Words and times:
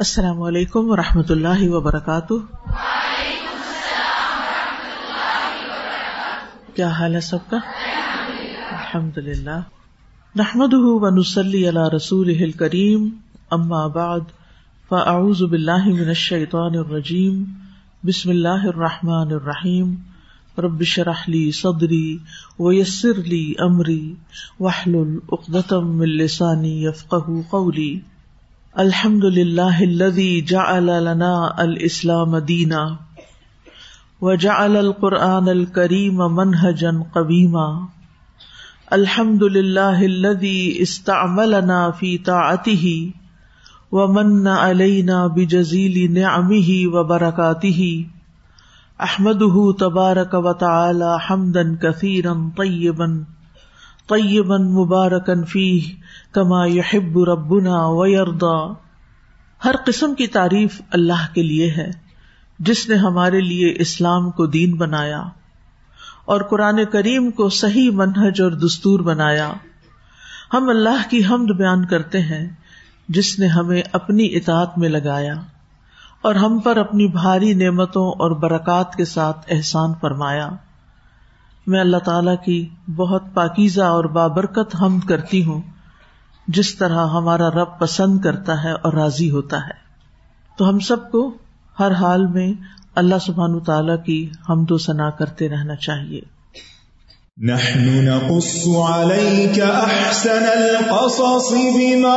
السلام 0.00 0.42
علیکم 0.42 0.90
و 0.90 0.96
رحمۃ 0.96 1.30
اللہ 1.30 1.68
وبرکاتہ۔ 1.68 2.34
کیا 6.74 6.88
حال 6.88 7.14
ہے 7.14 7.20
سب 7.20 7.38
کا؟ 7.50 7.56
الحمد 8.70 9.18
للہ 9.18 9.60
نحمد 10.36 10.74
و 10.74 11.10
نسلی 11.10 11.68
اللہ 11.68 11.88
رسول 11.96 12.52
کریم 12.52 13.08
اما 13.50 13.86
بعد، 13.86 14.20
فاعوذ 14.88 15.42
باللہ 15.42 15.86
من 15.86 16.08
الشیطان 16.08 16.76
الرجیم، 16.78 17.44
بسم 18.04 18.30
اللہ 18.30 18.66
الرحمٰن 18.66 19.32
الرحیم۔ 19.32 19.94
ربش 20.58 20.98
رحلی 20.98 21.52
صدری 21.52 22.18
ویسر 22.58 23.14
لی 23.14 23.54
امری 23.58 24.14
وحل 24.60 24.94
العقدم 24.94 26.00
السانی 26.00 26.84
یفق 26.84 27.14
قولی۔ 27.50 28.00
الحمد 28.78 29.24
للہ 29.24 29.78
الذي 29.80 30.40
جعل 30.48 30.90
لنا 31.04 31.30
الاسلام 31.62 32.36
دینا 32.48 32.82
وجعل 34.20 34.76
القرآن 34.76 35.48
الكريم 35.48 36.20
منهجا 36.34 36.92
قويما 37.14 37.64
الحمد 38.92 39.42
للہ 39.56 40.04
الذي 40.10 40.82
استعملنا 40.82 41.78
في 42.02 42.10
طاعته 42.18 42.86
ومن 43.92 44.46
علينا 44.46 45.26
بجزيل 45.26 45.98
نعمه 46.12 46.78
وبركاته 46.92 47.88
احمده 49.08 49.66
تبارك 49.80 50.38
وتعالى 50.46 51.10
حمدا 51.26 51.66
كثيرا 51.82 52.36
طيبا 52.62 53.10
طیبا 54.08 54.56
مبارکن 54.56 55.44
فی 55.44 55.80
کما 56.32 56.66
یحب 56.66 57.18
ربنا 57.18 57.86
ویردا 57.86 58.72
ہر 59.64 59.74
قسم 59.86 60.14
کی 60.14 60.26
تعریف 60.26 60.80
اللہ 60.90 61.26
کے 61.34 61.42
لیے 61.42 61.70
ہے، 61.70 61.90
جس 62.58 62.88
نے 62.88 62.94
ہمارے 62.94 63.40
لیے 63.40 63.74
اسلام 63.78 64.30
کو 64.30 64.46
دین 64.46 64.76
بنایا 64.76 65.22
اور 66.24 66.40
قرآن 66.40 66.84
کریم 66.84 67.30
کو 67.30 67.48
صحیح 67.48 67.90
منہج 67.90 68.40
اور 68.40 68.50
دستور 68.50 69.00
بنایا۔ 69.00 69.52
ہم 70.54 70.68
اللہ 70.68 71.10
کی 71.10 71.24
حمد 71.24 71.56
بیان 71.56 71.84
کرتے 71.84 72.20
ہیں، 72.20 72.48
جس 73.08 73.38
نے 73.38 73.46
ہمیں 73.46 73.82
اپنی 73.92 74.26
اطاعت 74.36 74.78
میں 74.78 74.88
لگایا 74.88 75.34
اور 76.22 76.34
ہم 76.34 76.58
پر 76.58 76.76
اپنی 76.76 77.06
بھاری 77.06 77.52
نعمتوں 77.54 78.08
اور 78.10 78.30
برکات 78.30 78.94
کے 78.94 79.04
ساتھ 79.04 79.46
احسان 79.48 79.92
فرمایا۔ 80.00 80.48
میں 81.68 81.80
اللہ 81.80 81.96
تعالی 81.96 82.30
کی 82.44 82.68
بہت 82.96 83.22
پاکیزہ 83.34 83.82
اور 83.82 84.04
بابرکت 84.04 84.76
حمد 84.82 85.08
کرتی 85.08 85.44
ہوں، 85.44 85.60
جس 86.48 86.76
طرح 86.76 87.06
ہمارا 87.06 87.48
رب 87.48 87.78
پسند 87.78 88.20
کرتا 88.20 88.64
ہے 88.64 88.72
اور 88.72 88.92
راضی 88.92 89.30
ہوتا 89.30 89.56
ہے۔ 89.56 89.88
تو 90.58 90.68
ہم 90.68 90.78
سب 90.78 91.10
کو 91.10 91.34
ہر 91.80 91.92
حال 91.92 92.26
میں 92.26 92.52
اللہ 92.94 93.14
سبحان 93.26 93.60
تعالی 93.60 93.92
کی 94.06 94.30
حمد 94.50 94.70
و 94.70 94.78
ثنا 94.78 95.10
کرتے 95.10 95.48
رہنا 95.48 95.74
چاہیے۔ 95.74 96.20
نحن 97.42 98.04
نقص 98.04 98.66
عليك 98.90 99.60
احسن 99.60 100.44
القصص 100.56 101.52
بما 101.52 102.16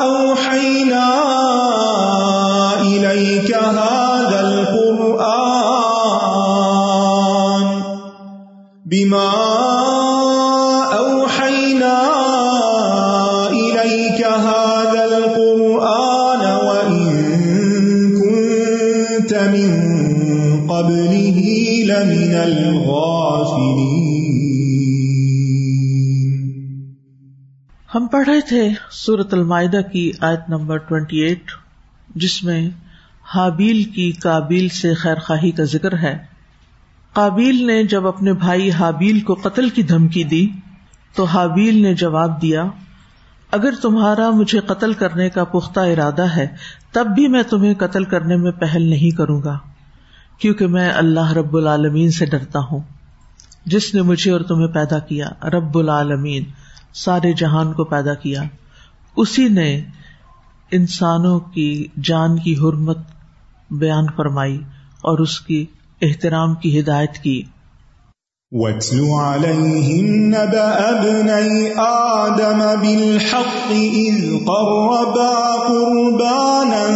اوحينا 0.00 1.10
اليك 2.80 3.54
هذا 3.54 4.04
بما 8.94 9.30
اوحينا 10.92 11.98
اليك 13.50 14.24
هذا 14.24 15.04
القران 15.04 16.42
وان 16.66 17.10
كنت 18.18 19.32
من 19.32 19.70
قبله 20.68 21.38
لمن 21.84 22.34
الغافلين. 22.34 22.84
ہم 27.94 28.06
پڑھ 28.06 28.28
رہے 28.28 28.40
تھے 28.40 28.68
سورت 28.90 29.34
المائدہ 29.34 29.80
کی 29.92 30.12
آیت 30.20 30.40
نمبر 30.48 30.78
28 30.78 31.36
جس 32.14 32.44
میں 32.44 32.70
حابیل 33.34 33.82
کی 33.82 34.12
کابیل 34.12 34.68
سے 34.68 34.94
خیر 34.94 35.14
خواہی 35.14 35.50
کا 35.50 35.64
ذکر 35.64 35.98
ہے۔ 35.98 36.33
کابیل 37.14 37.66
نے 37.66 37.84
جب 37.84 38.06
اپنے 38.06 38.32
بھائی 38.32 38.70
حابیل 38.70 39.20
کو 39.20 39.34
قتل 39.34 39.68
کی 39.68 39.82
دھمکی 39.82 40.24
دی، 40.24 40.48
تو 41.14 41.24
حابیل 41.24 41.82
نے 41.82 41.94
جواب 41.94 42.42
دیا، 42.42 42.64
اگر 43.50 43.74
تمہارا 43.82 44.30
مجھے 44.30 44.60
قتل 44.60 44.92
کرنے 44.92 45.30
کا 45.30 45.44
پختہ 45.44 45.80
ارادہ 45.80 46.36
ہے، 46.36 46.46
تب 46.92 47.06
بھی 47.06 47.28
میں 47.28 47.42
تمہیں 47.42 47.74
قتل 47.74 48.04
کرنے 48.04 48.36
میں 48.36 48.52
پہل 48.52 48.82
نہیں 48.82 49.16
کروں 49.16 49.42
گا، 49.42 49.58
کیونکہ 50.38 50.66
میں 50.66 50.90
اللہ 50.90 51.32
رب 51.32 51.56
العالمین 51.56 52.10
سے 52.10 52.26
ڈرتا 52.26 52.58
ہوں۔ 52.58 52.80
جس 53.66 53.94
نے 53.94 54.02
مجھے 54.02 54.30
اور 54.30 54.40
تمہیں 54.40 54.68
پیدا 54.68 54.98
کیا، 54.98 55.28
رب 55.44 55.78
العالمین، 55.78 56.44
سارے 56.94 57.32
جہان 57.32 57.72
کو 57.72 57.84
پیدا 57.84 58.14
کیا۔ 58.14 58.42
اسی 59.16 59.48
نے 59.48 59.84
انسانوں 60.70 61.40
کی 61.40 61.86
جان 62.02 62.38
کی 62.38 62.54
حرمت 62.54 62.98
بیان 63.70 64.06
فرمائی 64.16 64.58
اور 65.02 65.18
اس 65.18 65.40
کی 65.40 65.66
احترام 66.02 66.54
کی 66.54 66.80
ہدایت 66.80 67.18
کی۔ 67.22 67.42
وَاتْلُ 68.52 69.10
عَلَيْهِمْ 69.10 70.06
نَبَأَ 70.08 70.82
ابْنَيْ 70.82 71.70
آدَمَ 71.76 72.64
بِالْحَقِّ 72.80 73.72
إِذْ 73.72 74.22
قَرَّبَا 74.46 75.56
قُرْبَانًا 75.68 76.86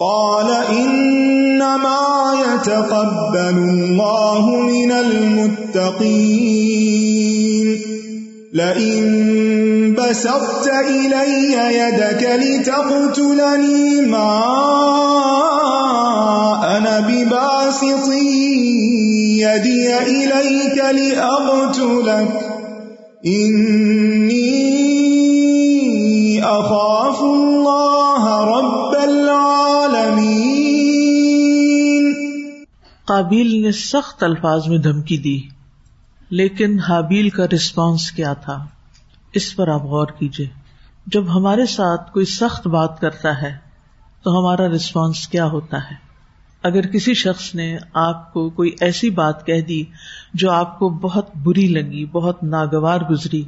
قال 0.00 0.50
انما 0.68 2.05
يتقبل 2.56 3.58
الله 3.58 4.44
من 4.56 4.92
المتقين. 4.92 6.36
لئن 8.52 9.94
بسطت 9.98 10.70
الي 10.88 11.52
يدك 11.52 12.22
لتقتلني 12.42 14.00
ما 14.00 14.42
انا 16.76 17.00
بباسط 17.00 18.12
يدي 19.40 19.98
اليك 19.98 20.76
لاقتلك 20.76 22.28
اني 23.26 24.44
اخاف 26.44 26.95
قابیل 33.06 33.62
نے 33.62 33.72
سخت 33.72 34.22
الفاظ 34.22 34.66
میں 34.68 34.78
دھمکی 34.78 35.16
دی، 35.18 35.40
لیکن 36.30 36.78
حابیل 36.80 37.28
کا 37.28 37.44
رسپانس 37.54 38.10
کیا 38.12 38.32
تھا؟ 38.32 38.66
اس 39.32 39.56
پر 39.56 39.68
آپ 39.68 39.82
غور 39.82 40.06
کیجیے 40.06 40.46
جب 41.06 41.34
ہمارے 41.34 41.66
ساتھ 41.66 42.12
کوئی 42.12 42.24
سخت 42.24 42.66
بات 42.66 43.00
کرتا 43.00 43.42
ہے، 43.42 43.56
تو 44.22 44.40
ہمارا 44.40 44.68
رسپانس 44.68 45.28
کیا 45.28 45.44
ہوتا 45.46 45.78
ہے؟ 45.78 45.94
اگر 46.62 46.86
کسی 46.86 47.14
شخص 47.14 47.54
نے 47.54 47.76
آپ 47.94 48.32
کو 48.32 48.50
کوئی 48.50 48.74
ایسی 48.80 49.10
بات 49.10 49.46
کہہ 49.46 49.60
دی 49.60 49.84
جو 50.34 50.50
آپ 50.50 50.78
کو 50.78 50.88
بہت 50.88 51.30
بری 51.36 51.66
لگی، 51.68 52.04
بہت 52.04 52.42
ناگوار 52.42 53.00
گزری، 53.00 53.42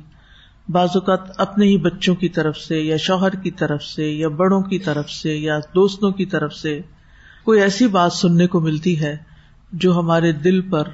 بعض 0.69 0.89
اوقات 0.95 1.41
اپنے 1.41 1.67
ہی 1.67 1.79
بچوں 1.79 2.15
کی 2.15 2.29
طرف 2.29 2.57
سے 2.57 2.81
یا 2.81 2.97
شوہر 2.97 3.35
کی 3.35 3.51
طرف 3.51 3.83
سے 3.83 4.11
یا 4.11 4.29
بڑوں 4.29 4.63
کی 4.63 4.79
طرف 4.79 5.11
سے 5.11 5.37
یا 5.37 5.59
دوستوں 5.75 6.11
کی 6.11 6.27
طرف 6.27 6.55
سے 6.55 6.81
کوئی 7.45 7.61
ایسی 7.61 7.87
بات 7.87 8.13
سننے 8.13 8.47
کو 8.47 8.61
ملتی 8.61 9.01
ہے 9.01 9.28
جو 9.73 9.99
ہمارے 9.99 10.33
دل 10.33 10.61
پر 10.61 10.89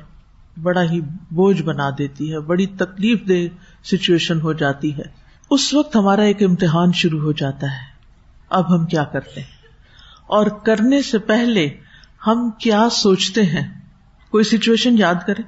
بڑا 0.63 0.83
ہی 0.83 1.01
بوجھ 1.31 1.63
بنا 1.63 1.91
دیتی 1.91 2.33
ہے، 2.33 2.41
بڑی 2.41 2.67
تکلیف 2.67 3.29
دہ 3.29 3.57
سچویشن 3.85 4.41
ہو 4.41 4.53
جاتی 4.53 4.97
ہے۔ 4.97 5.03
اس 5.51 5.75
وقت 5.75 5.97
ہمارا 5.97 6.23
ایک 6.23 6.43
امتحان 6.43 6.93
شروع 6.93 7.21
ہو 7.21 7.33
جاتا 7.33 7.67
ہے۔ 7.67 7.95
اب 8.51 8.75
ہم 8.75 8.87
کیا 8.87 9.05
کرتے 9.05 9.41
ہیں؟ 9.41 9.69
اور 10.27 10.47
کرنے 10.47 11.03
سے 11.03 11.19
پہلے 11.19 11.69
ہم 12.27 12.51
کیا 12.59 12.89
سوچتے 12.91 13.43
ہیں؟ 13.43 13.81
کوئی 14.31 14.45
سچویشن 14.45 14.99
یاد 14.99 15.15
کرے 15.27 15.43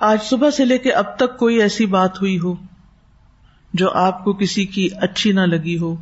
آج 0.00 0.18
صبح 0.22 0.50
سے 0.50 0.64
لے 0.64 0.78
کے 0.78 0.92
اب 0.92 1.16
تک 1.16 1.38
کوئی 1.38 1.62
ایسی 1.62 1.86
بات 1.86 2.20
ہوئی 2.20 2.38
ہو 2.38 2.54
جو 3.74 3.90
آپ 3.90 4.24
کو 4.24 4.32
کسی 4.32 4.64
کی 4.64 4.88
اچھی 5.00 5.32
نہ 5.32 5.40
لگی 5.40 5.78
ہو۔ 5.78 5.96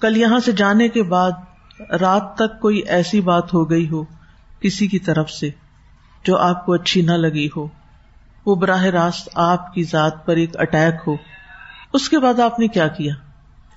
کل 0.00 0.16
یہاں 0.16 0.38
سے 0.38 0.52
جانے 0.52 0.88
کے 0.88 1.02
بعد 1.02 1.32
رات 2.00 2.34
تک 2.34 2.60
کوئی 2.60 2.78
ایسی 2.78 3.20
بات 3.20 3.54
ہو 3.54 3.70
گئی 3.70 3.88
ہو 3.88 4.04
کسی 4.60 4.86
کی 4.86 4.98
طرف 4.98 5.30
سے۔ 5.30 5.50
جو 6.24 6.36
آپ 6.36 6.66
کو 6.66 6.72
اچھی 6.72 7.02
نہ 7.02 7.12
لگی 7.12 7.48
ہو۔ 7.56 7.68
وہ 8.46 8.54
براہ 8.54 8.82
راست 8.82 9.28
آپ 9.34 9.74
کی 9.74 9.84
ذات 9.84 10.26
پر 10.26 10.36
ایک 10.36 10.60
اٹیک 10.60 10.94
ہو۔ 11.06 11.16
اس 11.92 12.08
کے 12.08 12.18
بعد 12.18 12.40
آپ 12.40 12.58
نے 12.58 12.68
کیا 12.68 12.88
کیا؟ 12.88 13.14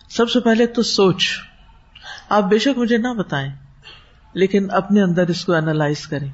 سب 0.09 0.29
سے 0.29 0.39
پہلے 0.39 0.67
تو 0.67 0.81
سوچ۔ 0.81 1.29
آپ 2.29 2.43
بے 2.43 2.59
شک 2.59 2.77
مجھے 2.77 2.97
نہ 2.97 3.07
بتائیں، 3.07 3.53
لیکن 4.33 4.67
اپنے 4.71 5.01
اندر 5.01 5.27
اس 5.27 5.45
کو 5.45 5.53
اینالائز 5.53 6.07
کریں 6.07 6.31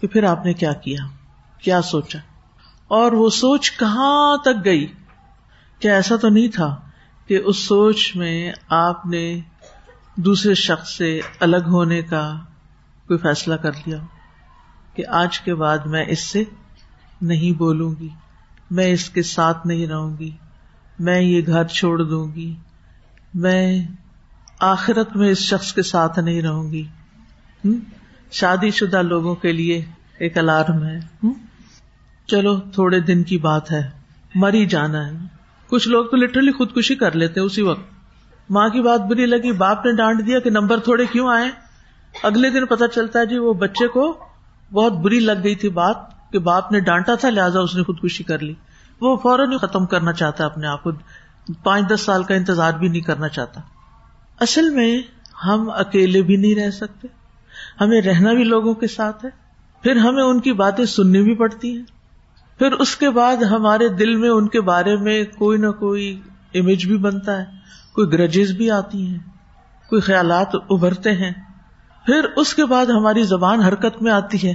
کہ 0.00 0.06
پھر 0.06 0.24
آپ 0.24 0.44
نے 0.44 0.52
کیا 0.52 0.72
کیا؟ 0.72 1.06
کیا 1.58 1.82
سوچا؟ 1.82 2.18
اور 2.88 3.12
وہ 3.12 3.30
سوچ 3.30 3.76
کہاں 3.78 4.36
تک 4.36 4.64
گئی؟ 4.64 4.92
کیا 5.78 5.94
ایسا 5.94 6.16
تو 6.16 6.28
نہیں 6.28 6.48
تھا 6.48 6.80
کہ 7.26 7.40
اس 7.44 7.58
سوچ 7.58 8.16
میں 8.16 8.52
آپ 8.68 9.06
نے 9.06 9.40
دوسرے 10.16 10.54
شخص 10.54 10.96
سے 10.96 11.20
الگ 11.40 11.64
ہونے 11.66 12.02
کا 12.02 12.36
کوئی 13.06 13.18
فیصلہ 13.18 13.54
کر 13.54 13.72
لیا؟ 13.72 13.96
کہ 14.94 15.04
آج 15.08 15.40
کے 15.40 15.54
بعد 15.54 15.78
میں 15.78 16.04
اس 16.08 16.20
سے 16.20 16.44
نہیں 17.22 17.58
بولوں 17.58 17.94
گی، 18.00 18.08
میں 18.70 18.86
اس 18.86 19.10
کے 19.10 19.22
ساتھ 19.22 19.66
نہیں 19.66 19.86
رہوں 19.86 20.18
گی، 20.18 20.30
میں 20.98 21.20
یہ 21.20 21.42
گھر 21.46 21.64
چھوڑ 21.64 22.02
دوں 22.02 22.32
گی، 22.34 22.54
میں 23.34 23.88
آخرت 24.60 25.16
میں 25.16 25.28
اس 25.28 25.38
شخص 25.38 25.72
کے 25.72 25.82
ساتھ 25.82 26.18
نہیں 26.18 26.42
رہوں 26.42 26.72
گی۔ 26.72 26.86
شادی 28.32 28.70
شدہ 28.70 29.02
لوگوں 29.02 29.34
کے 29.34 29.52
لیے 29.52 29.84
ایک 30.18 30.38
الارم 30.38 30.84
ہے۔ 30.84 30.98
چلو، 32.26 32.60
تھوڑے 32.60 33.00
دن 33.00 33.22
کی 33.22 33.38
بات 33.38 33.72
ہے۔ 33.72 33.90
مر 34.34 34.52
ہی 34.52 34.66
جانا 34.66 35.06
ہے۔ 35.06 35.12
کچھ 35.66 35.88
لوگ 35.88 36.06
تو 36.06 36.16
لٹرلی 36.16 36.52
خودکشی 36.52 36.94
کر 36.94 37.12
لیتے 37.12 37.40
اسی 37.40 37.62
وقت۔ 37.62 37.80
ماں 38.50 38.68
کی 38.68 38.80
بات 38.80 39.00
بری 39.00 39.26
لگی، 39.26 39.52
باپ 39.52 39.86
نے 39.86 39.92
ڈانٹ 39.92 40.26
دیا 40.26 40.38
کہ 40.38 40.50
نمبر 40.50 40.80
تھوڑے 40.80 41.06
کیوں 41.06 41.28
آئے؟ 41.28 41.50
اگلے 42.22 42.50
دن 42.50 42.66
پتا 42.66 42.88
چلتا 42.88 43.18
ہے 43.18 43.26
جی 43.26 43.38
وہ 43.38 43.52
بچے 43.52 43.88
کو 43.88 44.23
بہت 44.74 44.92
بری 44.92 45.20
لگ 45.20 45.32
گئی 45.44 45.54
تھی 45.54 45.68
بات 45.68 45.96
کہ 46.32 46.38
باپ 46.38 46.72
نے 46.72 46.80
ڈانٹا 46.80 47.14
تھا، 47.14 47.30
لہٰذا 47.30 47.60
اس 47.60 47.74
نے 47.74 47.82
خودکشی 47.82 48.24
کر 48.24 48.38
لی۔ 48.38 48.54
وہ 49.00 49.16
فوراً 49.16 49.52
ہی 49.52 49.58
ختم 49.58 49.86
کرنا 49.86 50.12
چاہتا 50.12 50.44
اپنے 50.44 50.66
آپ 50.66 50.82
کو۔ 50.82 50.90
پانچ 51.62 51.90
دس 51.94 52.00
سال 52.00 52.22
کا 52.22 52.34
انتظار 52.34 52.72
بھی 52.72 52.88
نہیں 52.88 53.00
کرنا 53.00 53.28
چاہتا۔ 53.28 53.60
اصل 54.40 54.70
میں 54.70 55.02
ہم 55.46 55.70
اکیلے 55.70 56.22
بھی 56.22 56.36
نہیں 56.36 56.54
رہ 56.54 56.70
سکتے۔ 56.70 57.08
ہمیں 57.80 58.00
رہنا 58.00 58.32
بھی 58.32 58.44
لوگوں 58.44 58.74
کے 58.74 58.86
ساتھ 58.86 59.24
ہے۔ 59.24 59.30
پھر 59.82 59.96
ہمیں 59.96 60.22
ان 60.22 60.40
کی 60.40 60.52
باتیں 60.52 60.84
سننی 60.84 61.22
بھی 61.22 61.34
پڑتی 61.34 61.76
ہیں۔ 61.76 61.84
پھر 62.58 62.72
اس 62.72 62.96
کے 62.96 63.10
بعد 63.10 63.36
ہمارے 63.36 63.88
دل 63.88 64.16
میں 64.16 64.30
ان 64.30 64.48
کے 64.48 64.60
بارے 64.60 64.96
میں 64.96 65.24
کوئی 65.24 65.58
نہ 65.58 65.70
کوئی 65.70 66.20
امیج 66.54 66.86
بھی 66.86 66.96
بنتا 66.96 67.38
ہے۔ 67.38 67.44
کوئی 67.94 68.12
گرجز 68.12 68.50
بھی 68.50 68.70
آتی 68.70 69.06
ہیں۔ 69.06 69.18
کوئی 69.88 70.02
خیالات 70.02 70.54
ابھرتے 70.54 71.12
ہیں۔ 71.12 71.53
پھر 72.06 72.24
اس 72.36 72.54
کے 72.54 72.64
بعد 72.64 72.86
ہماری 72.86 73.22
زبان 73.22 73.60
حرکت 73.60 74.02
میں 74.02 74.12
آتی 74.12 74.48
ہے۔ 74.48 74.54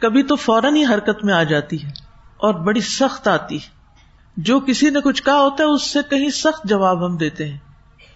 کبھی 0.00 0.22
تو 0.22 0.36
فوراً 0.36 0.76
ہی 0.76 0.84
حرکت 0.84 1.24
میں 1.24 1.34
آ 1.34 1.42
جاتی 1.42 1.84
ہے 1.84 1.88
اور 2.36 2.54
بڑی 2.54 2.80
سخت 2.80 3.28
آتی 3.28 3.56
ہے۔ 3.56 3.68
جو 4.36 4.60
کسی 4.60 4.90
نے 4.90 5.00
کچھ 5.00 5.22
کہا 5.22 5.40
ہوتا 5.40 5.64
ہے 5.64 5.68
اس 5.68 5.90
سے 5.92 5.98
کہیں 6.10 6.30
سخت 6.30 6.64
جواب 6.64 7.06
ہم 7.06 7.16
دیتے 7.16 7.48
ہیں۔ 7.48 7.58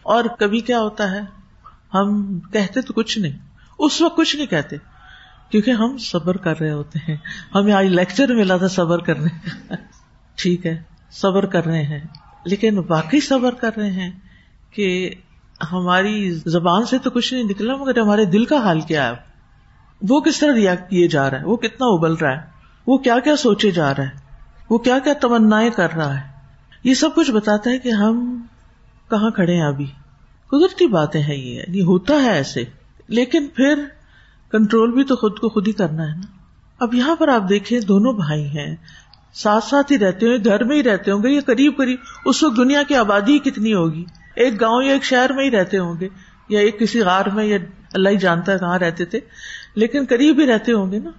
اور 0.03 0.25
کبھی 0.39 0.61
کیا 0.61 0.81
ہوتا 0.81 1.11
ہے؟ 1.11 1.21
ہم 1.95 2.41
کہتے 2.41 2.81
تو 2.81 2.93
کچھ 2.93 3.19
نہیں۔ 3.19 3.39
اس 3.79 4.01
وقت 4.01 4.17
کچھ 4.17 4.37
نہیں 4.37 4.47
کہتے۔ 4.47 4.77
کیونکہ 5.49 5.71
ہم 5.71 5.97
صبر 5.99 6.37
کر 6.37 6.61
رہے 6.61 6.73
ہوتے 6.73 6.99
ہیں۔ 7.09 7.17
ہمیں 7.55 7.73
آج 7.73 7.87
لیکچر 7.87 8.35
ملا 8.35 8.57
تھا 8.57 8.69
صبر 8.69 8.99
کرنے 8.99 9.29
ٹھیک 10.35 10.67
ہے، 10.67 10.83
صبر 11.11 11.47
کر 11.47 11.65
رہے 11.65 11.83
ہیں۔ 11.83 12.01
لیکن 12.45 12.81
واقعی 12.89 13.21
صبر 13.21 13.55
کر 13.55 13.71
رہے 13.77 13.91
ہیں 13.91 14.11
کہ 14.71 15.15
ہماری 15.73 16.31
زبان 16.31 16.87
سے 16.87 16.99
تو 16.99 17.11
کچھ 17.11 17.35
نہیں 17.35 17.45
نکلا، 17.45 17.77
مگر 17.77 18.01
ہمارے 18.01 18.25
دل 18.25 18.45
کا 18.45 18.57
حال 18.57 18.81
کیا 18.81 19.09
ہے؟ 19.09 19.15
وہ 20.09 20.21
کس 20.21 20.41
طرح 20.41 20.55
ریئیکٹ 20.55 20.91
کیے 20.91 21.09
جا 21.09 21.31
رہا 21.31 21.41
ہے؟ 21.41 21.45
وہ 21.45 21.57
کتنا 21.57 21.87
ابل 21.87 22.15
رہا 22.15 22.33
ہے؟ 22.33 22.41
وہ 22.87 22.99
کیا 22.99 23.19
کیا 23.19 23.37
سوچے 23.37 23.71
جا 23.71 23.95
رہا 23.95 24.03
ہے؟ 24.03 24.11
وہ 24.71 24.79
کیا 24.79 24.99
کیا 24.99 25.13
تمنا 25.13 25.61
کر 25.77 25.93
رہا 25.93 26.21
ہے؟ 26.21 26.33
یہ 26.85 26.95
سب 26.95 27.15
کچھ 27.15 27.31
بتاتا 27.31 27.71
ہے 27.71 27.79
کہ 27.79 27.89
ہم 27.89 28.47
کہاں 29.11 29.31
کھڑے 29.31 29.55
ہیں 29.55 29.67
ابھی؟ 29.67 29.87
قدرتی 30.47 30.87
باتیں 30.87 31.23
ہیں 31.23 31.37
یہ 31.37 31.55
یعنی 31.55 31.83
ہوتا 31.83 32.15
ہے 32.15 32.33
ایسے۔ 32.33 32.65
لیکن 33.09 33.47
پھر 33.47 33.75
کنٹرول 34.51 34.93
بھی 34.93 35.05
تو 35.05 35.17
خود 35.17 35.39
کو 35.39 35.49
خود 35.49 35.69
ہی 35.69 35.73
کرنا 35.73 36.03
ہے 36.03 36.17
نا۔ 36.17 36.39
اب 36.79 36.95
یہاں 36.95 37.17
پر 37.17 37.29
آپ 37.29 37.49
دیکھیں، 37.49 37.81
دونوں 37.81 38.13
بھائی 38.13 38.47
ہیں۔ 38.47 38.77
ساتھ 39.35 39.65
ساتھ 39.65 39.93
ہی 39.93 39.99
رہتے 39.99 40.27
ہوں، 40.27 40.45
گھر 40.45 40.65
میں 40.65 40.77
ہی 40.77 40.83
رہتے 40.83 41.11
ہوں 41.11 41.23
گے 41.23 41.29
یا 41.29 41.41
قریب 41.47 41.77
قریب، 41.77 41.99
اس 42.27 42.43
وقت 42.43 42.57
دنیا 42.57 42.83
کی 42.83 42.95
آبادی 42.95 43.39
کتنی 43.39 43.75
ہوگی؟ 43.75 44.05
ایک 44.35 44.61
گاؤں 44.61 44.83
یا 44.83 44.93
ایک 44.93 45.05
شہر 45.05 45.33
میں 45.33 45.45
ہی 45.45 45.51
رہتے 45.51 45.79
ہوں 45.79 46.01
گے، 46.01 46.09
یا 46.49 46.61
ایک 46.61 46.79
کسی 46.79 47.01
غار 47.01 47.27
میں، 47.27 47.45
یا 47.45 47.59
اللہ 47.95 48.09
ہی 48.09 48.17
جانتا 48.17 48.53
ہے 48.53 48.59
کہاں 48.59 48.79
رہتے 48.79 49.05
تھے، 49.05 49.21
لیکن 49.75 50.05
قریب 50.09 50.41
ہی 50.41 50.47
رہتے 50.47 50.73
ہوں 50.73 50.93
گے 50.93 50.99
نا۔ 50.99 51.11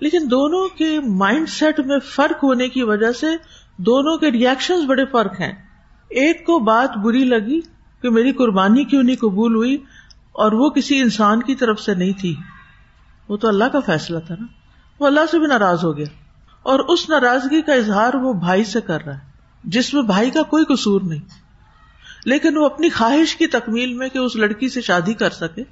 لیکن 0.00 0.18
دونوں 0.30 0.68
کے 0.68 1.00
مائنڈ 1.00 1.48
سیٹ 1.48 1.80
میں 1.80 1.98
فرق 1.98 2.44
ہونے 2.44 2.68
کی 2.68 2.82
وجہ 2.82 3.12
سے 3.12 3.26
دونوں 3.76 4.18
کے 4.18 4.30
ریئیکشن 4.30 4.86
بڑے 4.86 5.04
فرق 5.04 5.40
ہیں۔ 5.40 5.52
ایک 6.08 6.46
کو 6.46 6.58
بات 6.58 6.96
بری 6.96 7.24
لگی 7.24 7.60
کہ 8.02 8.10
میری 8.10 8.32
قربانی 8.32 8.84
کیوں 8.84 9.02
نہیں 9.02 9.16
قبول 9.16 9.54
ہوئی، 9.54 9.76
اور 10.32 10.52
وہ 10.52 10.70
کسی 10.70 11.00
انسان 11.00 11.42
کی 11.42 11.54
طرف 11.54 11.80
سے 11.80 11.94
نہیں 11.94 12.12
تھی۔ 12.12 12.34
وہ 13.28 13.36
تو 13.36 13.48
اللہ 13.48 13.64
کا 13.64 13.80
فیصلہ 13.80 14.18
تھا 14.18 14.34
نا۔ 14.40 14.46
وہ 15.00 15.06
اللہ 15.06 15.20
سے 15.30 15.38
بھی 15.38 15.46
ناراض 15.46 15.84
ہو 15.84 15.96
گیا۔ 15.96 16.06
اور 16.62 16.78
اس 16.78 17.08
ناراضگی 17.08 17.62
کا 17.62 17.72
اظہار 17.72 18.14
وہ 18.14 18.32
بھائی 18.32 18.64
سے 18.64 18.80
کر 18.80 19.04
رہا 19.04 19.14
ہے، 19.14 19.18
جس 19.64 19.94
میں 19.94 20.02
بھائی 20.02 20.30
کا 20.30 20.42
کوئی 20.42 20.64
قصور 20.64 21.00
نہیں۔ 21.00 21.43
لیکن 22.24 22.56
وہ 22.56 22.64
اپنی 22.64 22.88
خواہش 22.88 23.36
کی 23.36 23.46
تکمیل 23.46 23.94
میں 23.94 24.08
کہ 24.08 24.18
اس 24.18 24.36
لڑکی 24.36 24.68
سے 24.68 24.80
شادی 24.80 25.14
کر 25.14 25.30
سکے، 25.30 25.62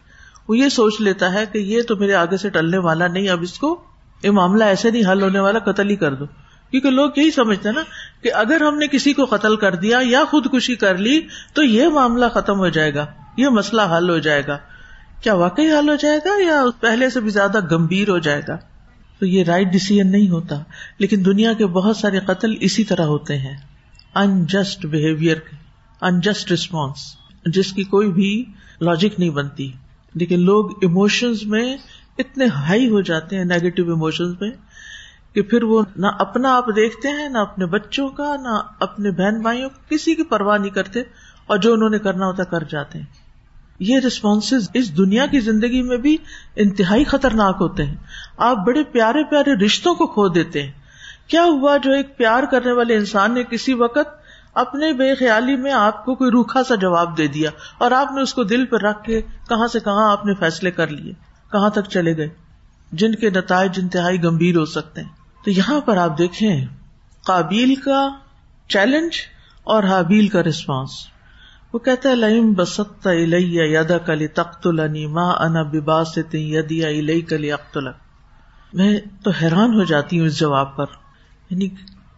وہ 0.49 0.58
یہ 0.58 0.69
سوچ 0.69 0.94
لیتا 1.00 1.32
ہے 1.32 1.44
کہ 1.52 1.58
یہ 1.58 1.82
تو 1.82 1.96
میرے 1.96 2.14
آگے 2.14 2.37
سے 2.37 2.50
ٹلنے 2.50 2.78
والا 2.78 3.06
نہیں، 3.06 3.28
اب 3.28 3.43
اس 3.43 3.58
کو 3.58 3.81
یہ 4.22 4.31
معاملہ 4.31 4.64
ایسے 4.64 4.90
نہیں 4.90 5.12
حل 5.12 5.22
ہونے 5.22 5.40
والا، 5.40 5.58
قتل 5.58 5.90
ہی 5.90 5.96
کر 5.96 6.14
دو۔ 6.14 6.25
کیونکہ 6.70 6.90
لوگ 6.90 7.10
یہی 7.16 7.31
سمجھتے 7.31 7.72
نا 7.72 7.82
کہ 8.22 8.32
اگر 8.32 8.60
ہم 8.60 8.78
نے 8.78 8.87
کسی 8.87 9.12
کو 9.12 9.25
قتل 9.25 9.56
کر 9.56 9.75
دیا 9.75 9.99
یا 10.02 10.25
خودکشی 10.25 10.75
کر 10.76 10.99
لی، 10.99 11.20
تو 11.54 11.62
یہ 11.62 11.88
معاملہ 11.88 12.25
ختم 12.34 12.58
ہو 12.58 12.69
جائے 12.69 12.94
گا، 12.94 13.06
یہ 13.37 13.48
مسئلہ 13.48 13.82
حل 13.82 14.10
ہو 14.10 14.19
جائے 14.19 14.43
گا۔ 14.46 14.58
کیا 15.22 15.34
واقعی 15.34 15.66
حل 15.66 15.88
ہو 15.88 15.94
جائے 15.94 16.19
گا 16.19 16.43
یا 16.43 16.64
پہلے 16.81 17.10
سے 17.10 17.20
بھی 17.20 17.31
زیادہ 17.31 17.75
گمبھیر 17.75 18.08
ہو 18.08 18.19
جائے 18.19 18.43
گا؟ 18.48 18.56
تو 19.19 19.26
یہ 19.26 19.44
رائٹ 19.44 19.66
ڈیسیزن 19.66 20.06
نہیں 20.06 20.28
ہوتا۔ 20.28 20.55
لیکن 20.98 21.25
دنیا 21.25 21.52
کے 21.52 21.66
بہت 21.66 21.96
سارے 21.96 22.20
قتل 22.20 22.55
اسی 22.60 22.84
طرح 22.84 23.02
ہوتے 23.02 23.38
ہیں۔ 23.38 23.56
انجسٹ 24.14 24.87
بہیویئر 24.87 25.37
کے۔ 25.37 25.61
انجسٹ 26.02 26.50
ریسپانس 26.50 27.16
جس 27.46 27.72
کی 27.72 27.84
کوئی 27.84 28.08
بھی 28.08 28.44
لاجک 28.81 29.19
نہیں 29.19 29.31
بنتی۔ 29.31 29.72
لیکن 30.14 30.40
لوگ 30.40 30.70
ایموشنز 30.70 31.44
میں 31.44 31.76
اتنے 32.19 32.46
ہائی 32.46 32.88
ہو 32.88 33.00
جاتے 33.00 33.37
ہیں 33.37 33.44
نیگیٹو 33.44 33.82
ایموشنز 33.82 34.34
میں، 34.40 34.50
کہ 35.34 35.43
پھر 35.43 35.62
وہ 35.62 35.82
نہ 35.96 36.06
اپنا 36.19 36.56
آپ 36.56 36.66
دیکھتے 36.76 37.08
ہیں، 37.08 37.28
نہ 37.28 37.38
اپنے 37.38 37.66
بچوں 37.66 38.08
کا، 38.08 38.37
نہ 38.43 38.60
اپنے 38.81 39.10
بہن 39.10 39.40
بھائیوں 39.40 39.69
کا 39.69 39.88
کسی 39.88 40.14
کی 40.14 40.22
پرواہ 40.22 40.58
نہیں 40.58 40.70
کرتے، 40.70 41.00
اور 41.46 41.58
جو 41.58 41.72
انہوں 41.72 41.90
نے 41.90 41.99
کرنا 41.99 42.26
ہوتا 42.26 42.44
کر 42.44 42.64
جاتے 42.70 42.98
ہیں۔ 42.98 43.06
یہ 43.78 43.98
ریسپانس 43.98 44.55
اس 44.75 44.96
دنیا 44.96 45.26
کی 45.26 45.40
زندگی 45.40 45.82
میں 45.82 45.96
بھی 45.96 46.16
انتہائی 46.56 47.05
خطرناک 47.05 47.56
ہوتے 47.60 47.84
ہیں۔ 47.84 47.96
آپ 48.36 48.56
بڑے 48.67 48.84
پیارے 48.84 49.24
پیارے 49.24 49.55
رشتوں 49.55 49.94
کو 49.94 50.06
کھو 50.06 50.29
دیتے 50.29 50.62
ہیں۔ 50.62 50.72
کیا 51.26 51.44
ہوا 51.44 51.76
جو 51.76 51.93
ایک 51.93 52.17
پیار 52.17 52.43
کرنے 52.43 52.72
والے 52.72 52.96
انسان 52.96 53.34
نے 53.34 53.44
کسی 53.44 53.72
وقت 53.74 54.21
اپنے 54.54 54.92
بے 54.92 55.14
خیالی 55.14 55.56
میں 55.56 55.72
آپ 55.72 56.04
کو 56.04 56.14
کوئی 56.14 56.30
روکھا 56.30 56.64
سا 56.64 56.74
جواب 56.74 57.18
دے 57.18 57.26
دیا 57.26 57.50
اور 57.78 57.90
آپ 57.90 58.12
نے 58.12 58.22
اس 58.22 58.34
کو 58.34 58.44
دل 58.44 58.66
پہ 58.66 58.76
رکھ 58.76 59.04
کے 59.04 59.22
کہاں 59.22 59.66
سے 59.66 59.80
کہاں 59.80 60.12
آپ 60.12 60.26
نے 60.26 60.34
فیصلے 60.34 60.70
کر 60.70 60.88
لیے؟ 60.88 61.12
کہاں 61.52 61.70
تک 61.70 61.90
چلے 61.90 62.16
گئے؟ 62.16 62.28
جن 62.92 63.14
کے 63.14 63.30
نتائج 63.30 63.78
انتہائی 63.82 64.24
گمبھیر 64.24 64.56
ہو 64.56 64.64
سکتے 64.64 65.00
ہیں۔ 65.00 65.08
تو 65.44 65.50
یہاں 65.50 65.80
پر 65.80 65.96
آپ 65.96 66.18
دیکھیں 66.18 66.66
قابیل 67.26 67.74
کا 67.74 68.08
چیلنج 68.68 69.10
اور 69.64 69.84
حابیل 69.84 70.28
کا 70.28 70.42
ریسپانس 70.42 70.90
وہ 71.72 71.78
کہتا 71.78 72.08
ہے 72.08 72.14
لئیم 72.14 72.52
بست 72.52 73.08
یدا 73.12 73.98
کلی 73.98 74.28
تخت 74.28 74.66
النی 74.66 75.06
ماں 75.06 75.32
انا 75.32 75.62
بباس 75.62 76.18
یدیا 76.32 76.88
کلی 77.28 77.52
اختل 77.52 77.84
میں 78.72 79.00
تو 79.24 79.30
حیران 79.30 79.74
ہو 79.74 79.84
جاتی 79.84 80.20
ہوں 80.20 80.26
اس 80.26 80.38
جواب 80.38 80.76
پر۔ 80.76 80.86
یعنی 81.50 81.68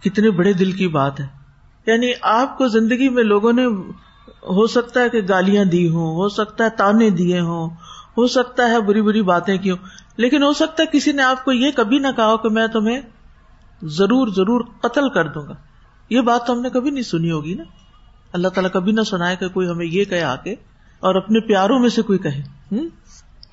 کتنے 0.01 0.31
بڑے 0.31 0.53
دل 0.53 0.73
کی 0.73 0.89
بات 0.89 1.21
ہے۔ 1.21 1.44
یعنی 1.87 2.13
آپ 2.23 2.59
کو 2.59 2.69
زندگی 2.69 3.09
میں 3.09 3.23
لوگوں 3.23 3.53
نے 3.53 3.65
ہو 4.43 4.67
سکتا 4.67 5.01
ہے 5.01 5.09
کہ 5.09 5.21
گالیاں 5.29 5.65
دی 5.65 5.89
ہوں، 5.89 6.15
ہو 6.15 6.29
سکتا 6.29 6.65
ہے 6.65 6.71
تانے 6.71 7.11
دیے 7.11 7.41
ہوں، 7.41 7.71
ہو 8.17 8.27
سکتا 8.27 8.71
ہے 8.71 8.81
بری 8.81 9.03
بری 9.03 9.23
باتیں 9.23 9.59
کی 9.59 9.71
ہوں، 9.71 9.79
لیکن 10.17 10.43
ہو 10.43 10.53
سکتا 10.53 10.83
ہے 10.83 10.99
کسی 10.99 11.13
نے 11.13 11.23
آپ 11.23 11.45
کو 11.45 11.53
یہ 11.53 11.71
کبھی 11.71 11.99
نہ 11.99 12.07
کہا 12.17 12.37
کہ 12.37 12.49
میں 12.49 12.67
تمہیں 12.67 13.01
ضرور 13.83 14.29
ضرور 14.29 14.65
قتل 14.81 15.09
کر 15.09 15.29
دوں 15.29 15.43
گا۔ 15.43 15.55
یہ 16.11 16.21
بات 16.21 16.47
تو 16.47 16.53
ہم 16.53 16.61
نے 16.61 16.71
کبھی 16.71 16.91
نہیں 16.91 17.03
سنی 17.03 17.31
ہوگی 17.31 17.55
نا۔ 17.55 17.65
اللہ 18.33 18.49
تعالیٰ 18.49 18.71
کبھی 18.73 18.93
نہ 18.93 19.01
سنائے 19.01 19.37
کہ 19.37 19.49
کوئی 19.49 19.69
ہمیں 19.69 19.87
یہ 19.87 20.05
کہے 20.05 20.23
آ 20.23 20.37
کے 20.37 20.53
اور 21.01 21.15
اپنے 21.15 21.41
پیاروں 21.41 21.79
میں 21.79 21.89
سے 21.89 22.03
کوئی 22.03 22.19
کہے۔ 22.19 22.43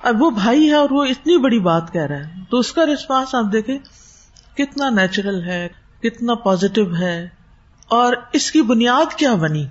اب 0.02 0.22
وہ 0.22 0.30
بھائی 0.30 0.68
ہے 0.68 0.74
اور 0.74 0.90
وہ 0.90 1.04
اتنی 1.04 1.38
بڑی 1.38 1.58
بات 1.58 1.92
کہہ 1.92 2.02
رہا 2.02 2.16
ہے۔ 2.16 2.40
تو 2.50 2.58
اس 2.58 2.72
کا 2.72 2.86
ریسپانس 2.86 3.34
آپ 3.34 3.44
دیکھیں، 3.52 3.78
کتنا 4.56 4.90
نیچرل 4.90 5.42
ہے، 5.42 5.68
کتنا 6.02 6.34
پازیٹو 6.34 6.96
ہے۔ 6.96 7.41
اور 7.88 8.12
اس 8.32 8.50
کی 8.50 8.62
بنیاد 8.62 9.14
کیا 9.14 9.34
بنی؟ 9.34 9.66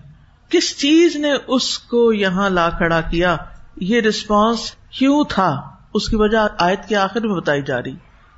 کس 0.50 0.78
چیز 0.78 1.16
نے 1.16 1.34
اس 1.48 1.80
کو 1.80 2.14
یہاں 2.14 2.50
لا 2.50 2.70
کھڑا 2.70 3.02
کیا؟ 3.02 3.38
یہ 3.78 4.02
ریسپانس 4.02 4.72
کیوں 4.90 5.24
تھا؟ 5.30 5.62
اس 5.94 6.10
کی 6.10 6.16
وجہ 6.16 6.48
آیت 6.58 6.88
کے 6.88 6.96
آخر 6.96 7.28
میں 7.28 7.36
بتائی 7.36 7.62
جا 7.62 7.82
رہی۔ 7.82 7.96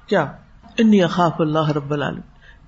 کیا؟ 0.08 0.32
انی 0.78 1.04
اخاف 1.04 1.34
اللہ 1.40 1.70
رب 1.70 1.94
العالم 1.94 2.20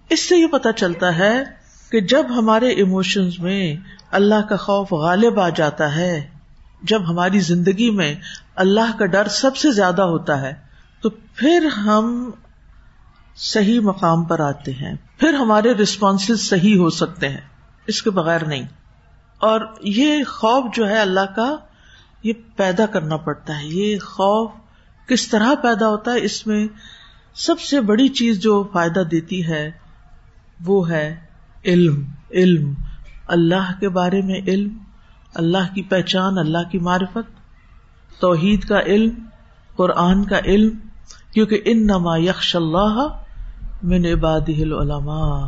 اس 0.09 0.29
سے 0.29 0.37
یہ 0.37 0.47
پتا 0.47 0.71
چلتا 0.71 1.17
ہے 1.17 1.43
کہ 1.91 2.01
جب 2.01 2.25
ہمارے 2.29 2.69
ایموشنز 2.69 3.39
میں 3.39 3.75
اللہ 4.11 4.41
کا 4.49 4.55
خوف 4.55 4.91
غالب 4.91 5.39
آ 5.39 5.49
جاتا 5.49 5.95
ہے، 5.95 6.27
جب 6.81 7.09
ہماری 7.09 7.39
زندگی 7.39 7.89
میں 7.89 8.15
اللہ 8.55 8.97
کا 8.99 9.05
ڈر 9.05 9.27
سب 9.27 9.55
سے 9.55 9.71
زیادہ 9.71 10.01
ہوتا 10.01 10.41
ہے، 10.41 10.53
تو 11.01 11.09
پھر 11.09 11.65
ہم 11.65 12.31
صحیح 13.35 13.79
مقام 13.79 14.23
پر 14.23 14.39
آتے 14.39 14.71
ہیں۔ 14.71 14.93
پھر 15.19 15.33
ہمارے 15.33 15.73
ریسپانس 15.73 16.31
صحیح 16.37 16.77
ہو 16.77 16.89
سکتے 16.89 17.29
ہیں۔ 17.29 17.41
اس 17.87 18.01
کے 18.01 18.09
بغیر 18.09 18.45
نہیں۔ 18.45 18.63
اور 19.37 19.61
یہ 19.81 20.23
خوف 20.27 20.75
جو 20.75 20.89
ہے 20.89 20.99
اللہ 20.99 21.35
کا، 21.35 21.55
یہ 22.23 22.33
پیدا 22.55 22.85
کرنا 22.85 23.17
پڑتا 23.17 23.59
ہے۔ 23.59 23.65
یہ 23.65 23.99
خوف 23.99 24.51
کس 25.07 25.27
طرح 25.27 25.55
پیدا 25.61 25.87
ہوتا 25.87 26.11
ہے، 26.11 26.21
اس 26.21 26.47
میں 26.47 26.67
سب 27.35 27.59
سے 27.59 27.81
بڑی 27.81 28.07
چیز 28.07 28.39
جو 28.39 28.69
فائدہ 28.73 28.99
دیتی 28.99 29.47
ہے، 29.47 29.71
وہ 30.65 30.89
ہے 30.89 31.15
علم۔ 31.65 32.05
علم۔ 32.31 32.73
اللہ 33.27 33.79
کے 33.79 33.89
بارے 33.89 34.21
میں 34.21 34.41
علم، 34.47 34.77
اللہ 35.33 35.73
کی 35.75 35.81
پہچان، 35.81 36.37
اللہ 36.37 36.69
کی 36.71 36.79
معرفت۔ 36.79 37.31
توحید 38.21 38.63
کا 38.63 38.79
علم، 38.79 39.25
قرآن 39.75 40.25
کا 40.25 40.39
علم۔ 40.39 40.77
کیونکہ 41.33 41.61
ان 41.65 41.87
نما 41.87 42.17
یکش 42.17 42.55
اللہ 42.55 43.21
من 43.83 44.05
عباد 44.05 44.41
العلماء۔ 44.47 45.47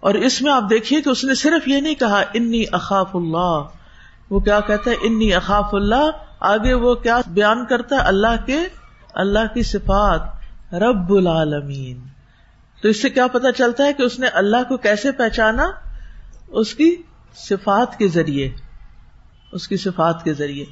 اور 0.00 0.14
اس 0.14 0.42
میں 0.42 0.52
آپ 0.52 0.62
دیکھیے 0.70 1.02
کہ 1.02 1.08
اس 1.08 1.24
نے 1.24 1.34
صرف 1.34 1.68
یہ 1.68 1.80
نہیں 1.80 1.94
کہا، 1.94 2.22
انی 2.34 2.64
اخاف 2.72 3.16
اللہ 3.16 3.62
وہ 4.30 4.40
کیا 4.40 4.60
کہتا 4.60 4.90
ہے؟ 4.90 4.96
انی 5.02 5.34
اخاف 5.34 5.68
اللہ 5.72 6.10
آگے 6.40 6.74
وہ 6.74 6.94
کیا 6.94 7.20
بیان 7.26 7.66
کرتا 7.66 7.96
ہے؟ 7.96 8.00
اللہ 8.00 8.46
کے، 8.46 8.58
اللہ 9.14 9.54
کی 9.54 9.62
صفات، 9.62 10.20
رب 10.74 11.12
العالمین۔ 11.12 12.00
تو 12.82 12.88
اس 12.88 13.02
سے 13.02 13.10
کیا 13.10 13.26
پتا 13.26 13.52
چلتا 13.52 13.84
ہے 13.84 13.92
کہ 13.92 14.02
اس 14.02 14.18
نے 14.18 14.28
اللہ 14.28 14.56
کو 14.68 14.76
کیسے 14.76 15.12
پہچانا؟ 15.12 15.70
اس 16.48 16.74
کی 16.74 16.96
صفات 17.36 17.98
کے 17.98 18.08
ذریعے۔ 18.08 18.50
اس 19.52 19.68
کی 19.68 19.76
صفات 19.76 20.24
کے 20.24 20.32
ذریعے۔ 20.32 20.64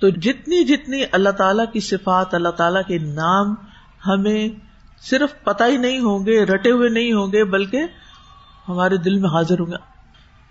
تو 0.00 0.08
جتنی 0.08 0.64
جتنی 0.64 1.02
اللہ 1.12 1.30
تعالی 1.30 1.62
کی 1.72 1.80
صفات، 1.80 2.34
اللہ 2.34 2.48
تعالی 2.48 2.80
کے 2.86 2.98
نام 2.98 3.54
ہمیں 4.06 4.65
صرف 5.00 5.44
پتا 5.44 5.66
ہی 5.66 5.76
نہیں 5.76 5.98
ہوں 5.98 6.26
گے، 6.26 6.44
رٹے 6.44 6.70
ہوئے 6.70 6.88
نہیں 6.88 7.12
ہوں 7.12 7.32
گے، 7.32 7.44
بلکہ 7.44 7.82
ہمارے 8.68 8.96
دل 8.96 9.18
میں 9.18 9.30
حاضر 9.30 9.58
ہوں 9.58 9.66
گے۔ 9.66 9.76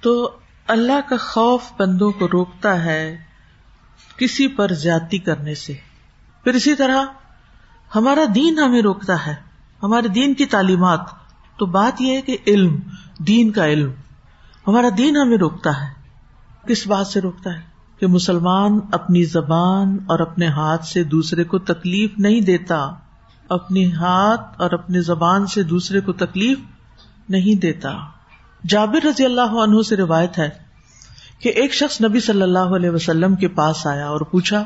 تو 0.01 0.35
اللہ 0.67 1.09
کا 1.09 1.15
خوف 1.21 1.61
بندوں 1.79 2.11
کو 2.11 2.27
روکتا 2.33 2.83
ہے 2.83 3.17
کسی 4.17 4.47
پر 4.47 4.71
زیادتی 4.71 5.17
کرنے 5.17 5.55
سے۔ 5.55 5.73
پھر 6.43 6.53
اسی 6.53 6.75
طرح 6.75 7.05
ہمارا 7.95 8.23
دین 8.35 8.59
ہمیں 8.59 8.81
روکتا 8.81 9.27
ہے، 9.27 9.35
ہمارے 9.83 10.07
دین 10.07 10.33
کی 10.33 10.45
تعلیمات۔ 10.45 10.99
تو 11.57 11.65
بات 11.65 12.01
یہ 12.01 12.13
ہے 12.13 12.21
کہ 12.21 12.37
علم، 12.47 12.79
دین 13.19 13.51
کا 13.51 13.65
علم، 13.67 13.91
ہمارا 14.67 14.87
دین 14.97 15.17
ہمیں 15.17 15.37
روکتا 15.37 15.69
ہے۔ 15.69 15.93
کس 16.67 16.87
بات 16.87 17.07
سے 17.07 17.21
روکتا 17.21 17.53
ہے؟ 17.53 17.61
کہ 17.99 18.07
مسلمان 18.07 18.79
اپنی 18.91 19.23
زبان 19.23 19.97
اور 20.07 20.19
اپنے 20.19 20.47
ہاتھ 20.47 20.85
سے 20.85 21.03
دوسرے 21.03 21.43
کو 21.43 21.59
تکلیف 21.59 22.11
نہیں 22.17 22.41
دیتا۔ 22.41 22.91
اپنی 23.49 23.93
ہاتھ 23.93 24.61
اور 24.61 24.71
اپنی 24.71 24.99
زبان 24.99 25.47
سے 25.47 25.63
دوسرے 25.63 25.99
کو 25.99 26.13
تکلیف 26.13 26.59
نہیں 27.29 27.59
دیتا۔ 27.59 27.91
جابر 28.69 29.05
رضی 29.05 29.25
اللہ 29.25 29.41
عنہ 29.41 29.81
سے 29.81 29.95
روایت 29.95 30.39
ہے 30.39 30.49
کہ 31.39 31.49
ایک 31.49 31.73
شخص 31.73 32.01
نبی 32.01 32.19
صلی 32.19 32.41
اللہ 32.41 32.59
علیہ 32.59 32.89
وسلم 32.89 33.35
کے 33.35 33.47
پاس 33.47 33.87
آیا 33.87 34.07
اور 34.07 34.21
پوچھا، 34.21 34.63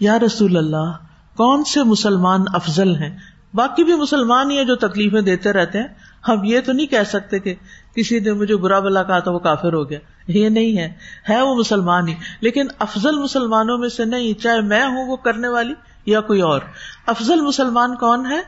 یا 0.00 0.18
رسول 0.18 0.56
اللہ، 0.56 0.92
کون 1.36 1.64
سے 1.64 1.82
مسلمان 1.82 2.44
افضل 2.54 2.94
ہیں؟ 2.94 3.18
باقی 3.54 3.84
بھی 3.84 3.94
مسلمان 3.94 4.50
ہی 4.50 4.56
ہیں 4.56 4.64
جو 4.64 4.76
تکلیفیں 4.76 5.20
دیتے 5.20 5.52
رہتے 5.52 5.78
ہیں۔ 5.78 5.86
ہم 6.28 6.44
یہ 6.44 6.60
تو 6.60 6.72
نہیں 6.72 6.86
کہہ 6.86 7.04
سکتے 7.06 7.38
کہ 7.38 7.54
کسی 7.96 8.20
نے 8.20 8.32
مجھے 8.32 8.56
برا 8.56 8.78
بلا 8.80 9.02
کہا 9.02 9.18
تو 9.18 9.32
وہ 9.32 9.38
کافر 9.38 9.72
ہو 9.72 9.90
گیا۔ 9.90 9.98
یہ 10.28 10.48
نہیں 10.48 10.78
ہے۔ 10.78 10.92
ہے 11.30 11.42
وہ 11.42 11.54
مسلمان 11.54 12.08
ہی، 12.08 12.14
لیکن 12.40 12.66
افضل 12.78 13.18
مسلمانوں 13.18 13.78
میں 13.78 13.88
سے 13.88 14.04
نہیں، 14.04 14.42
چاہے 14.42 14.60
میں 14.60 14.84
ہوں 14.84 15.06
وہ 15.06 15.16
کرنے 15.16 15.48
والی۔ 15.48 15.74
یا 16.06 16.20
کوئی 16.20 16.40
اور۔ 16.40 16.60
افضل 17.06 17.40
مسلمان 17.40 17.96
کون 17.96 18.26
ہے؟ 18.26 18.40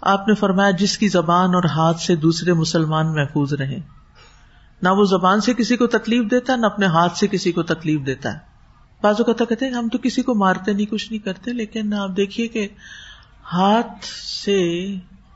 آپ 0.00 0.28
نے 0.28 0.34
فرمایا 0.34 0.70
جس 0.70 0.98
کی 0.98 1.08
زبان 1.08 1.54
اور 1.54 1.64
ہاتھ 1.64 2.00
سے 2.00 2.16
دوسرے 2.16 2.52
مسلمان 2.52 3.14
محفوظ 3.14 3.52
رہے۔ 3.52 3.78
نہ 4.82 4.88
وہ 4.88 5.04
زبان 5.04 5.40
سے 5.40 5.54
کسی 5.54 5.76
کو 5.76 5.86
تکلیف 5.86 6.30
دیتا، 6.30 6.56
نہ 6.56 6.66
اپنے 6.66 6.86
ہاتھ 6.86 7.16
سے 7.16 7.26
کسی 7.26 7.52
کو 7.52 7.62
تکلیف 7.62 8.06
دیتا۔ 8.06 8.32
ہے 8.32 8.38
بازو 9.02 9.24
کا 9.24 9.44
کہتے 9.44 9.66
ہیں، 9.66 9.72
ہم 9.72 9.88
تو 9.88 9.98
کسی 9.98 10.22
کو 10.22 10.34
مارتے 10.34 10.72
نہیں، 10.72 10.86
کچھ 10.86 11.12
نہیں 11.12 11.24
کرتے، 11.24 11.52
لیکن 11.52 11.94
آپ 11.94 12.10
دیکھیے 12.16 12.48
کہ 12.48 12.68
ہاتھ 13.52 14.04
سے 14.44 14.92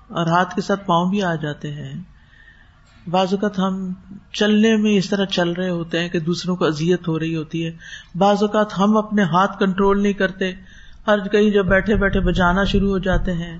اور 0.09 0.27
ہاتھ 0.27 0.55
کے 0.55 0.61
ساتھ 0.61 0.87
پاؤں 0.87 1.11
بھی 1.11 1.23
آ 1.23 1.35
جاتے 1.35 1.73
ہیں۔ 1.73 2.03
بعض 3.11 3.35
اوقات 3.35 3.59
ہم 3.59 3.93
چلنے 4.33 4.77
میں 4.77 4.97
اس 4.97 5.11
طرح 5.11 5.25
چل 5.25 5.53
رہے 5.53 5.71
ہوتے 5.71 6.01
ہیں 6.01 6.09
کہ 6.09 6.21
دوسروں 6.21 6.57
کو 6.57 6.65
ازیت 6.65 7.09
ہو 7.09 7.19
رہی 7.19 7.37
ہوتی 7.37 7.67
ہے۔ 7.67 7.71
بعض 8.15 8.37
اوقات 8.41 8.79
ہم 8.79 8.97
اپنے 8.97 9.23
ہاتھ 9.23 9.59
کنٹرول 9.59 10.03
نہیں 10.03 10.13
کرتے۔ 10.13 10.53
ہر 11.07 11.29
کہیں 11.29 11.51
جب 11.51 11.67
بیٹھے 11.67 11.97
بیٹھے 11.97 12.21
بجانا 12.21 12.65
شروع 12.65 12.89
ہو 12.89 12.99
جاتے 12.99 13.33
ہیں، 13.33 13.59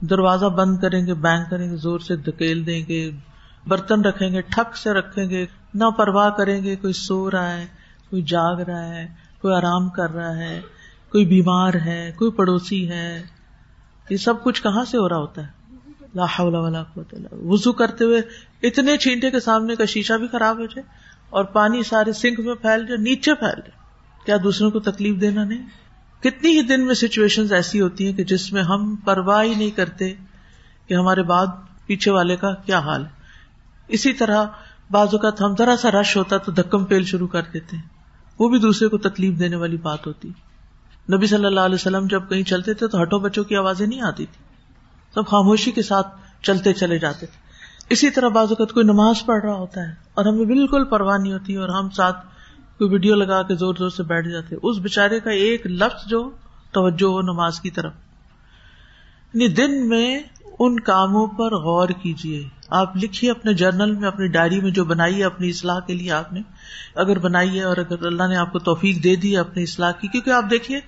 دروازہ 0.00 0.46
بند 0.46 0.78
کریں 0.78 1.06
گے 1.06 1.14
بینک 1.14 1.50
کریں 1.50 1.70
گے، 1.70 1.76
زور 1.76 2.00
سے 2.00 2.16
دھکیل 2.16 2.66
دیں 2.66 2.84
گے، 2.88 3.10
برتن 3.68 4.04
رکھیں 4.04 4.32
گے، 4.32 4.40
ٹھک 4.40 4.76
سے 4.76 4.92
رکھیں 4.92 5.30
گے، 5.30 5.46
نہ 5.74 5.84
پرواہ 5.84 6.30
کریں 6.30 6.64
گے، 6.64 6.76
کوئی 6.76 6.92
سو 6.92 7.30
رہا 7.30 7.52
ہے، 7.52 7.66
کوئی 8.10 8.22
جاگ 8.22 8.56
رہا 8.56 8.88
ہے، 8.88 9.06
کوئی 9.40 9.54
آرام 9.54 9.88
کر 9.88 10.10
رہا 10.10 10.36
ہے، 10.36 10.60
کوئی 11.12 11.26
بیمار 11.26 11.74
ہے، 11.74 12.12
کوئی 12.16 12.30
پڑوسی 12.30 12.90
ہے۔ 12.90 13.22
یہ 14.10 14.16
سب 14.16 14.44
کچھ 14.44 14.62
کہاں 14.62 14.84
سے 14.84 14.98
ہو 14.98 15.08
رہا 15.08 15.16
ہوتا 15.16 15.42
ہے؟ 15.42 15.56
وزو 17.32 17.72
کرتے 17.72 18.04
ہوئے 18.04 18.20
اتنے 18.62 18.96
چھینٹے 18.96 19.30
کے 19.30 19.40
سامنے 19.40 19.76
کا 19.76 19.84
شیشہ 19.84 20.12
بھی 20.12 20.28
خراب 20.28 20.58
ہو 20.58 20.66
جائے 20.66 20.82
اور 21.30 21.44
پانی 21.44 21.82
سارے 21.82 22.12
سنک 22.12 22.40
میں 22.40 22.54
پھیل 22.54 22.86
جائے، 22.86 22.96
نیچے 22.96 23.34
پھیل 23.34 23.56
جائے۔ 23.56 23.70
کیا 24.24 24.36
دوسروں 24.42 24.70
کو 24.70 24.80
تکلیف 24.80 25.20
دینا 25.20 25.44
نہیں؟ 25.44 25.85
کتنی 26.26 26.50
ہی 26.50 26.62
دن 26.62 26.86
میں 26.86 26.94
سچویشن 26.94 27.54
ایسی 27.54 27.80
ہوتی 27.80 28.06
ہیں 28.06 28.12
کہ 28.12 28.24
جس 28.24 28.52
میں 28.52 28.62
ہم 28.62 28.96
پرواہ 28.96 29.44
ہی 29.44 29.54
نہیں 29.54 29.70
کرتے 29.70 30.14
کہ 30.86 30.94
ہمارے 30.94 31.22
بعد 31.22 31.46
پیچھے 31.86 32.10
والے 32.10 32.36
کا 32.36 32.54
کیا 32.54 32.78
حال 32.78 33.04
ہے۔ 33.04 33.10
اسی 33.88 34.12
طرح 34.12 34.44
بعض 34.90 35.08
اوقات 35.12 35.40
ہم 35.40 35.54
ذرا 35.58 35.76
سا 35.76 35.90
رش 35.90 36.16
ہوتا 36.16 36.36
تو 36.36 36.52
دکم 36.52 36.84
پیل 36.84 37.04
شروع 37.04 37.28
کر 37.28 37.42
دیتے 37.54 37.76
ہیں۔ 37.76 37.82
وہ 38.38 38.48
بھی 38.48 38.58
دوسرے 38.58 38.88
کو 38.88 38.98
تکلیف 38.98 39.38
دینے 39.38 39.56
والی 39.56 39.76
بات 39.76 40.06
ہوتی۔ 40.06 40.28
نبی 41.12 41.26
صلی 41.26 41.44
اللہ 41.44 41.60
علیہ 41.60 41.74
وسلم 41.74 42.06
جب 42.06 42.22
کہیں 42.28 42.42
چلتے 42.42 42.74
تھے 42.74 42.88
تو 42.88 43.02
ہٹو 43.02 43.18
بچوں 43.18 43.44
کی 43.44 43.56
آوازیں 43.56 43.86
نہیں 43.86 44.02
آتی 44.02 44.26
تھی 44.26 44.44
سب 45.14 45.26
خاموشی 45.26 45.70
کے 45.70 45.82
ساتھ 45.82 46.06
چلتے 46.42 46.72
چلے 46.72 46.98
جاتے 46.98 47.26
تھے۔ 47.26 47.38
اسی 47.90 48.10
طرح 48.10 48.28
بعض 48.28 48.46
اوقات 48.48 48.72
کوئی 48.72 48.84
نماز 48.84 49.26
پڑھ 49.26 49.44
رہا 49.44 49.54
ہوتا 49.54 49.80
ہے 49.80 49.94
اور 50.14 50.24
ہمیں 50.24 50.44
بالکل 50.44 50.84
پرواہ 50.84 51.18
نہیں 51.18 51.32
ہوتی 51.32 51.56
اور 51.56 51.68
ہم 51.68 51.90
ساتھ 51.90 52.35
کوئی 52.78 52.90
ویڈیو 52.90 53.14
لگا 53.14 53.42
کے 53.42 53.54
زور 53.54 53.74
زور 53.78 53.88
سے 53.88 54.02
بیٹھ 54.02 54.28
جاتے 54.28 54.56
اس 54.62 54.78
بےچارے 54.78 55.20
کا 55.20 55.30
ایک 55.30 55.66
لفظ 55.66 56.08
جو 56.08 56.30
توجہ 56.72 57.06
ہو 57.06 57.22
نماز 57.22 57.60
کی 57.60 57.70
طرف۔ 57.70 57.92
یعنی 59.34 59.48
دن 59.48 59.88
میں 59.88 60.20
ان 60.58 60.80
کاموں 60.80 61.26
پر 61.26 61.56
غور 61.56 61.88
کیجیے 61.88 62.48
آپ 62.68 62.96
لکھیے 62.96 63.30
اپنے 63.30 63.54
جرنل 63.54 63.92
میں، 63.92 64.08
اپنی 64.08 64.28
ڈائری 64.28 64.60
میں 64.60 64.70
جو 64.70 64.84
بنائی 64.84 65.18
ہے 65.18 65.24
اپنی 65.24 65.48
اصلاح 65.48 65.80
کے 65.80 65.94
لیے 65.94 66.12
آپ 66.12 66.32
نے۔ 66.32 66.40
اگر 66.94 67.18
بنائی 67.18 67.58
ہے 67.58 67.64
اور 67.64 67.76
اگر 67.76 68.06
اللہ 68.06 68.22
نے 68.28 68.36
آپ 68.36 68.52
کو 68.52 68.58
توفیق 68.58 69.04
دے 69.04 69.16
دی 69.16 69.32
ہے 69.32 69.38
اپنی 69.38 69.62
اصلاح 69.62 69.92
کی، 69.92 70.08
کیونکہ 70.08 70.30
آپ 70.30 70.44
دیکھیے، 70.50 70.80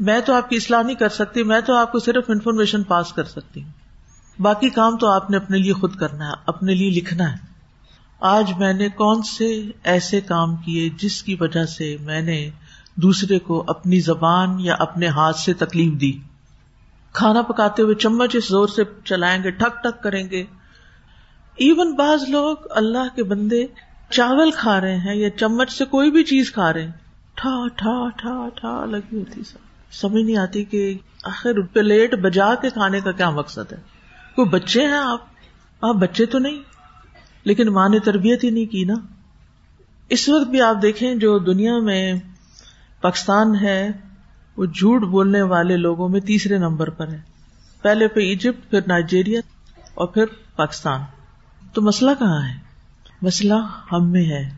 میں 0.00 0.20
تو 0.20 0.34
آپ 0.34 0.48
کی 0.48 0.56
اصلاح 0.56 0.82
نہیں 0.82 0.96
کر 0.96 1.08
سکتی، 1.08 1.42
میں 1.42 1.60
تو 1.60 1.74
آپ 1.74 1.92
کو 1.92 1.98
صرف 1.98 2.24
انفارمیشن 2.28 2.82
پاس 2.82 3.12
کر 3.12 3.24
سکتی 3.24 3.62
ہوں۔ 3.62 3.70
باقی 4.42 4.70
کام 4.70 4.96
تو 4.96 5.08
آپ 5.10 5.30
نے 5.30 5.36
اپنے 5.36 5.58
لیے 5.58 5.72
خود 5.72 5.96
کرنا 5.96 6.28
ہے، 6.28 6.34
اپنے 6.46 6.74
لیے 6.74 6.90
لکھنا 6.90 7.32
ہے۔ 7.32 7.55
آج 8.20 8.52
میں 8.58 8.72
نے 8.72 8.88
کون 8.88 9.22
سے 9.22 9.70
ایسے 9.84 10.20
کام 10.20 10.56
کیے 10.56 10.88
جس 10.88 11.22
کی 11.22 11.36
وجہ 11.40 11.64
سے 11.64 11.96
میں 12.00 12.22
نے 12.22 12.50
دوسرے 12.94 13.38
کو 13.38 13.64
اپنی 13.66 14.00
زبان 14.00 14.60
یا 14.60 14.74
اپنے 14.78 15.06
ہاتھ 15.06 15.36
سے 15.36 15.52
تکلیف 15.54 16.00
دی؟ 16.00 16.12
کھانا 17.12 17.42
پکاتے 17.42 17.82
ہوئے 17.82 17.94
چمچ 17.94 18.36
اس 18.36 18.48
زور 18.48 18.68
سے 18.68 18.82
چلائیں 19.04 19.42
گے، 19.42 19.50
ٹھک 19.50 19.82
ٹھک 19.82 20.02
کریں 20.02 20.30
گے۔ 20.30 20.44
ایون 21.56 21.94
بعض 21.94 22.28
لوگ 22.28 22.56
اللہ 22.70 23.16
کے 23.16 23.24
بندے 23.24 23.66
چاول 24.10 24.50
کھا 24.50 24.80
رہے 24.80 24.96
ہیں 24.96 25.14
یا 25.14 25.30
چمچ 25.30 25.72
سے 25.72 25.84
کوئی 25.84 26.10
بھی 26.10 26.24
چیز 26.24 26.52
کھا 26.52 26.72
رہے 26.72 26.82
ہیں۔ 26.82 26.92
ٹھا 27.34 27.68
ٹھا 27.76 28.08
ٹھا 28.16 28.48
ٹھا، 28.54 28.84
لگی 28.84 29.18
ہوتی 29.18 29.42
سب۔ 29.44 29.58
سمجھ 29.92 30.22
نہیں 30.22 30.36
آتی 30.36 30.64
کہ 30.64 30.98
آخر 31.24 31.60
پلیٹ 31.60 32.14
بجا 32.14 32.54
کے 32.54 32.70
کھانے 32.70 33.00
کا 33.00 33.12
کیا 33.12 33.30
مقصد 33.30 33.72
ہے؟ 33.72 33.78
کوئی 34.36 34.48
بچے 34.48 34.80
ہیں 34.80 34.98
آپ؟ 34.98 35.18
آپ 35.82 35.94
بچے 35.94 36.26
تو 36.26 36.38
نہیں۔ 36.38 36.75
لیکن 37.46 37.68
ماں 37.68 37.88
نے 37.88 37.98
تربیت 37.98 38.44
ہی 38.44 38.50
نہیں 38.50 38.66
کی 38.66 38.84
نا۔ 38.84 38.94
اس 40.08 40.28
وقت 40.28 40.50
بھی 40.50 40.60
آپ 40.60 40.76
دیکھیں 40.82 41.14
جو 41.14 41.38
دنیا 41.38 41.78
میں 41.78 42.14
پاکستان 43.00 43.56
ہے، 43.56 43.90
وہ 44.56 44.66
جھوٹ 44.66 45.02
بولنے 45.02 45.42
والے 45.42 45.76
لوگوں 45.76 46.08
میں 46.08 46.20
تیسرے 46.20 46.58
نمبر 46.58 46.90
پر 46.90 47.08
ہے۔ 47.08 47.20
پہلے 47.82 48.08
پہ 48.08 48.20
ایجپٹ، 48.20 48.70
پھر 48.70 48.80
نائجیریا 48.86 49.40
اور 49.94 50.06
پھر 50.06 50.24
پاکستان۔ 50.56 51.00
تو 51.72 51.82
مسئلہ 51.82 52.10
کہاں 52.18 52.48
ہے؟ 52.48 52.54
مسئلہ 53.22 53.54
ہم 53.92 54.10
میں 54.10 54.24
ہے۔ 54.24 54.50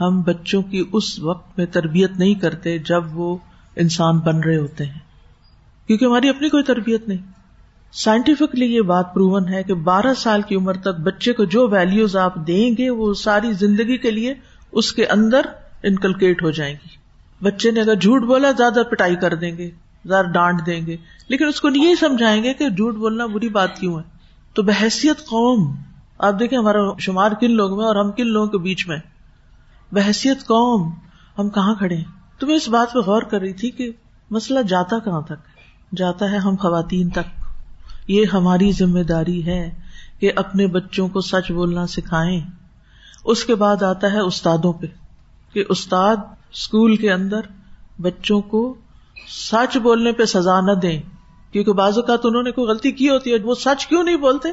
ہم 0.00 0.22
بچوں 0.22 0.62
کی 0.62 0.84
اس 0.92 1.18
وقت 1.18 1.58
میں 1.58 1.66
تربیت 1.66 2.10
نہیں 2.18 2.34
کرتے 2.34 2.78
جب 2.78 3.18
وہ 3.18 3.36
انسان 3.76 4.18
بن 4.18 4.40
رہے 4.40 4.56
ہوتے 4.56 4.84
ہیں۔ 4.84 4.98
کیونکہ 5.86 6.04
ہماری 6.04 6.28
اپنی 6.28 6.48
کوئی 6.48 6.62
تربیت 6.62 7.08
نہیں۔ 7.08 7.37
سائنٹیفکلی 7.92 8.66
یہ 8.66 8.80
بات 8.80 9.14
پروون 9.14 9.48
ہے 9.48 9.62
کہ 9.62 9.74
بارہ 9.74 10.14
سال 10.16 10.42
کی 10.42 10.54
عمر 10.54 10.76
تک 10.76 11.00
بچے 11.00 11.32
کو 11.32 11.44
جو 11.44 11.68
ویلوز 11.68 12.16
آپ 12.16 12.34
دیں 12.46 12.70
گے 12.78 12.90
وہ 12.90 13.14
ساری 13.14 13.52
زندگی 13.52 13.96
کے 13.96 14.10
لیے 14.10 14.34
اس 14.72 14.92
کے 14.92 15.06
اندر 15.06 15.40
انکلکیٹ 15.82 16.42
ہو 16.42 16.50
جائیں 16.50 16.74
گی۔ 16.74 16.96
بچے 17.44 17.70
نے 17.70 17.80
اگر 17.80 17.94
جھوٹ 17.94 18.22
بولا، 18.22 18.50
زیادہ 18.50 18.82
پٹائی 18.90 19.16
کر 19.16 19.34
دیں 19.34 19.56
گے، 19.56 19.70
زیادہ 20.04 20.26
ڈانٹ 20.26 20.66
دیں 20.66 20.86
گے۔ 20.86 20.96
لیکن 21.28 21.46
اس 21.46 21.60
کو 21.60 21.68
یہ 21.74 21.94
سمجھائیں 21.94 22.42
گے 22.44 22.54
کہ 22.54 22.68
جھوٹ 22.68 22.94
بولنا 22.94 23.26
بری 23.26 23.48
بات 23.48 23.78
کیوں 23.78 23.98
ہے۔ 23.98 24.18
تو 24.54 24.62
بحثیت 24.62 25.18
قوم، 25.18 25.76
آپ 26.18 26.40
دیکھیں 26.40 26.58
ہمارا 26.58 26.78
شمار 26.98 27.32
کن 27.40 27.50
لوگ 27.50 27.76
میں 27.76 27.84
اور 27.84 27.96
ہم 27.96 28.12
کن 28.12 28.26
لوگوں 28.26 28.46
کے 28.46 28.58
بیچ 28.58 28.88
میں۔ 28.88 28.98
بحثیت 29.92 30.38
قوم، 30.40 30.92
ہم 31.38 31.48
کہاں 31.48 31.74
کھڑے 31.74 31.96
ہیں؟ 31.96 32.04
تو 32.38 32.46
میں 32.46 32.56
اس 32.56 32.68
بات 32.68 32.92
پہ 32.92 32.98
غور 32.98 33.22
کر 33.22 33.40
رہی 33.40 33.52
تھی 33.52 33.70
کہ 33.70 33.90
مسئلہ 34.30 34.62
جاتا 34.62 34.98
کہاں 34.98 35.20
تک؟ 35.20 35.34
جاتا 35.96 36.30
ہے 36.30 36.36
ہم 36.36 36.56
خواتین 36.56 37.08
تک۔ 37.08 37.37
یہ 38.08 38.24
ہماری 38.32 38.72
ذمہ 38.72 39.02
داری 39.02 39.46
ہے 39.46 39.70
کہ 40.20 40.32
اپنے 40.36 40.66
بچوں 40.66 41.08
کو 41.08 41.20
سچ 41.20 41.52
بولنا 41.52 41.86
سکھائیں۔ 41.86 42.40
اس 43.24 43.44
کے 43.44 43.54
بعد 43.54 43.82
آتا 43.82 44.12
ہے 44.12 44.20
استادوں 44.20 44.72
پہ 44.72 44.86
کہ 45.52 45.64
استاد 45.68 46.16
اسکول 46.52 46.96
کے 46.96 47.12
اندر 47.12 47.40
بچوں 48.00 48.40
کو 48.40 48.74
سچ 49.50 49.76
بولنے 49.76 50.12
پہ 50.12 50.24
سزا 50.24 50.60
نہ 50.60 50.72
دیں۔ 50.72 51.02
کیونکہ 51.52 51.72
بعض 51.72 51.98
اوقات 51.98 52.18
انہوں 52.24 52.42
نے 52.42 52.50
کوئی 52.50 52.68
غلطی 52.68 52.92
کی 52.92 53.08
ہوتی 53.08 53.32
ہے 53.32 53.38
وہ 53.38 53.54
سچ 53.54 53.86
کیوں 53.86 54.02
نہیں 54.02 54.16
بولتے؟ 54.16 54.48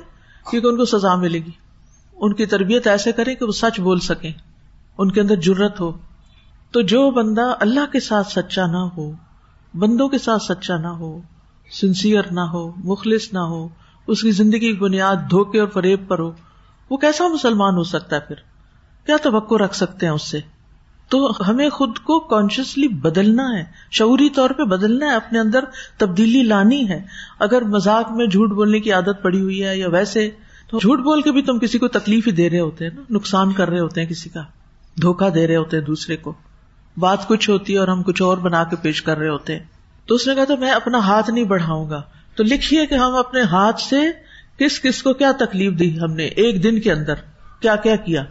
کیونکہ 0.51 0.67
ان 0.67 0.77
کو 0.77 0.85
سزا 0.85 1.15
ملے 1.15 1.39
گی۔ 1.39 1.51
ان 2.13 2.33
کی 2.33 2.45
تربیت 2.45 2.88
ایسے 2.88 3.12
کریں 3.12 3.35
کہ 3.35 3.45
وہ 3.45 3.51
سچ 3.51 3.79
بول 3.79 4.00
سکیں۔ 4.00 4.31
ان 4.97 5.12
کے 5.12 5.21
اندر 5.21 5.35
جرت 5.35 5.81
ہو۔ 5.81 5.91
تو 6.71 6.81
جو 6.81 7.12
بندہ 7.12 7.55
اللہ 7.59 7.91
کے 7.91 8.00
ساتھ 8.00 8.31
سچا 8.31 8.65
نہ 8.65 8.77
ہو، 8.77 9.12
بندوں 9.74 10.09
کے 10.09 10.17
ساتھ 10.17 10.43
سچا 10.43 10.77
نہ 10.77 10.88
ہو 10.88 11.21
سنسیئر 11.72 12.24
نہ 12.31 12.39
ہو، 12.39 12.72
مخلص 12.77 13.34
نہ 13.34 13.39
ہو، 13.39 13.67
اس 14.07 14.22
کی 14.22 14.31
زندگی 14.31 14.60
کی 14.60 14.74
بنیاد 14.74 15.15
دھوکے 15.31 15.60
اور 15.60 15.67
فریب 15.67 16.07
پر 16.07 16.19
ہو۔ 16.19 16.31
وہ 16.89 16.98
کیسا 16.98 17.27
مسلمان 17.27 17.74
ہو 17.75 17.84
سکتا 17.84 18.15
ہے 18.15 18.22
پھر؟ 18.22 18.36
کیا 19.05 19.17
توقع 19.24 19.55
رکھ 19.55 19.75
سکتے 19.75 20.05
ہیں 20.05 20.13
اس 20.13 20.22
سے؟ 20.22 20.39
تو 21.10 21.31
ہمیں 21.48 21.69
خود 21.69 21.98
کو 21.98 22.19
کانشیسلی 22.19 22.88
بدلنا 22.88 23.57
ہے، 23.57 23.63
شعوری 23.91 24.29
طور 24.29 24.50
پہ 24.50 24.63
بدلنا 24.63 25.05
ہے، 25.05 25.15
اپنے 25.15 25.39
اندر 25.39 25.63
تبدیلی 25.98 26.43
لانی 26.43 26.89
ہے۔ 26.89 27.01
اگر 27.39 27.62
مزاق 27.62 28.12
میں 28.12 28.27
جھوٹ 28.27 28.50
بولنے 28.50 28.79
کی 28.79 28.91
عادت 28.91 29.24
پڑی 29.24 29.41
ہوئی 29.41 29.63
ہے 29.63 29.77
یا 29.77 29.89
ویسے، 29.89 30.29
تو 30.69 30.79
جھوٹ 30.79 31.00
بول 31.00 31.22
کے 31.22 31.31
بھی 31.31 31.41
تم 31.41 31.60
کسی 31.60 31.77
کو 31.77 31.88
تکلیف 31.88 32.27
ہی 32.27 32.31
دے 32.31 32.50
رہے 32.50 32.60
ہوتے 32.60 32.86
ہیں 32.86 32.95
نا، 32.95 33.01
نقصان 33.10 33.51
کر 33.51 33.69
رہے 33.69 33.79
ہوتے 33.79 34.01
ہیں 34.01 34.10
کسی 34.10 34.29
کا۔ 34.29 34.41
دھوکا 35.01 35.29
دے 35.36 35.48
رہے 35.48 35.55
ہوتے 35.55 35.77
ہیں 35.77 35.84
دوسرے 35.84 36.17
کو۔ 36.17 36.34
بات 36.98 37.27
کچھ 37.27 37.50
ہوتی 37.50 37.74
ہے 37.74 37.77
اور 37.77 37.88
ہم 37.88 38.03
کچھ 38.03 38.22
اور 38.22 38.38
بنا 38.38 38.63
کے 38.63 38.75
پیش 38.75 39.01
کر 39.01 39.17
رہے 39.17 39.29
ہوتے 39.29 39.53
ہیں۔ 39.53 39.63
تو 40.07 40.15
اس 40.15 40.27
نے 40.27 40.35
کہا 40.35 40.43
تو 40.43 40.57
میں 40.57 40.71
اپنا 40.71 40.97
ہاتھ 40.97 41.29
نہیں 41.29 41.43
بڑھاؤں 41.43 41.89
گا۔ 41.89 42.01
تو 42.35 42.43
لکھیے 42.43 42.85
کہ 42.85 42.95
ہم 42.95 43.15
اپنے 43.15 43.41
ہاتھ 43.41 43.81
سے 43.81 44.01
کس 44.57 44.81
کس 44.81 45.03
کو 45.03 45.13
کیا 45.13 45.31
تکلیف 45.31 45.79
دی 45.79 46.00
ہم 46.00 46.13
نے 46.13 46.25
ایک 46.25 46.63
دن 46.63 46.81
کے 46.81 46.91
اندر، 46.91 47.13
کیا 47.59 47.75
کیا 47.75 47.95
کیا۔ 47.95 48.24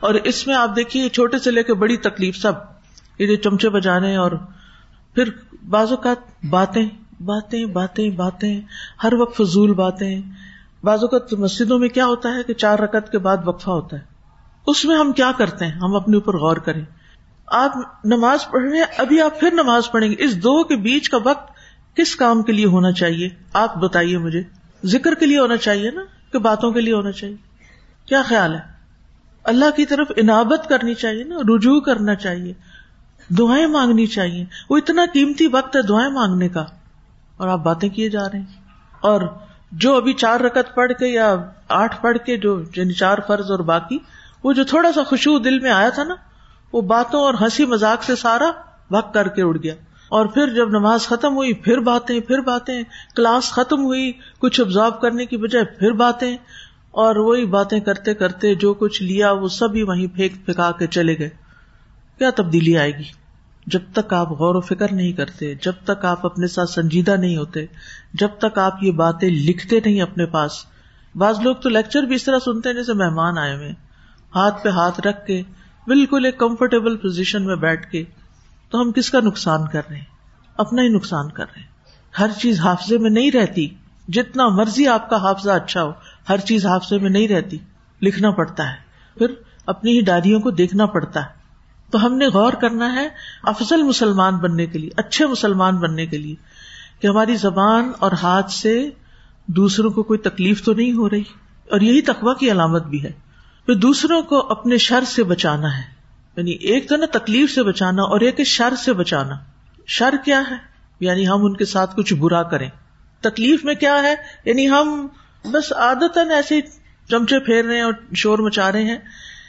اور 0.00 0.14
اس 0.14 0.46
میں 0.46 0.54
آپ 0.54 0.76
دیکھیے 0.76 1.08
چھوٹے 1.08 1.38
سے 1.38 1.50
لے 1.50 1.62
کے 1.62 1.74
بڑی 1.74 1.96
تکلیف 1.96 2.36
سب، 2.36 2.52
یہ 3.18 3.26
جو 3.26 3.36
چمچے 3.36 3.68
بجانے 3.68 4.16
اور 4.16 4.32
پھر 5.14 5.28
بعض 5.68 5.90
اوقات 5.90 6.44
باتیں 6.50 6.88
باتیں 7.24 7.64
باتیں 7.64 8.10
باتیں، 8.10 8.60
ہر 9.04 9.14
وقت 9.14 9.36
فضول 9.36 9.74
باتیں۔ 9.74 10.20
بعض 10.84 10.98
اوقات 11.02 11.32
مسجدوں 11.32 11.78
میں 11.78 11.88
کیا 11.88 12.06
ہوتا 12.06 12.34
ہے 12.34 12.42
کہ 12.42 12.54
چار 12.54 12.78
رکعت 12.78 13.12
کے 13.12 13.18
بعد 13.18 13.36
وقفہ 13.44 13.70
ہوتا 13.70 13.96
ہے۔ 13.96 14.02
اس 14.66 14.84
میں 14.84 14.96
ہم 14.96 15.12
کیا 15.12 15.32
کرتے 15.38 15.64
ہیں؟ 15.64 15.72
ہم 15.72 15.96
اپنے 15.96 16.16
اوپر 16.16 16.36
غور 16.36 16.56
کریں۔ 16.56 16.84
آپ 17.46 17.72
نماز 18.04 18.48
پڑھ 18.50 18.68
رہے 18.68 18.76
ہیں، 18.76 18.84
ابھی 18.98 19.20
آپ 19.20 19.40
پھر 19.40 19.50
نماز 19.52 19.90
پڑھیں 19.90 20.10
گے۔ 20.10 20.14
اس 20.18 20.36
دو 20.36 20.64
کے 20.64 20.76
بیچ 20.76 21.08
کا 21.08 21.18
وقت 21.24 21.54
کس 21.96 22.16
کام 22.16 22.42
کے 22.42 22.52
لیے 22.52 22.66
ہونا 22.66 22.92
چاہیے؟ 22.92 23.28
آپ 23.52 23.76
بتائیے 23.76 24.18
مجھے۔ 24.18 24.42
ذکر 24.84 25.14
کے 25.14 25.26
لیے 25.26 25.38
ہونا 25.38 25.56
چاہیے 25.56 25.90
نا؟ 25.90 26.04
کہ 26.32 26.38
باتوں 26.38 26.72
کے 26.72 26.80
لیے 26.80 26.94
ہونا 26.94 27.12
چاہیے۔ 27.12 27.36
کیا 28.06 28.22
خیال 28.22 28.54
ہے؟ 28.54 28.60
اللہ 29.44 29.64
کی 29.76 29.86
طرف 29.86 30.06
انابت 30.16 30.68
کرنی 30.68 30.94
چاہیے 30.94 31.24
نا؟ 31.24 31.36
رجوع 31.36 31.80
کرنا 31.80 32.14
چاہیے۔ 32.14 32.52
دعائیں 33.38 33.66
مانگنی 33.66 34.06
چاہیے۔ 34.06 34.44
وہ 34.70 34.76
اتنا 34.76 35.02
قیمتی 35.12 35.46
وقت 35.46 35.76
ہے 35.76 35.82
دعائیں 35.82 36.10
مانگنے 36.10 36.48
کا۔ 36.48 36.64
اور 37.36 37.48
آپ 37.48 37.58
باتیں 37.58 37.88
کیے 37.88 38.10
جا 38.10 38.30
رہے 38.32 38.38
ہیں۔ 38.38 38.46
اور 39.00 39.22
جو 39.72 39.96
ابھی 39.96 40.12
چار 40.12 40.40
رکت 40.40 40.74
پڑھ 40.74 40.92
کے 40.92 41.06
یا 41.06 41.36
آٹھ 41.68 42.02
پڑھ 42.02 42.18
کے 42.18 42.36
جو 42.36 42.62
یعنی 42.76 42.92
چار 42.92 43.18
فرض 43.26 43.50
اور 43.50 43.58
باقی، 43.58 43.98
وہ 44.44 44.52
جو 44.52 44.64
تھوڑا 44.64 44.92
سا 44.92 45.02
خوشبو 45.02 45.38
دل 45.38 45.58
میں 45.58 45.70
آیا 45.70 45.88
تھا 45.88 46.04
نا 46.04 46.14
وہ 46.74 46.80
باتوں 46.80 47.20
اور 47.20 47.34
ہنسی 47.40 47.66
مزاق 47.66 48.02
سے 48.02 48.16
سارا 48.16 48.50
وقت 48.90 49.14
کر 49.14 49.28
کے 49.28 49.42
اڑ 49.42 49.56
گیا۔ 49.62 49.74
اور 50.08 50.26
پھر 50.26 50.54
جب 50.54 50.68
نماز 50.68 51.06
ختم 51.06 51.36
ہوئی، 51.36 51.52
پھر 51.52 51.78
باتیں 51.78 52.20
پھر 52.20 52.38
باتیں۔ 52.38 52.82
کلاس 53.16 53.52
ختم 53.52 53.84
ہوئی، 53.84 54.12
کچھ 54.38 54.60
آبزارو 54.60 54.92
کرنے 54.92 55.26
کی 55.26 55.36
بجائے 55.36 55.64
پھر 55.64 55.92
باتیں۔ 55.92 56.36
اور 56.90 57.16
وہی 57.16 57.46
باتیں 57.46 57.80
کرتے 57.80 58.14
کرتے 58.14 58.54
جو 58.54 58.74
کچھ 58.74 59.02
لیا، 59.02 59.32
وہ 59.32 59.48
سبھی 59.48 59.82
وہیں 59.82 60.06
پھینک 60.06 60.44
پھینکا 60.44 60.70
کے 60.78 60.86
چلے 60.86 61.18
گئے۔ 61.18 61.28
کیا 62.18 62.30
تبدیلی 62.30 62.78
آئے 62.78 62.98
گی؟ 62.98 63.04
جب 63.66 63.80
تک 63.94 64.12
آپ 64.12 64.30
غور 64.30 64.54
و 64.54 64.60
فکر 64.60 64.92
نہیں 64.92 65.12
کرتے، 65.12 65.54
جب 65.54 65.72
تک 65.84 66.04
آپ 66.04 66.26
اپنے 66.26 66.46
ساتھ 66.46 66.70
سنجیدہ 66.70 67.16
نہیں 67.16 67.36
ہوتے، 67.36 67.66
جب 68.14 68.28
تک 68.38 68.58
آپ 68.58 68.82
یہ 68.82 68.92
باتیں 68.92 69.30
لکھتے 69.30 69.80
نہیں 69.84 70.02
اپنے 70.02 70.26
پاس۔ 70.26 70.52
بعض 71.14 71.40
لوگ 71.40 71.56
تو 71.56 71.68
لیکچر 71.68 72.02
بھی 72.02 72.14
اس 72.14 72.24
طرح 72.24 72.38
سنتے 72.38 72.68
ہیں 72.68 72.76
جیسے 72.76 72.92
مہمان 72.92 73.38
آئے 73.38 73.56
ہوئے 73.56 73.72
ہاتھ 74.34 74.64
پہ 74.64 74.68
ہاتھ 74.68 75.00
رکھ 75.00 75.26
کے 75.26 75.42
بالکل 75.86 76.24
ایک 76.24 76.38
کمفرٹیبل 76.38 76.96
پوزیشن 76.96 77.44
میں 77.44 77.56
بیٹھ 77.56 77.90
کے 77.90 78.04
تو 78.70 78.80
ہم 78.80 78.92
کس 78.92 79.10
کا 79.10 79.20
نقصان 79.20 79.68
کر 79.72 79.80
رہے 79.90 79.96
ہیں؟ 79.96 80.04
اپنا 80.56 80.82
ہی 80.82 80.88
نقصان 80.88 81.30
کر 81.30 81.44
رہے 81.54 81.60
ہیں۔ 81.60 81.68
ہر 82.18 82.30
چیز 82.40 82.60
حافظے 82.60 82.98
میں 82.98 83.10
نہیں 83.10 83.30
رہتی۔ 83.30 83.68
جتنا 84.08 84.48
مرضی 84.48 84.86
آپ 84.86 85.10
کا 85.10 85.16
حافظہ 85.16 85.50
اچھا 85.50 85.82
ہو، 85.82 85.92
ہر 86.28 86.38
چیز 86.38 86.66
حادثے 86.66 86.98
میں 86.98 87.10
نہیں 87.10 87.28
رہتی۔ 87.28 87.58
لکھنا 88.02 88.30
پڑتا 88.30 88.70
ہے۔ 88.70 88.76
پھر 89.18 89.26
اپنی 89.66 89.96
ہی 89.96 90.00
ڈائریوں 90.00 90.40
کو 90.40 90.50
دیکھنا 90.50 90.86
پڑتا 90.86 91.20
ہے۔ 91.20 91.44
تو 91.90 92.06
ہم 92.06 92.14
نے 92.16 92.26
غور 92.26 92.52
کرنا 92.52 92.94
ہے 92.94 93.08
افضل 93.42 93.82
مسلمان 93.82 94.36
بننے 94.36 94.66
کے 94.66 94.78
لیے، 94.78 94.90
اچھے 94.96 95.26
مسلمان 95.26 95.76
بننے 95.76 96.06
کے 96.06 96.18
لیے، 96.18 96.34
کہ 97.00 97.06
ہماری 97.06 97.36
زبان 97.36 97.92
اور 97.98 98.12
ہاتھ 98.22 98.52
سے 98.52 98.90
دوسروں 99.46 99.90
کو 99.90 100.02
کوئی 100.02 100.18
تکلیف 100.18 100.64
تو 100.64 100.72
نہیں 100.72 100.92
ہو 100.92 101.10
رہی؟ 101.10 101.22
اور 101.70 101.80
یہی 101.80 102.00
تقوا 102.00 102.34
کی 102.34 102.50
علامت 102.50 102.86
بھی 102.86 103.02
ہے۔ 103.02 103.12
پھر 103.66 103.74
دوسروں 103.74 104.22
کو 104.22 104.50
اپنے 104.50 104.78
شر 104.78 105.04
سے 105.04 105.22
بچانا 105.22 105.78
ہے۔ 105.78 105.82
یعنی 106.36 106.50
ایک 106.50 106.88
تو 106.88 106.96
نا 106.96 107.06
تکلیف 107.18 107.54
سے 107.54 107.62
بچانا 107.62 108.02
اور 108.02 108.20
ایک 108.20 108.40
شر 108.46 108.74
سے 108.84 108.92
بچانا۔ 108.92 109.34
شر 109.86 110.14
کیا 110.24 110.42
ہے؟ 110.50 110.56
یعنی 111.00 111.28
ہم 111.28 111.44
ان 111.44 111.56
کے 111.56 111.64
ساتھ 111.64 111.96
کچھ 111.96 112.14
برا 112.14 112.42
کریں۔ 112.42 112.70
تکلیف 113.20 113.64
میں 113.64 113.74
کیا 113.74 114.02
ہے؟ 114.02 114.14
یعنی 114.44 114.70
ہم 114.70 115.06
بس 115.52 115.72
عادت 115.72 116.18
ایسے 116.18 116.60
چمچے 117.10 117.38
پھیر 117.38 117.64
رہے 117.64 117.74
ہیں 117.74 117.82
اور 117.82 117.92
شور 118.14 118.38
مچا 118.38 118.72
رہے 118.72 118.82
ہیں۔ 118.82 118.98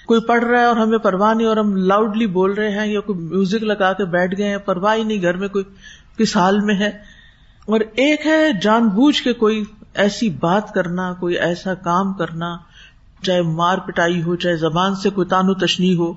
کوئی 0.05 0.21
پڑھ 0.21 0.43
رہا 0.43 0.59
ہے 0.59 0.65
اور 0.65 0.75
ہمیں 0.75 0.97
پرواہ 0.97 1.33
نہیں 1.33 1.47
اور 1.47 1.57
ہم 1.57 1.75
لاؤڈلی 1.75 2.27
بول 2.27 2.51
رہے 2.51 2.71
ہیں 2.71 2.87
یا 2.87 2.99
کوئی 2.99 3.19
میوزک 3.19 3.63
لگا 3.63 3.93
کے 3.93 4.05
بیٹھ 4.05 4.37
گئے 4.37 4.49
ہیں، 4.49 4.57
پرواہ 4.57 4.95
ہی 4.95 5.03
نہیں 5.03 5.21
گھر 5.21 5.33
میں 5.33 5.47
کوئی 5.47 5.63
کس 6.17 6.37
حال 6.37 6.59
میں 6.59 6.75
ہے۔ 6.75 6.87
اور 7.65 7.79
ایک 7.79 8.25
ہے 8.25 8.51
جان 8.61 8.87
بوجھ 8.87 9.23
کے 9.23 9.33
کوئی 9.33 9.63
ایسی 9.93 10.29
بات 10.29 10.73
کرنا، 10.73 11.13
کوئی 11.13 11.35
ایسا 11.35 11.73
کام 11.73 12.13
کرنا۔ 12.13 12.57
چاہے 13.25 13.41
مار 13.41 13.77
پٹائی 13.77 14.23
ہو، 14.23 14.35
چاہے 14.35 14.55
زبان 14.55 14.95
سے 14.95 15.09
کوئی 15.09 15.27
تانو 15.27 15.53
تشنی 15.53 15.95
ہو، 15.95 16.13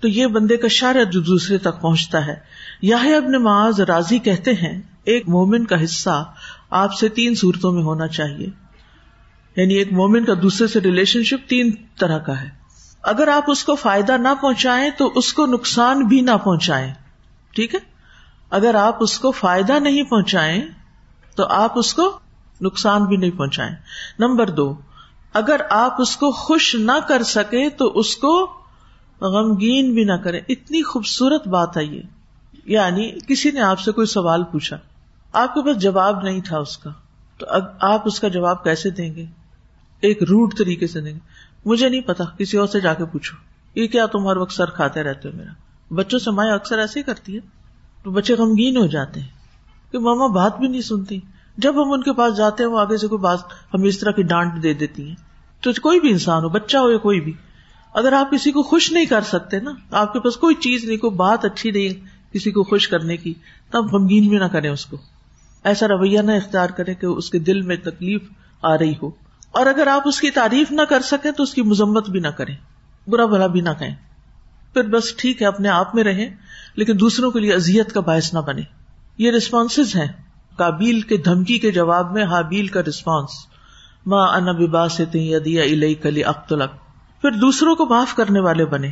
تو 0.00 0.08
یہ 0.08 0.26
بندے 0.26 0.56
کا 0.56 0.68
شار 0.68 1.04
جو 1.04 1.20
دوسرے 1.20 1.58
تک 1.58 1.80
پہنچتا 1.80 2.26
ہے۔ 2.26 2.34
یا 2.82 2.96
ابن 2.96 3.42
معاذ 3.42 3.80
راضی 3.80 4.18
کہتے 4.18 4.52
ہیں، 4.52 4.82
ایک 5.04 5.28
مومن 5.28 5.64
کا 5.64 5.84
حصہ 5.84 6.24
آپ 6.70 6.94
سے 6.94 7.08
تین 7.08 7.34
صورتوں 7.34 7.72
میں 7.72 7.82
ہونا 7.82 8.06
چاہیے۔ 8.06 8.46
یعنی 9.56 9.74
ایک 9.74 9.92
مومن 9.92 10.24
کا 10.24 10.32
دوسرے 10.42 10.66
سے 10.66 10.80
ریلیشن 10.80 11.22
شپ 11.22 11.50
تین 11.50 11.70
طرح 11.98 12.18
کا 12.18 12.40
ہے۔ 12.40 12.48
اگر 13.02 13.28
آپ 13.28 13.50
اس 13.50 13.64
کو 13.64 13.74
فائدہ 13.74 14.12
نہ 14.12 14.28
پہنچائیں 14.40 14.90
تو 14.98 15.12
اس 15.14 15.32
کو 15.32 15.46
نقصان 15.46 16.02
بھی 16.02 16.20
نہ 16.20 16.30
پہنچائیں۔ 16.44 16.94
ٹھیک 17.54 17.74
ہے؟ 17.74 17.80
اگر 18.50 18.74
آپ 18.74 18.96
اس 19.00 19.18
کو 19.18 19.30
فائدہ 19.30 19.72
نہیں 19.72 20.02
پہنچائیں 20.02 20.62
تو 21.36 21.46
آپ 21.46 21.78
اس 21.78 21.94
کو 21.94 22.18
نقصان 22.60 23.04
بھی 23.04 23.16
نہیں 23.16 23.30
پہنچائیں۔ 23.30 23.74
نمبر 24.18 24.50
دو 24.50 24.76
اگر 25.36 25.60
آپ 25.70 25.94
اس 25.98 26.16
کو 26.16 26.30
خوش 26.30 26.74
نہ 26.74 26.92
کر 27.08 27.22
سکے 27.22 27.70
تو 27.70 27.98
اس 27.98 28.16
کو 28.16 28.52
غمگین 29.20 29.94
بھی 29.94 30.04
نہ 30.04 30.12
کریں۔ 30.12 30.40
اتنی 30.48 30.82
خوبصورت 30.82 31.48
بات 31.48 31.76
ہے 31.76 31.84
یہ۔ 31.84 32.02
یعنی 32.64 33.12
کسی 33.28 33.50
نے 33.50 33.60
آپ 33.60 33.80
سے 33.80 33.92
کوئی 33.92 34.06
سوال 34.06 34.44
پوچھا۔ 34.44 34.76
آپ 35.32 35.54
کے 35.54 35.62
پاس 35.62 35.82
جواب 35.82 36.22
نہیں 36.22 36.40
تھا 36.40 36.58
اس 36.58 36.78
کا۔ 36.78 36.90
تو 37.38 37.46
آپ 37.80 38.02
اس 38.04 38.20
کا 38.20 38.28
جواب 38.28 38.64
کیسے 38.64 38.90
دیں 38.90 39.14
گے؟ 39.14 39.26
ایک 40.00 40.22
روڈ 40.22 40.58
طریقے 40.58 40.86
سے 40.86 41.00
دیں 41.00 41.14
گے۔ 41.14 41.18
مجھے 41.64 41.88
نہیں 41.88 42.00
پتا، 42.00 42.24
کسی 42.24 42.56
اور 42.56 42.66
سے 42.66 42.80
جا 42.80 42.94
کے 42.94 43.04
پوچھو۔ 43.04 43.36
یہ 43.80 43.86
کیا 43.86 44.06
تم 44.06 44.28
ہر 44.28 44.36
وقت 44.36 44.52
سر 44.52 44.70
کھاتے 44.70 45.02
رہتے 45.02 45.28
ہو 45.28 45.36
میرا؟ 45.36 45.52
بچوں 45.94 46.18
سے 46.18 46.30
مائیں 46.30 46.52
اکثر 46.52 46.78
ایسے 46.78 46.98
ہی 46.98 47.04
کرتی 47.04 47.34
ہے 47.34 47.40
تو 48.04 48.10
بچے 48.10 48.34
غمگین 48.34 48.76
ہو 48.76 48.86
جاتے 48.86 49.20
ہیں۔ 49.20 49.28
کہ 49.92 49.98
ماما 49.98 50.26
بات 50.26 50.58
بھی 50.58 50.68
نہیں 50.68 50.82
سنتی۔ 50.82 51.20
جب 51.56 51.82
ہم 51.82 51.92
ان 51.92 52.02
کے 52.02 52.12
پاس 52.12 52.36
جاتے 52.36 52.62
ہیں، 52.62 52.70
وہ 52.70 52.78
آگے 52.78 52.96
سے 52.96 53.06
کوئی 53.06 53.18
بات 53.18 53.38
ہمیں 53.74 53.88
اس 53.88 53.98
طرح 53.98 54.10
کی 54.10 54.22
ڈانٹ 54.22 54.62
دے 54.62 54.74
دیتی 54.74 55.08
ہیں۔ 55.08 55.25
تو 55.60 55.70
کوئی 55.82 56.00
بھی 56.00 56.10
انسان 56.10 56.44
ہو، 56.44 56.48
بچہ 56.48 56.76
ہو 56.76 56.90
یا 56.90 56.98
کوئی 56.98 57.20
بھی، 57.20 57.32
اگر 57.94 58.12
آپ 58.12 58.30
کسی 58.30 58.52
کو 58.52 58.62
خوش 58.62 58.92
نہیں 58.92 59.06
کر 59.06 59.20
سکتے 59.20 59.60
نا، 59.60 59.70
آپ 59.90 60.12
کے 60.12 60.20
پاس 60.20 60.36
کوئی 60.36 60.54
چیز 60.54 60.84
نہیں، 60.84 60.96
کوئی 60.96 61.16
بات 61.16 61.44
اچھی 61.44 61.70
نہیں 61.70 62.06
کسی 62.32 62.50
کو 62.50 62.62
خوش 62.62 62.88
کرنے 62.88 63.16
کی، 63.16 63.34
تب 63.70 63.84
غمگین 63.92 64.28
بھی 64.28 64.38
نہ 64.38 64.44
کریں 64.44 64.70
اس 64.70 64.86
کو۔ 64.86 64.96
ایسا 65.64 65.88
رویہ 65.88 66.20
نہ 66.20 66.32
اختیار 66.32 66.70
کرے 66.70 66.94
کہ 66.94 67.06
اس 67.06 67.30
کے 67.30 67.38
دل 67.38 67.62
میں 67.62 67.76
تکلیف 67.76 68.22
آ 68.62 68.78
رہی 68.78 68.94
ہو۔ 69.02 69.10
اور 69.50 69.66
اگر 69.66 69.86
آپ 69.86 70.02
اس 70.04 70.20
کی 70.20 70.30
تعریف 70.30 70.72
نہ 70.72 70.82
کر 70.82 71.00
سکیں 71.00 71.30
تو 71.30 71.42
اس 71.42 71.54
کی 71.54 71.62
مذمت 71.62 72.10
بھی 72.10 72.20
نہ 72.20 72.28
کریں۔ 72.28 72.56
برا 73.08 73.26
بھلا 73.26 73.46
بھی 73.46 73.60
نہ 73.60 73.70
کہیں۔ 73.78 73.94
پھر 74.72 74.82
بس 74.82 75.16
ٹھیک 75.16 75.42
ہے، 75.42 75.46
اپنے 75.46 75.68
آپ 75.68 75.94
میں 75.94 76.04
رہیں، 76.04 76.30
لیکن 76.76 77.00
دوسروں 77.00 77.30
کے 77.30 77.40
لیے 77.40 77.52
ازیت 77.52 77.92
کا 77.92 78.00
باعث 78.00 78.34
نہ 78.34 78.38
بنے 78.38 78.62
یہ 79.18 79.30
ریسپانس 79.30 79.78
ہیں۔ 79.78 80.08
کابیل 80.58 81.00
کے 81.00 81.16
دھمکی 81.16 81.58
کے 81.58 81.72
جواب 81.72 82.12
میں 82.12 82.24
حابیل 82.24 82.66
کا 82.66 82.80
ریسپانس 82.86 83.28
ماں 84.06 84.28
انبا 84.28 84.88
سے 84.88 85.04
دیا 85.04 85.68
کلی 86.02 86.24
اختلق 86.24 86.70
پھر 87.20 87.30
دوسروں 87.30 87.74
کو 87.74 87.86
معاف 87.86 88.14
کرنے 88.14 88.40
والے 88.40 88.64
بنے۔ 88.64 88.88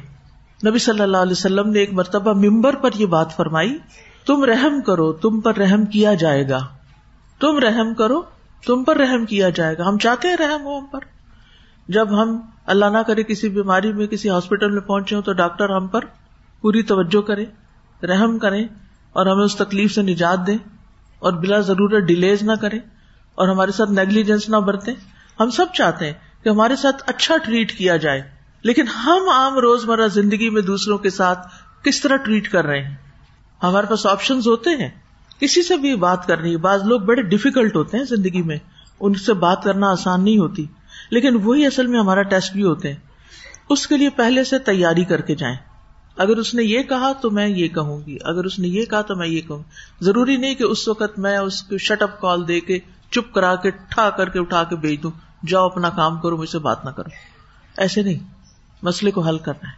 نبی 0.66 0.78
صلی 0.78 1.00
اللہ 1.00 1.16
علیہ 1.16 1.32
وسلم 1.32 1.70
نے 1.70 1.78
ایک 1.78 1.92
مرتبہ 1.92 2.32
ممبر 2.32 2.74
پر 2.74 2.90
یہ 2.94 3.06
بات 3.06 3.36
فرمائی، 3.36 3.78
تم 4.26 4.44
رحم 4.44 4.80
کرو، 4.80 5.12
تم 5.12 5.40
پر 5.40 5.56
رحم 5.56 5.84
کیا 5.84 6.14
جائے 6.14 6.48
گا۔ 6.48 6.58
تم 7.40 7.58
رحم 7.58 7.94
کرو، 7.94 8.22
تم 8.66 8.84
پر 8.84 8.96
رحم 8.96 9.26
کیا 9.26 9.48
جائے 9.48 9.78
گا۔ 9.78 9.88
ہم 9.88 9.98
چاہتے 9.98 10.28
ہیں 10.28 10.36
رحم 10.36 10.62
ہو 10.62 10.78
ہم 10.78 10.86
پر۔ 10.86 11.00
جب 11.88 12.22
ہم 12.22 12.38
اللہ 12.66 12.84
نہ 12.84 12.98
کرے 12.98 13.22
کسی 13.22 13.48
بیماری 13.48 13.92
میں، 13.92 14.06
کسی 14.06 14.30
ہاسپٹل 14.30 14.70
میں 14.70 14.80
پہنچے 14.80 15.14
ہوں 15.14 15.22
تو 15.22 15.32
ڈاکٹر 15.32 15.70
ہم 15.70 15.86
پر 15.86 16.00
پوری 16.60 16.82
توجہ 16.82 17.20
کرے، 17.22 17.44
رحم 18.06 18.38
کرے 18.38 18.62
اور 19.12 19.26
ہمیں 19.26 19.44
اس 19.44 19.56
تکلیف 19.56 19.94
سے 19.94 20.02
نجات 20.02 20.46
دے 20.46 20.52
اور 21.18 21.32
بلا 21.32 21.60
ضرورت 21.60 22.02
ڈیلیز 22.02 22.42
نہ 22.42 22.52
کرے۔ 22.60 22.78
اور 23.34 23.48
ہمارے 23.48 23.72
ساتھ 23.72 23.90
نیگلیجنس 23.90 24.48
نہ 24.48 24.56
برتے۔ 24.56 24.92
ہم 25.40 25.50
سب 25.50 25.66
چاہتے 25.74 26.06
ہیں 26.06 26.12
کہ 26.44 26.48
ہمارے 26.48 26.76
ساتھ 26.76 27.02
اچھا 27.06 27.36
ٹریٹ 27.36 27.78
کیا 27.78 27.96
جائے، 27.96 28.22
لیکن 28.62 28.88
ہم 28.88 29.28
عام 29.28 29.58
روز 29.58 29.84
مرہ 29.84 30.08
زندگی 30.08 30.50
میں 30.50 30.62
دوسروں 30.62 30.98
کے 30.98 31.10
ساتھ 31.10 31.48
کس 31.84 32.00
طرح 32.00 32.16
ٹریٹ 32.16 32.52
کر 32.52 32.64
رہے 32.64 32.82
ہیں؟ 32.82 32.94
ہمارے 33.62 33.86
پاس 33.86 34.06
آپشن 34.06 34.38
ہوتے 34.46 34.70
ہیں۔ 34.70 34.90
کسی 35.40 35.62
سے 35.62 35.76
بھی 35.76 35.96
بات 35.96 36.26
کرنی 36.26 36.52
ہے 36.52 36.56
بعض 36.56 36.82
لوگ 36.84 37.00
بڑے 37.00 37.22
ڈفیکلٹ 37.22 37.76
ہوتے 37.76 37.96
ہیں 37.96 38.04
زندگی 38.04 38.42
میں، 38.42 38.56
ان 39.00 39.14
سے 39.14 39.32
بات 39.32 39.62
کرنا 39.62 39.90
آسان 39.90 40.24
نہیں 40.24 40.38
ہوتی۔ 40.38 40.66
لیکن 41.10 41.36
وہی 41.44 41.66
اصل 41.66 41.86
میں 41.86 42.00
ہمارا 42.00 42.22
ٹیسٹ 42.22 42.52
بھی 42.52 42.62
ہوتے 42.62 42.88
ہیں۔ 42.88 43.00
اس 43.70 43.86
کے 43.86 43.96
لیے 43.96 44.10
پہلے 44.10 44.44
سے 44.44 44.58
تیاری 44.58 45.04
کر 45.04 45.20
کے 45.20 45.34
جائیں۔ 45.34 45.56
اگر 46.16 46.36
اس 46.36 46.54
نے 46.54 46.62
یہ 46.62 46.82
کہا 46.82 47.12
تو 47.12 47.30
میں 47.30 47.48
یہ 47.48 47.68
کہوں 47.68 48.00
گی، 48.06 48.16
اگر 48.24 48.44
اس 48.44 48.58
نے 48.58 48.68
یہ 48.68 48.84
کہا 48.84 49.02
تو 49.02 49.16
میں 49.16 49.26
یہ 49.26 49.40
کہوں 49.40 49.62
ضروری 50.00 50.36
نہیں 50.36 50.54
کہ 50.54 50.64
اس 50.64 50.88
وقت 50.88 51.18
میں 51.18 51.38
اس 51.38 51.62
کو 51.62 51.78
شٹ 51.78 52.02
اپ 52.02 52.20
کال 52.20 52.48
دے 52.48 52.60
کے 52.60 52.78
چپ 53.14 53.34
کرا 53.34 53.56
کے 53.56 53.70
ٹھا 53.70 54.10
کر 54.10 54.28
کے 54.28 54.38
اٹھا 54.38 54.64
کے 54.64 54.76
بھیج 54.76 55.02
دوں۔ 55.02 55.10
جاؤ، 55.46 55.66
اپنا 55.66 55.90
کام 55.90 56.20
کرو، 56.20 56.36
مجھ 56.36 56.48
سے 56.48 56.58
بات 56.58 56.84
نہ 56.84 56.90
کرو۔ 56.90 57.10
ایسے 57.76 58.02
نہیں، 58.02 58.18
مسئلے 58.82 59.10
کو 59.10 59.20
حل 59.20 59.38
کرنا 59.38 59.68
ہے 59.68 59.76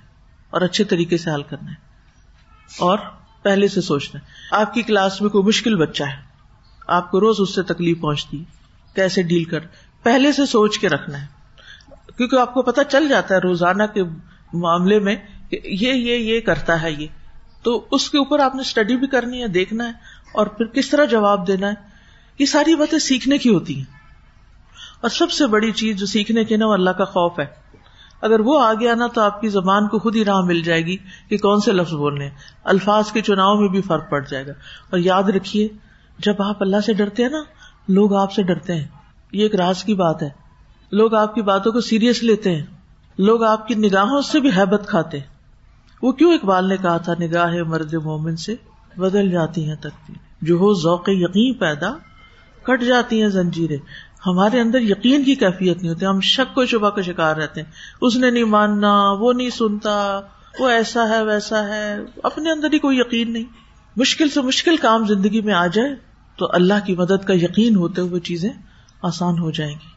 اور 0.50 0.60
اچھے 0.60 0.84
طریقے 0.84 1.16
سے 1.16 1.30
حل 1.30 1.42
کرنا 1.42 1.70
ہے۔ 1.70 1.76
اور 2.78 2.98
پہلے 3.42 3.68
سے 3.68 3.80
سوچنا 3.80 4.20
ہے، 4.20 4.24
آپ 4.50 4.74
کی 4.74 4.82
کلاس 4.82 5.22
میں 5.22 5.30
کوئی 5.30 5.44
مشکل 5.44 5.76
بچہ 5.76 6.04
ہے؟ 6.04 6.22
آپ 6.86 7.10
کو 7.10 7.20
روز 7.20 7.36
اس 7.38 7.54
سے 7.54 7.62
تکلیف 7.62 8.00
پہنچتی 8.00 8.44
کیسے 8.94 9.22
ڈیل 9.22 9.44
کر؟ 9.44 9.58
پہلے 10.02 10.32
سے 10.32 10.46
سوچ 10.46 10.78
کے 10.78 10.88
رکھنا 10.88 11.22
ہے۔ 11.22 11.26
کیونکہ 12.16 12.36
آپ 12.36 12.54
کو 12.54 12.62
پتا 12.62 12.84
چل 12.84 13.08
جاتا 13.08 13.34
ہے 13.34 13.40
روزانہ 13.40 13.82
کے 13.94 14.02
معاملے 14.52 14.98
میں 14.98 15.16
کہ 15.50 15.60
یہ 15.64 15.92
یہ 15.92 16.16
یہ 16.16 16.40
کرتا 16.40 16.82
ہے 16.82 16.92
یہ۔ 16.92 17.06
تو 17.62 17.88
اس 17.90 18.10
کے 18.10 18.18
اوپر 18.18 18.38
آپ 18.38 18.54
نے 18.54 18.60
اسٹڈی 18.60 18.96
بھی 18.96 19.06
کرنی 19.06 19.42
ہے، 19.42 19.48
دیکھنا 19.48 19.86
ہے 19.86 19.92
اور 20.34 20.46
پھر 20.46 20.66
کس 20.66 20.90
طرح 20.90 21.04
جواب 21.04 21.46
دینا 21.46 21.68
ہے؟ 21.68 21.95
یہ 22.38 22.46
ساری 22.46 22.74
باتیں 22.74 22.98
سیکھنے 22.98 23.38
کی 23.38 23.54
ہوتی 23.54 23.76
ہیں۔ 23.76 23.84
اور 25.00 25.10
سب 25.10 25.30
سے 25.30 25.46
بڑی 25.46 25.72
چیز 25.72 25.96
جو 25.96 26.06
سیکھنے 26.06 26.44
کی 26.44 26.56
نا 26.56 26.66
وہ 26.66 26.72
اللہ 26.72 26.90
کا 26.90 27.04
خوف 27.04 27.38
ہے۔ 27.38 27.46
اگر 28.22 28.40
وہ 28.40 28.62
آ 28.62 28.72
گیا 28.74 28.94
نا 28.94 29.06
تو 29.06 29.20
آپ 29.20 29.40
کی 29.40 29.48
زبان 29.48 29.88
کو 29.88 29.98
خود 29.98 30.16
ہی 30.16 30.24
راہ 30.24 30.40
مل 30.40 30.62
جائے 30.62 30.86
گی 30.86 30.96
کہ 31.28 31.38
کون 31.38 31.60
سے 31.60 31.72
لفظ 31.72 31.92
بولنے 31.94 32.30
الفاظ 32.64 33.12
کے 33.12 33.20
چناؤ 33.20 33.60
میں 33.60 33.68
بھی 33.68 33.82
فرق 33.82 34.10
پڑ 34.10 34.24
جائے 34.28 34.46
گا۔ 34.46 34.52
اور 34.90 34.98
یاد 34.98 35.22
رکھیے، 35.22 35.68
جب 36.18 36.42
آپ 36.42 36.62
اللہ 36.62 36.76
سے 36.86 36.92
ڈرتے 36.92 37.22
ہیں 37.22 37.30
نا، 37.30 37.42
لوگ 37.88 38.14
آپ 38.14 38.32
سے 38.32 38.42
ڈرتے 38.42 38.74
ہیں۔ 38.74 38.88
یہ 39.32 39.42
ایک 39.42 39.54
راز 39.54 39.84
کی 39.84 39.94
بات 39.94 40.22
ہے۔ 40.22 40.28
لوگ 40.92 41.14
آپ 41.14 41.34
کی 41.34 41.42
باتوں 41.42 41.72
کو 41.72 41.80
سیریس 41.80 42.22
لیتے 42.22 42.54
ہیں۔ 42.54 42.66
لوگ 43.18 43.42
آپ 43.42 43.68
کی 43.68 43.74
نگاہوں 43.74 44.22
سے 44.22 44.40
بھی 44.40 44.48
حیبت 44.48 44.86
کھاتے 44.86 45.18
ہیں۔ 45.18 45.26
وہ 46.02 46.12
کیوں 46.12 46.32
اقبال 46.32 46.68
نے 46.68 46.76
کہا 46.76 46.96
تھا، 46.96 47.12
نگاہ 47.20 47.54
مرد 47.66 47.94
مومن 47.94 48.36
سے 48.36 48.54
بدل 48.96 49.30
جاتی 49.30 49.68
ہیں 49.68 49.76
تک 49.76 50.10
جو 50.42 50.54
ہو 50.54 50.74
ذوق 50.74 51.08
یقین 51.08 51.54
پیدا 51.54 51.92
کٹ 52.66 52.82
جاتی 52.82 53.22
ہیں 53.22 53.28
زنجیریں۔ 53.28 53.76
ہمارے 54.26 54.60
اندر 54.60 54.80
یقین 54.80 55.24
کی 55.24 55.34
کیفیت 55.34 55.82
نہیں 55.82 55.88
ہوتی، 55.88 56.06
ہم 56.06 56.20
شک 56.20 56.58
و 56.58 56.64
شبہ 56.64 56.90
کا 56.90 57.02
شکار 57.02 57.36
رہتے 57.36 57.62
ہیں۔ 57.62 57.70
اس 58.00 58.16
نے 58.16 58.30
نہیں 58.30 58.44
ماننا، 58.44 59.12
وہ 59.12 59.32
نہیں 59.32 59.50
سنتا، 59.50 60.20
وہ 60.58 60.68
ایسا 60.68 61.08
ہے، 61.08 61.24
ویسا 61.24 61.68
ہے، 61.68 61.98
اپنے 62.22 62.50
اندر 62.50 62.72
ہی 62.72 62.78
کوئی 62.78 62.98
یقین 62.98 63.32
نہیں۔ 63.32 63.44
مشکل 63.96 64.28
سے 64.28 64.40
مشکل 64.40 64.76
کام 64.76 65.06
زندگی 65.06 65.40
میں 65.40 65.54
آ 65.54 65.66
جائے 65.66 65.94
تو 66.38 66.46
اللہ 66.52 66.86
کی 66.86 66.94
مدد 66.94 67.24
کا 67.24 67.34
یقین 67.34 67.76
ہوتے 67.76 68.00
ہوئے 68.00 68.20
چیزیں 68.20 68.50
آسان 69.02 69.38
ہو 69.38 69.50
جائیں 69.50 69.74
گی۔ 69.74 69.88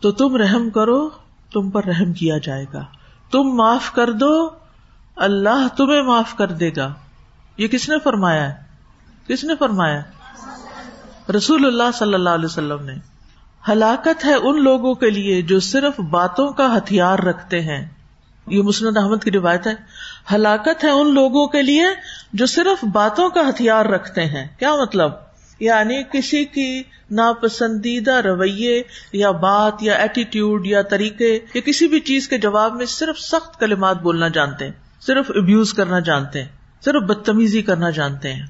تو 0.00 0.12
تم 0.12 0.36
رحم 0.36 0.70
کرو، 0.70 1.08
تم 1.52 1.70
پر 1.70 1.84
رحم 1.84 2.12
کیا 2.12 2.38
جائے 2.38 2.64
گا۔ 2.74 2.84
تم 3.30 3.42
معاف 3.42 3.92
کر 3.92 4.12
دو، 4.12 4.50
اللہ 5.16 5.66
تمہیں 5.76 6.02
معاف 6.02 6.34
کر 6.34 6.48
دے 6.48 6.70
گا۔ 6.76 6.94
یہ 7.56 7.68
کس 7.68 7.88
نے 7.88 7.96
فرمایا 8.04 8.48
ہے؟ 8.48 8.62
کس 9.26 9.44
نے 9.44 9.54
فرمایا 9.58 10.02
رسول 11.36 11.66
اللہ 11.66 11.90
صلی 11.94 12.14
اللہ 12.14 12.30
علیہ 12.30 12.44
وسلم 12.44 12.84
نے، 12.84 12.94
ہلاکت 13.68 14.24
ہے 14.24 14.34
ان 14.34 14.62
لوگوں 14.62 14.94
کے 14.94 15.10
لیے 15.10 15.42
جو 15.42 15.60
صرف 15.60 16.00
باتوں 16.00 16.52
کا 16.52 16.76
ہتھیار 16.76 17.18
رکھتے 17.18 17.60
ہیں۔ 17.60 17.88
یہ 18.46 18.62
مسند 18.62 18.96
احمد 18.96 19.24
کی 19.24 19.30
روایت 19.30 19.66
ہے۔ 19.66 19.74
ہلاکت 20.34 20.84
ہے 20.84 20.90
ان 20.90 21.14
لوگوں 21.14 21.46
کے 21.46 21.62
لیے 21.62 21.84
جو 22.32 22.46
صرف 22.46 22.84
باتوں 22.84 23.30
کا 23.30 23.48
ہتھیار 23.48 23.86
رکھتے 23.86 24.24
ہیں۔ 24.24 24.48
کیا 24.58 24.74
مطلب؟ 24.74 25.12
یعنی 25.60 26.02
کسی 26.12 26.44
کی 26.44 26.82
ناپسندیدہ 27.10 28.14
رویے 28.14 28.82
یا 29.12 29.30
بات 29.30 29.72
یا 29.80 29.94
ایٹیٹیوڈ 29.94 30.66
یا 30.66 30.82
طریقے 30.82 31.38
یا 31.54 31.60
کسی 31.60 31.88
بھی 31.88 32.00
چیز 32.00 32.28
کے 32.28 32.38
جواب 32.38 32.74
میں 32.74 32.86
صرف 32.86 33.18
سخت 33.18 33.60
کلمات 33.60 34.02
بولنا 34.02 34.28
جانتے 34.28 34.64
ہیں، 34.64 34.72
صرف 35.00 35.30
ابیوز 35.34 35.74
کرنا 35.74 35.98
جانتے 35.98 36.42
ہیں، 36.42 36.48
صرف 36.84 37.02
بدتمیزی 37.02 37.62
کرنا 37.62 37.90
جانتے 37.90 38.32
ہیں۔ 38.32 38.46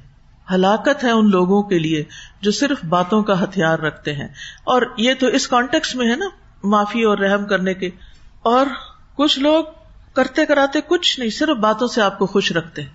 ہلاکت 0.54 1.04
ہے 1.04 1.10
ان 1.10 1.30
لوگوں 1.30 1.62
کے 1.62 1.78
لیے 1.78 2.04
جو 2.40 2.50
صرف 2.50 2.84
باتوں 2.84 3.22
کا 3.22 3.44
ہتھیار 3.44 3.78
رکھتے 3.78 4.12
ہیں۔ 4.12 4.28
اور 4.64 4.82
یہ 4.96 5.14
تو 5.18 5.26
اس 5.26 5.48
کانٹیکس 5.48 5.94
میں 5.94 6.10
ہے 6.10 6.16
نا، 6.16 6.26
معافی 6.64 7.02
اور 7.02 7.18
رحم 7.18 7.44
کرنے 7.44 7.74
کے۔ 7.74 7.90
اور 8.42 8.66
کچھ 9.16 9.38
لوگ 9.38 9.64
کرتے 10.14 10.46
کراتے 10.46 10.78
کچھ 10.88 11.20
نہیں، 11.20 11.30
صرف 11.30 11.56
باتوں 11.56 11.88
سے 11.88 12.02
آپ 12.02 12.18
کو 12.18 12.26
خوش 12.26 12.52
رکھتے 12.52 12.82
ہیں۔ 12.82 12.88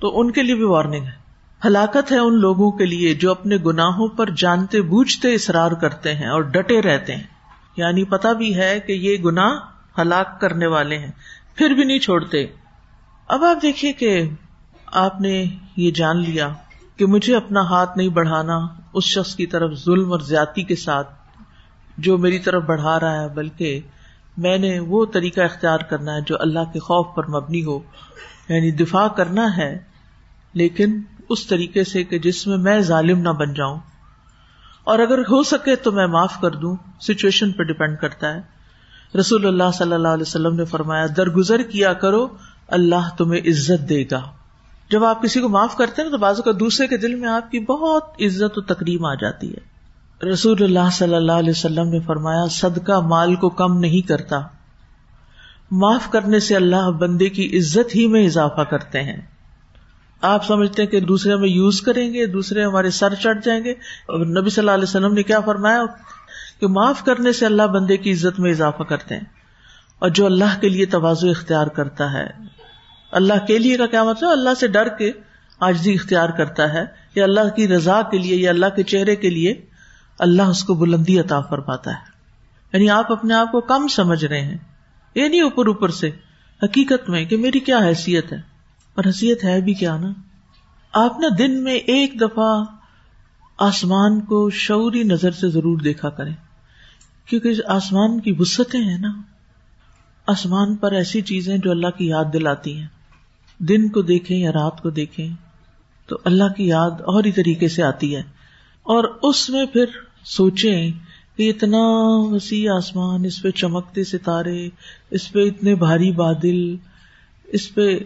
تو 0.00 0.20
ان 0.20 0.30
کے 0.30 0.42
لیے 0.42 0.54
بھی 0.54 0.64
وارننگ 0.64 1.04
ہے۔ 1.04 1.24
ہلاکت 1.64 2.12
ہے 2.12 2.18
ان 2.18 2.40
لوگوں 2.40 2.70
کے 2.70 2.86
لیے 2.86 3.14
جو 3.14 3.30
اپنے 3.30 3.56
گناہوں 3.56 4.08
پر 4.08 4.30
جانتے 4.30 4.82
بوجھتے 4.82 5.34
اصرار 5.34 5.70
کرتے 5.70 6.14
ہیں 6.14 6.28
اور 6.28 6.40
ڈٹے 6.40 6.82
رہتے 6.82 7.16
ہیں۔ 7.16 7.22
یعنی 7.76 8.04
پتا 8.04 8.32
بھی 8.32 8.56
ہے 8.56 8.80
کہ 8.80 8.92
یہ 8.92 9.16
گنا 9.16 9.48
ہلاک 9.98 10.40
کرنے 10.40 10.66
والے 10.66 10.98
ہیں، 10.98 11.10
پھر 11.54 11.70
بھی 11.70 11.84
نہیں 11.84 11.98
چھوڑتے۔ 11.98 12.46
اب 13.28 13.44
آپ 13.44 13.62
دیکھیے 13.62 13.92
کہ 13.92 14.22
آپ 14.86 15.20
نے 15.20 15.44
یہ 15.76 15.90
جان 15.90 16.20
لیا۔ 16.20 16.48
کہ 16.96 17.06
مجھے 17.06 17.36
اپنا 17.36 17.60
ہاتھ 17.60 17.98
نہیں 17.98 18.08
بڑھانا، 18.08 18.66
اس 18.92 19.04
شخص 19.04 19.36
کی 19.36 19.46
طرف 19.46 19.72
ظلم 19.72 20.12
اور 20.12 20.20
زیادتی 20.20 20.62
کے 20.62 20.76
ساتھ 20.76 21.14
جو 21.98 22.18
میری 22.18 22.38
طرف 22.38 22.62
بڑھا 22.62 23.00
رہا 23.00 23.22
ہے، 23.22 23.28
بلکہ 23.28 23.80
میں 24.36 24.58
نے 24.58 24.78
وہ 24.78 25.06
طریقہ 25.06 25.40
اختیار 25.40 25.78
کرنا 25.78 26.14
ہے 26.14 26.20
جو 26.26 26.36
اللہ 26.40 26.72
کے 26.72 26.78
خوف 26.78 27.06
پر 27.16 27.26
مبنی 27.26 27.64
ہو۔ 27.64 27.78
یعنی 28.48 28.70
دفاع 28.70 29.08
کرنا 29.08 29.56
ہے، 29.56 29.78
لیکن 30.54 31.02
اس 31.28 31.46
طریقے 31.46 31.84
سے 31.84 32.04
کہ 32.04 32.18
جس 32.18 32.46
میں 32.46 32.56
میں 32.56 32.80
ظالم 32.80 33.18
نہ 33.18 33.28
بن 33.28 33.54
جاؤں۔ 33.54 33.80
اور 34.84 34.98
اگر 34.98 35.18
ہو 35.18 35.42
سکے 35.42 35.76
تو 35.76 35.92
میں 35.92 36.06
معاف 36.06 36.40
کر 36.40 36.50
دوں 36.50 36.76
سچویشن 37.00 37.52
پہ 37.52 37.62
ڈپینڈ 37.62 37.98
کرتا 37.98 38.34
ہے۔ 38.34 38.40
رسول 39.18 39.46
اللہ 39.46 39.70
صلی 39.74 39.92
اللہ 39.92 40.08
علیہ 40.08 40.22
وسلم 40.22 40.54
نے 40.54 40.64
فرمایا، 40.64 41.06
درگزر 41.16 41.62
کیا 41.62 41.92
کرو، 41.92 42.28
اللہ 42.68 43.16
تمہیں 43.18 43.40
عزت 43.40 43.88
دے 43.88 44.04
گا۔ 44.10 44.30
جب 44.90 45.04
آپ 45.04 45.22
کسی 45.22 45.40
کو 45.40 45.48
معاف 45.48 45.76
کرتے 45.76 46.02
ہیں 46.02 46.10
تو 46.10 46.18
بازو 46.18 46.42
کا 46.42 46.50
دوسرے 46.60 46.86
کے 46.86 46.96
دل 46.96 47.14
میں 47.14 47.28
آپ 47.28 47.50
کی 47.50 47.60
بہت 47.60 48.04
عزت 48.20 48.58
و 48.58 48.60
تقریم 48.60 49.04
آ 49.04 49.14
جاتی 49.14 49.52
ہے۔ 49.52 49.74
رسول 50.26 50.56
اللہ 50.60 50.90
صلی 50.92 51.14
اللہ 51.14 51.32
علیہ 51.32 51.50
وسلم 51.50 51.88
نے 51.88 52.00
فرمایا، 52.00 52.44
صدقہ 52.50 53.00
مال 53.00 53.34
کو 53.34 53.48
کم 53.48 53.78
نہیں 53.78 54.08
کرتا۔ 54.08 54.40
معاف 55.70 56.10
کرنے 56.10 56.40
سے 56.40 56.56
اللہ 56.56 56.90
بندے 56.90 57.28
کی 57.28 57.58
عزت 57.58 57.96
ہی 57.96 58.06
میں 58.06 58.26
اضافہ 58.26 58.60
کرتے 58.60 59.02
ہیں۔ 59.02 59.20
آپ 60.22 60.46
سمجھتے 60.46 60.82
ہیں 60.82 60.90
کہ 60.90 61.00
دوسرے 61.00 61.36
میں 61.36 61.48
یوز 61.48 61.82
کریں 61.82 62.14
گے، 62.14 62.26
دوسرے 62.26 62.64
ہمارے 62.64 62.90
سر 62.90 63.14
چڑھ 63.14 63.38
جائیں 63.44 63.64
گے۔ 63.64 63.70
اور 63.70 64.26
نبی 64.26 64.50
صلی 64.50 64.62
اللہ 64.62 64.70
علیہ 64.70 64.82
وسلم 64.82 65.14
نے 65.14 65.22
کیا 65.22 65.40
فرمایا؟ 65.40 65.82
کہ 66.60 66.66
معاف 66.66 67.04
کرنے 67.04 67.32
سے 67.32 67.46
اللہ 67.46 67.62
بندے 67.62 67.96
کی 67.96 68.12
عزت 68.12 68.40
میں 68.40 68.50
اضافہ 68.50 68.82
کرتے 68.82 69.14
ہیں۔ 69.14 69.24
اور 69.98 70.10
جو 70.10 70.26
اللہ 70.26 70.60
کے 70.60 70.68
لیے 70.68 70.86
توازو 70.86 71.30
اختیار 71.30 71.66
کرتا 71.66 72.12
ہے 72.12 72.26
اللہ 73.14 73.46
کے 73.46 73.58
لیے 73.58 73.76
کا 73.76 73.86
کیا 73.86 74.04
مطلب 74.04 74.30
اللہ 74.30 74.50
سے 74.60 74.66
ڈر 74.66 74.88
کے 74.88 75.12
آجزی 75.60 75.94
اختیار 75.94 76.28
کرتا 76.28 76.72
ہے 76.72 76.84
یا 77.14 77.24
اللہ 77.24 77.48
کی 77.56 77.68
رضا 77.68 78.02
کے 78.02 78.18
لیے 78.18 78.36
یا 78.36 78.50
اللہ 78.50 78.66
کے 78.76 78.82
چہرے 78.82 79.16
کے 79.16 79.30
لیے 79.30 79.66
اللہ 80.18 80.42
اس 80.42 80.64
کو 80.64 80.74
بلندی 80.74 81.18
عطا 81.18 81.40
فرماتا 81.40 81.90
ہے۔ 81.90 82.14
یعنی 82.72 82.90
آپ 82.90 83.12
اپنے 83.12 83.34
آپ 83.34 83.52
کو 83.52 83.60
کم 83.60 83.88
سمجھ 83.88 84.24
رہے 84.24 84.40
ہیں۔ 84.40 84.58
یہ 85.14 85.28
نہیں 85.28 85.40
اوپر 85.40 85.66
اوپر 85.66 85.88
سے، 85.88 86.10
حقیقت 86.62 87.08
میں 87.08 87.24
کہ 87.24 87.36
میری 87.36 87.60
کیا 87.60 87.78
حیثیت 87.78 88.32
ہے؟ 88.32 88.38
اور 88.94 89.04
حیثیت 89.06 89.44
ہے 89.44 89.60
بھی 89.60 89.74
کیا 89.74 89.96
نا؟ 89.96 90.12
آپ 90.92 91.20
نا 91.20 91.28
دن 91.38 91.64
میں 91.64 91.74
ایک 91.74 92.20
دفعہ 92.20 92.64
آسمان 93.58 94.20
کو 94.20 94.50
شعوری 94.50 95.02
نظر 95.02 95.30
سے 95.30 95.48
ضرور 95.48 95.78
دیکھا 95.78 96.10
کریں۔ 96.10 96.34
کیونکہ 97.26 97.52
آسمان 97.66 98.20
کی 98.20 98.34
وسطیں 98.38 98.80
ہیں 98.80 98.98
نا۔ 98.98 99.12
آسمان 100.26 100.74
پر 100.74 100.92
ایسی 100.92 101.20
چیزیں 101.20 101.58
جو 101.58 101.70
اللہ 101.70 101.90
کی 101.98 102.08
یاد 102.08 102.24
دلاتی 102.32 102.80
ہیں۔ 102.80 102.86
دن 103.58 103.88
کو 103.88 104.02
دیکھیں 104.02 104.38
یا 104.38 104.52
رات 104.52 104.82
کو 104.82 104.90
دیکھیں 104.90 105.28
تو 106.06 106.18
اللہ 106.24 106.52
کی 106.56 106.66
یاد 106.66 106.90
اور 106.90 107.24
ہی 107.24 107.32
طریقے 107.32 107.68
سے 107.68 107.82
آتی 107.82 108.16
ہے۔ 108.16 108.22
اور 108.82 109.04
اس 109.22 109.50
میں 109.50 109.66
پھر 109.66 109.84
سوچیں 110.24 110.90
کہ 111.36 111.50
اتنا 111.50 111.78
وسیع 112.34 112.72
آسمان، 112.76 113.24
اس 113.24 113.42
پہ 113.42 113.50
چمکتے 113.50 114.04
ستارے، 114.04 114.68
اس 115.10 115.32
پہ 115.32 115.46
اتنے 115.46 115.74
بھاری 115.74 116.10
بادل، 116.12 116.76
اس 117.44 117.74
پہ 117.74 117.98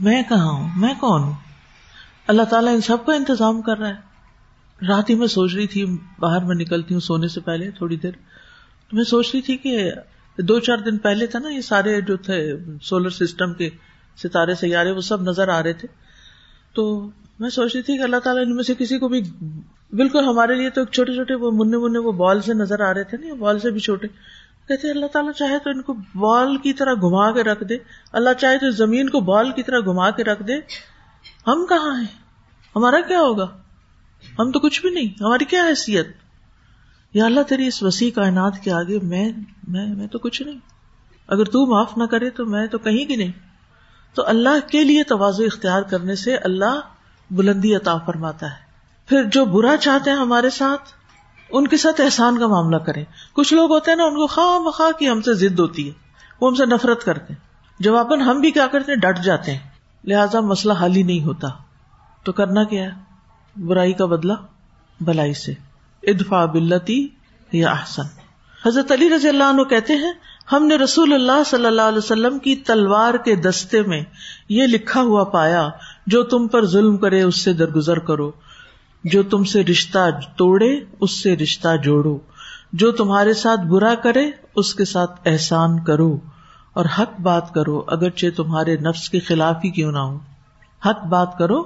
میں 0.00 0.22
کہاں 0.28 0.52
ہوں؟ 0.52 0.68
میں 0.76 0.94
کون 1.00 1.22
ہوں؟ 1.22 1.32
اللہ 2.26 2.42
تعالیٰ 2.42 2.74
ان 2.74 2.80
سب 2.80 3.06
کا 3.06 3.14
انتظام 3.14 3.62
کر 3.62 3.78
رہا 3.78 3.88
ہے۔ 3.88 4.14
رات 4.86 5.10
ہی 5.10 5.14
میں 5.14 5.26
سوچ 5.26 5.54
رہی 5.54 5.66
تھی، 5.66 5.84
باہر 6.18 6.44
میں 6.44 6.54
نکلتی 6.54 6.94
ہوں 6.94 7.00
سونے 7.00 7.28
سے 7.28 7.40
پہلے 7.40 7.70
تھوڑی 7.70 7.96
دیر۔ 7.96 8.10
تو 8.90 8.96
میں 8.96 9.04
سوچ 9.04 9.30
رہی 9.34 9.40
تھی 9.40 9.56
کہ 9.56 9.92
دو 10.38 10.60
چار 10.60 10.76
دن 10.76 10.98
پہلے 10.98 11.26
تھا 11.26 11.38
نا 11.38 11.48
یہ 11.48 11.60
سارے 11.60 12.00
جو 12.00 12.16
تھے 12.16 12.56
سولر 12.82 13.10
سسٹم 13.10 13.54
کے 13.54 13.70
ستارے 14.16 14.54
سیارے 14.54 14.90
وہ 14.90 15.00
سب 15.00 15.22
نظر 15.22 15.48
آ 15.48 15.62
رہے 15.62 15.72
تھے۔ 15.72 15.88
تو 16.74 17.10
میں 17.38 17.50
سوچ 17.50 17.74
رہی 17.74 17.82
تھی 17.82 17.96
کہ 17.96 18.02
اللہ 18.02 18.16
تعالیٰ 18.16 18.42
ان 18.46 18.54
میں 18.54 18.64
سے 18.64 18.74
کسی 18.78 18.98
کو 18.98 19.08
بھی 19.08 19.20
بالکل 19.92 20.24
ہمارے 20.24 20.54
لیے 20.54 20.70
تو 20.70 20.80
ایک 20.80 20.90
چھوٹے 20.92 21.14
چھوٹے 21.14 21.34
وہ 21.34 21.50
منہ 21.50 21.76
منہ 21.78 21.98
وہ 21.98 22.12
بال 22.12 22.40
سے 22.40 22.54
نظر 22.54 22.80
آ 22.80 22.94
رہے 22.94 23.04
تھے 23.04 23.18
نا، 23.18 23.34
بال 23.34 23.58
سے 23.58 23.70
بھی 23.70 23.80
چھوٹے۔ 23.80 24.06
کہتے 24.68 24.90
اللہ 24.90 25.06
تعالیٰ 25.06 25.32
چاہے 25.32 25.58
تو 25.58 25.70
ان 25.70 25.82
کو 25.82 25.94
بال 26.14 26.56
کی 26.56 26.72
طرح 26.72 26.94
گھما 26.94 27.32
کے 27.32 27.42
رکھ 27.42 27.64
دے۔ 27.64 27.76
اللہ 28.12 28.30
چاہے 28.40 28.58
تو 28.58 28.70
زمین 28.70 29.08
کو 29.08 29.20
بال 29.20 29.52
کی 29.52 29.62
طرح 29.62 29.80
گھما 29.80 30.10
کے 30.10 30.24
رکھ 30.24 30.42
دے۔ 30.42 30.54
ہم 31.46 31.66
کہاں 31.68 31.98
ہیں؟ 31.98 32.06
ہمارا 32.76 33.00
کیا 33.00 33.20
ہوگا؟ 33.20 33.46
ہم 34.38 34.50
تو 34.50 34.60
کچھ 34.60 34.80
بھی 34.80 34.90
نہیں، 34.90 35.08
ہماری 35.20 35.44
کیا 35.44 35.64
حیثیت؟ 35.68 36.08
یا 37.14 37.24
اللہ 37.24 37.40
تیری 37.40 37.66
اس 37.66 37.82
وسیع 37.82 38.10
کائنات 38.10 38.52
کے 38.64 38.72
آگے 38.72 38.98
میں 39.02 39.32
میں 39.68 39.86
میں 39.86 40.06
تو 40.06 40.18
کچھ 40.18 40.42
نہیں۔ 40.42 40.58
اگر 41.28 41.44
تو 41.44 41.66
معاف 41.66 41.98
نہ 41.98 42.04
کرے 42.04 42.30
تو 42.30 42.46
میں 42.46 42.66
تو 42.66 42.78
کہیں 42.78 43.04
کی 43.04 43.16
نہیں۔ 43.16 43.32
تو 44.14 44.26
اللہ 44.26 44.68
کے 44.68 44.84
لیے 44.84 45.04
توازو 45.04 45.42
اختیار 45.42 45.82
کرنے 45.82 46.14
سے 46.14 46.36
اللہ 46.36 46.80
بلندی 47.30 47.74
عطا 47.74 47.96
فرماتا 47.98 48.46
ہے۔ 48.46 48.64
پھر 49.06 49.24
جو 49.24 49.44
برا 49.44 49.76
چاہتے 49.76 50.10
ہیں 50.10 50.16
ہمارے 50.16 50.50
ساتھ، 50.50 50.82
ان 51.50 51.66
کے 51.66 51.76
ساتھ 51.76 52.00
احسان 52.00 52.38
کا 52.38 52.46
معاملہ 52.46 52.76
کریں۔ 52.76 53.04
کچھ 53.32 53.54
لوگ 53.54 53.72
ہوتے 53.72 53.90
ہیں 53.90 53.96
نا، 53.96 54.04
ان 54.04 54.14
کو 54.14 54.26
خواہ 54.26 54.58
مخواہ 54.58 54.98
کی 54.98 55.08
ہم 55.08 55.22
سے 55.22 55.34
ضد 55.34 55.58
ہوتی 55.58 55.86
ہے۔ 55.88 55.92
وہ 56.40 56.48
ہم 56.48 56.54
سے 56.54 56.66
نفرت 56.66 57.04
کرتے 57.04 57.32
ہیں۔ 57.32 57.40
جواباً 57.78 58.20
ہم 58.20 58.40
بھی 58.40 58.50
کیا 58.50 58.66
کرتے 58.66 58.92
ہیں؟ 58.92 58.98
ڈٹ 58.98 59.18
جاتے 59.24 59.52
ہیں۔ 59.52 59.70
لہذا 60.04 60.40
مسئلہ 60.40 60.72
حل 60.82 60.96
ہی 60.96 61.02
نہیں 61.02 61.24
ہوتا۔ 61.24 61.48
تو 62.22 62.32
کرنا 62.32 62.64
کیا 62.64 62.82
ہے؟ 62.82 62.90
برائی 63.56 63.92
کا 63.92 64.06
بدلا 64.06 64.34
بلائی 65.00 65.34
سے۔ 65.34 65.52
ادفا 66.02 66.44
بلتی 66.44 67.08
یا 67.52 67.70
احسن۔ 67.70 68.02
حضرت 68.66 68.92
علی 68.92 69.16
رضی 69.16 69.28
اللہ 69.28 69.44
عنہ 69.44 69.62
کہتے 69.62 69.92
ہیں 69.92 70.12
ہم 70.52 70.66
نے 70.66 70.76
رسول 70.76 71.12
اللہ 71.12 71.42
صلی 71.46 71.66
اللہ 71.66 71.82
علیہ 71.82 71.98
وسلم 71.98 72.38
کی 72.38 72.56
تلوار 72.56 73.14
کے 73.14 73.36
دستے 73.36 73.82
میں 73.82 74.02
یہ 74.48 74.66
لکھا 74.66 75.00
ہوا 75.00 75.24
پایا، 75.24 75.68
جو 76.06 76.22
تم 76.22 76.48
پر 76.48 76.66
ظلم 76.66 76.96
کرے 76.96 77.22
اس 77.22 77.36
سے 77.36 77.52
درگزر 77.52 77.98
کرو، 77.98 78.30
جو 79.04 79.22
تم 79.22 79.44
سے 79.44 79.64
رشتہ 79.64 79.98
توڑے 80.36 80.80
اس 81.00 81.22
سے 81.22 81.36
رشتہ 81.36 81.76
جوڑو، 81.84 82.18
جو 82.72 82.92
تمہارے 82.92 83.34
ساتھ 83.34 83.60
برا 83.60 83.94
کرے 83.94 84.30
اس 84.56 84.74
کے 84.74 84.84
ساتھ 84.84 85.20
احسان 85.24 85.84
کرو، 85.84 86.18
اور 86.72 86.84
حق 86.98 87.20
بات 87.20 87.54
کرو 87.54 87.84
اگرچہ 87.86 88.26
تمہارے 88.36 88.76
نفس 88.76 89.10
کے 89.10 89.20
خلاف 89.20 89.56
ہی 89.64 89.70
کیوں 89.70 89.92
نہ 89.92 89.98
ہو۔ 89.98 90.18
حق 90.86 91.04
بات 91.04 91.38
کرو 91.38 91.62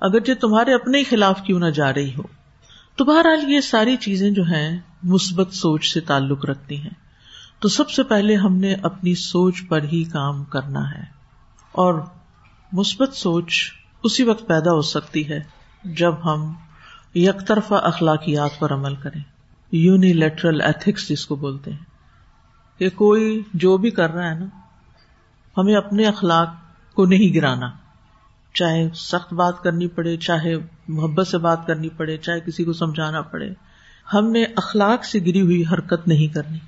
اگرچہ 0.00 0.32
تمہارے 0.40 0.74
اپنے 0.74 1.02
خلاف 1.04 1.42
کیوں 1.42 1.58
نہ 1.58 1.66
جا 1.66 1.94
رہی 1.94 2.14
ہو۔ 2.14 2.22
تو 2.96 3.04
بہرحال 3.04 3.50
یہ 3.50 3.60
ساری 3.60 3.96
چیزیں 3.96 4.30
جو 4.30 4.42
ہیں 4.42 4.78
مثبت 5.02 5.54
سوچ 5.54 5.92
سے 5.94 6.00
تعلق 6.00 6.44
رکھتی 6.44 6.76
ہیں۔ 6.76 7.05
تو 7.58 7.68
سب 7.68 7.90
سے 7.90 8.02
پہلے 8.02 8.36
ہم 8.36 8.56
نے 8.56 8.74
اپنی 8.74 9.14
سوچ 9.14 9.68
پر 9.68 9.82
ہی 9.82 10.04
کام 10.04 10.44
کرنا 10.44 10.90
ہے 10.90 11.02
اور 11.72 11.94
مثبت 12.72 13.12
سوچ 13.12 13.72
اسی 14.02 14.22
وقت 14.22 14.46
پیدا 14.46 14.72
ہو 14.72 14.82
سکتی 14.82 15.28
ہے 15.28 15.40
جب 15.84 16.14
ہم 16.24 16.52
یک 17.14 17.48
طرفہ 17.48 17.74
اخلاقیات 17.74 18.50
پر 18.58 18.72
عمل 18.72 18.94
کریں۔ 18.94 19.20
یونیلیٹرل 19.72 20.60
ایتھکس 20.60 21.08
جس 21.08 21.26
کو 21.26 21.36
بولتے 21.36 21.70
ہیں۔ 21.70 21.84
کہ 22.78 22.90
کوئی 22.90 23.42
جو 23.54 23.76
بھی 23.76 23.90
کر 23.90 24.10
رہا 24.10 24.30
ہے 24.30 24.38
نا، 24.38 24.46
ہمیں 25.56 25.74
اپنے 25.74 26.06
اخلاق 26.06 26.48
کو 26.94 27.06
نہیں 27.06 27.34
گرانا۔ 27.34 27.70
چاہے 28.54 28.90
سخت 28.94 29.32
بات 29.32 29.62
کرنی 29.62 29.88
پڑے، 29.88 30.16
چاہے 30.16 30.54
محبت 30.88 31.28
سے 31.28 31.38
بات 31.38 31.66
کرنی 31.66 31.88
پڑے، 31.88 32.16
چاہے 32.16 32.40
کسی 32.40 32.64
کو 32.64 32.72
سمجھانا 32.72 33.22
پڑے۔ 33.22 33.50
ہم 34.14 34.30
نے 34.30 34.44
اخلاق 34.44 35.04
سے 35.04 35.18
گری 35.18 35.40
ہوئی 35.40 35.62
حرکت 35.72 36.08
نہیں 36.08 36.34
کرنی۔ 36.34 36.58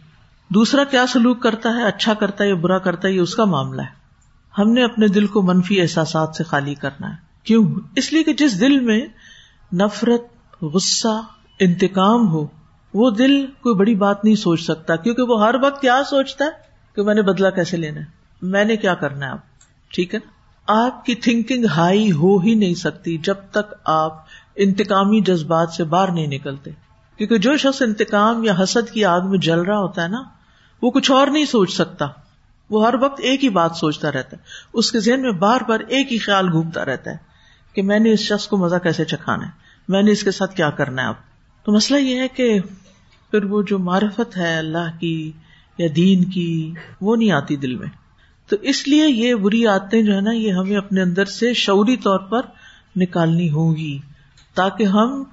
دوسرا 0.49 0.85
کیا 0.85 1.07
سلوک 1.07 1.43
کرتا 1.43 1.69
ہے؟ 1.69 1.85
اچھا 1.85 2.15
کرتا 2.15 2.45
ہے 2.45 2.49
یا 2.49 2.55
برا 2.55 2.79
کرتا 2.79 3.09
ہے؟ 3.09 3.13
یہ 3.13 3.21
اس 3.21 3.35
کا 3.35 3.45
معاملہ 3.45 3.83
ہے۔ 3.83 3.99
ہم 4.59 4.73
نے 4.73 4.85
اپنے 4.85 5.09
دل 5.09 5.27
کو 5.27 5.43
منفی 5.43 5.81
احساسات 5.81 6.37
سے 6.37 6.45
خالی 6.45 6.75
کرنا 6.75 7.11
ہے۔ 7.11 7.17
کیوں؟ 7.45 7.75
اس 7.97 8.13
لیے 8.13 8.23
کہ 8.23 8.33
جس 8.33 8.61
دل 8.61 8.81
میں 8.81 9.07
نفرت، 9.73 10.23
غصہ، 10.63 11.23
انتقام 11.61 12.29
ہو، 12.29 12.47
وہ 12.95 13.11
دل 13.11 13.47
کوئی 13.47 13.75
بڑی 13.75 13.95
بات 13.95 14.25
نہیں 14.25 14.35
سوچ 14.35 14.61
سکتا، 14.61 14.97
کیونکہ 14.97 15.23
وہ 15.23 15.47
ہر 15.47 15.55
وقت 15.63 15.81
کیا 15.81 16.03
سوچتا 16.11 16.45
ہے؟ 16.45 16.51
کہ 16.97 17.03
میں 17.03 17.15
نے 17.15 17.23
بدلا 17.23 17.51
کیسے 17.51 17.77
لینا 17.77 18.01
ہے؟ 18.01 18.05
میں 18.43 18.65
نے 18.65 18.77
کیا 18.77 18.95
کرنا 18.95 19.27
ہے 19.27 19.31
اب؟ 19.31 19.39
ٹھیک 19.95 20.15
ہے 20.15 20.21
نا؟ 20.25 20.31
آپ 20.87 21.05
کی 21.05 21.15
تھنکنگ 21.15 21.65
ہائی 21.65 22.13
ہو 22.13 22.39
ہی 22.39 22.55
نہیں 22.55 22.75
سکتی 22.75 23.19
جب 23.19 23.35
تک 23.51 23.75
آپ 23.85 24.25
انتقامی 24.57 25.21
جذبات 25.21 25.71
سے 25.71 25.85
باہر 25.85 26.13
نہیں 26.13 26.27
نکلتے۔ 26.27 26.71
کیونکہ 27.17 27.39
جو 27.39 27.57
شخص 27.57 27.83
انتقام 27.83 28.45
یا 28.45 28.55
حسد 28.63 28.91
کی 28.91 29.05
آگ 29.05 29.21
میں 29.21 29.39
جل 29.39 29.61
رہا 29.61 29.79
ہوتا 29.79 30.03
ہے 30.03 30.09
نا 30.09 30.38
وہ 30.83 30.91
کچھ 30.91 31.11
اور 31.11 31.27
نہیں 31.27 31.45
سوچ 31.45 31.75
سکتا۔ 31.75 32.07
وہ 32.71 32.87
ہر 32.87 32.95
وقت 33.01 33.21
ایک 33.21 33.45
ہی 33.45 33.49
بات 33.49 33.77
سوچتا 33.77 34.13
رہتا 34.13 34.37
ہے۔ 34.37 34.43
اس 34.73 34.93
کے 34.93 35.01
ذہن 35.01 35.23
میں 35.23 35.33
بار 35.33 35.61
بار 35.69 35.81
ایک 35.81 36.13
ہی 36.13 36.19
خیال 36.19 36.51
گھومتا 36.53 36.85
رہتا 36.85 37.11
ہے 37.11 37.17
کہ 37.73 37.83
میں 37.83 37.99
نے 37.99 38.13
اس 38.13 38.21
شخص 38.21 38.47
کو 38.47 38.57
مزہ 38.57 38.77
کیسے 38.77 39.05
چکھانا 39.05 39.47
ہے؟ 39.47 39.51
میں 39.89 40.03
نے 40.03 40.11
اس 40.11 40.23
کے 40.23 40.31
ساتھ 40.31 40.57
کیا 40.57 40.71
کرنا 40.71 41.03
ہے 41.03 41.07
اب؟ 41.07 41.15
تو 41.65 41.73
مسئلہ 41.73 41.99
یہ 41.99 42.21
ہے 42.21 42.29
کہ 42.29 42.61
پھر 43.31 43.45
وہ 43.45 43.63
جو 43.63 43.79
معرفت 43.79 44.37
ہے 44.37 44.59
اللہ 44.59 45.01
کی 45.01 45.33
یا 45.79 45.89
دین 45.97 46.25
کی، 46.25 46.75
وہ 47.01 47.17
نہیں 47.17 47.31
آتی 47.31 47.57
دل 47.57 47.75
میں۔ 47.75 47.89
تو 48.49 48.57
اس 48.63 48.89
لیے 48.89 49.09
یہ 49.09 49.35
بری 49.35 49.67
عادتیں 49.67 50.03
جو 50.03 50.15
ہے 50.15 50.21
نا، 50.21 50.31
یہ 50.31 50.53
ہمیں 50.53 50.77
اپنے 50.77 51.03
اندر 51.03 51.25
سے 51.25 51.55
شعوری 51.55 51.97
طور 51.97 52.19
پر 52.19 52.41
نکالنی 52.97 53.51
ہوگی 53.51 53.99
تاکہ 54.55 54.85
ہم 54.85 55.25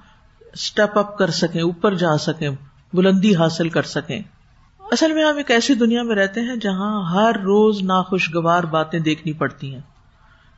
اسٹیپ 0.52 0.98
اپ 0.98 1.18
کر 1.18 1.30
سکیں، 1.30 1.62
اوپر 1.62 1.94
جا 1.94 2.18
سکیں، 2.18 2.50
بلندی 2.92 3.36
حاصل 3.36 3.68
کر 3.68 3.82
سکیں۔ 3.82 4.22
اصل 4.90 5.12
میں 5.12 5.24
ہم 5.24 5.36
ایک 5.36 5.50
ایسی 5.50 5.74
دنیا 5.74 6.02
میں 6.02 6.16
رہتے 6.16 6.40
ہیں 6.40 6.56
جہاں 6.56 7.10
ہر 7.10 7.38
روز 7.38 7.82
ناخوشگوار 7.82 8.64
باتیں 8.64 8.98
دیکھنی 9.00 9.32
پڑتی 9.32 9.74
ہیں۔ 9.74 9.80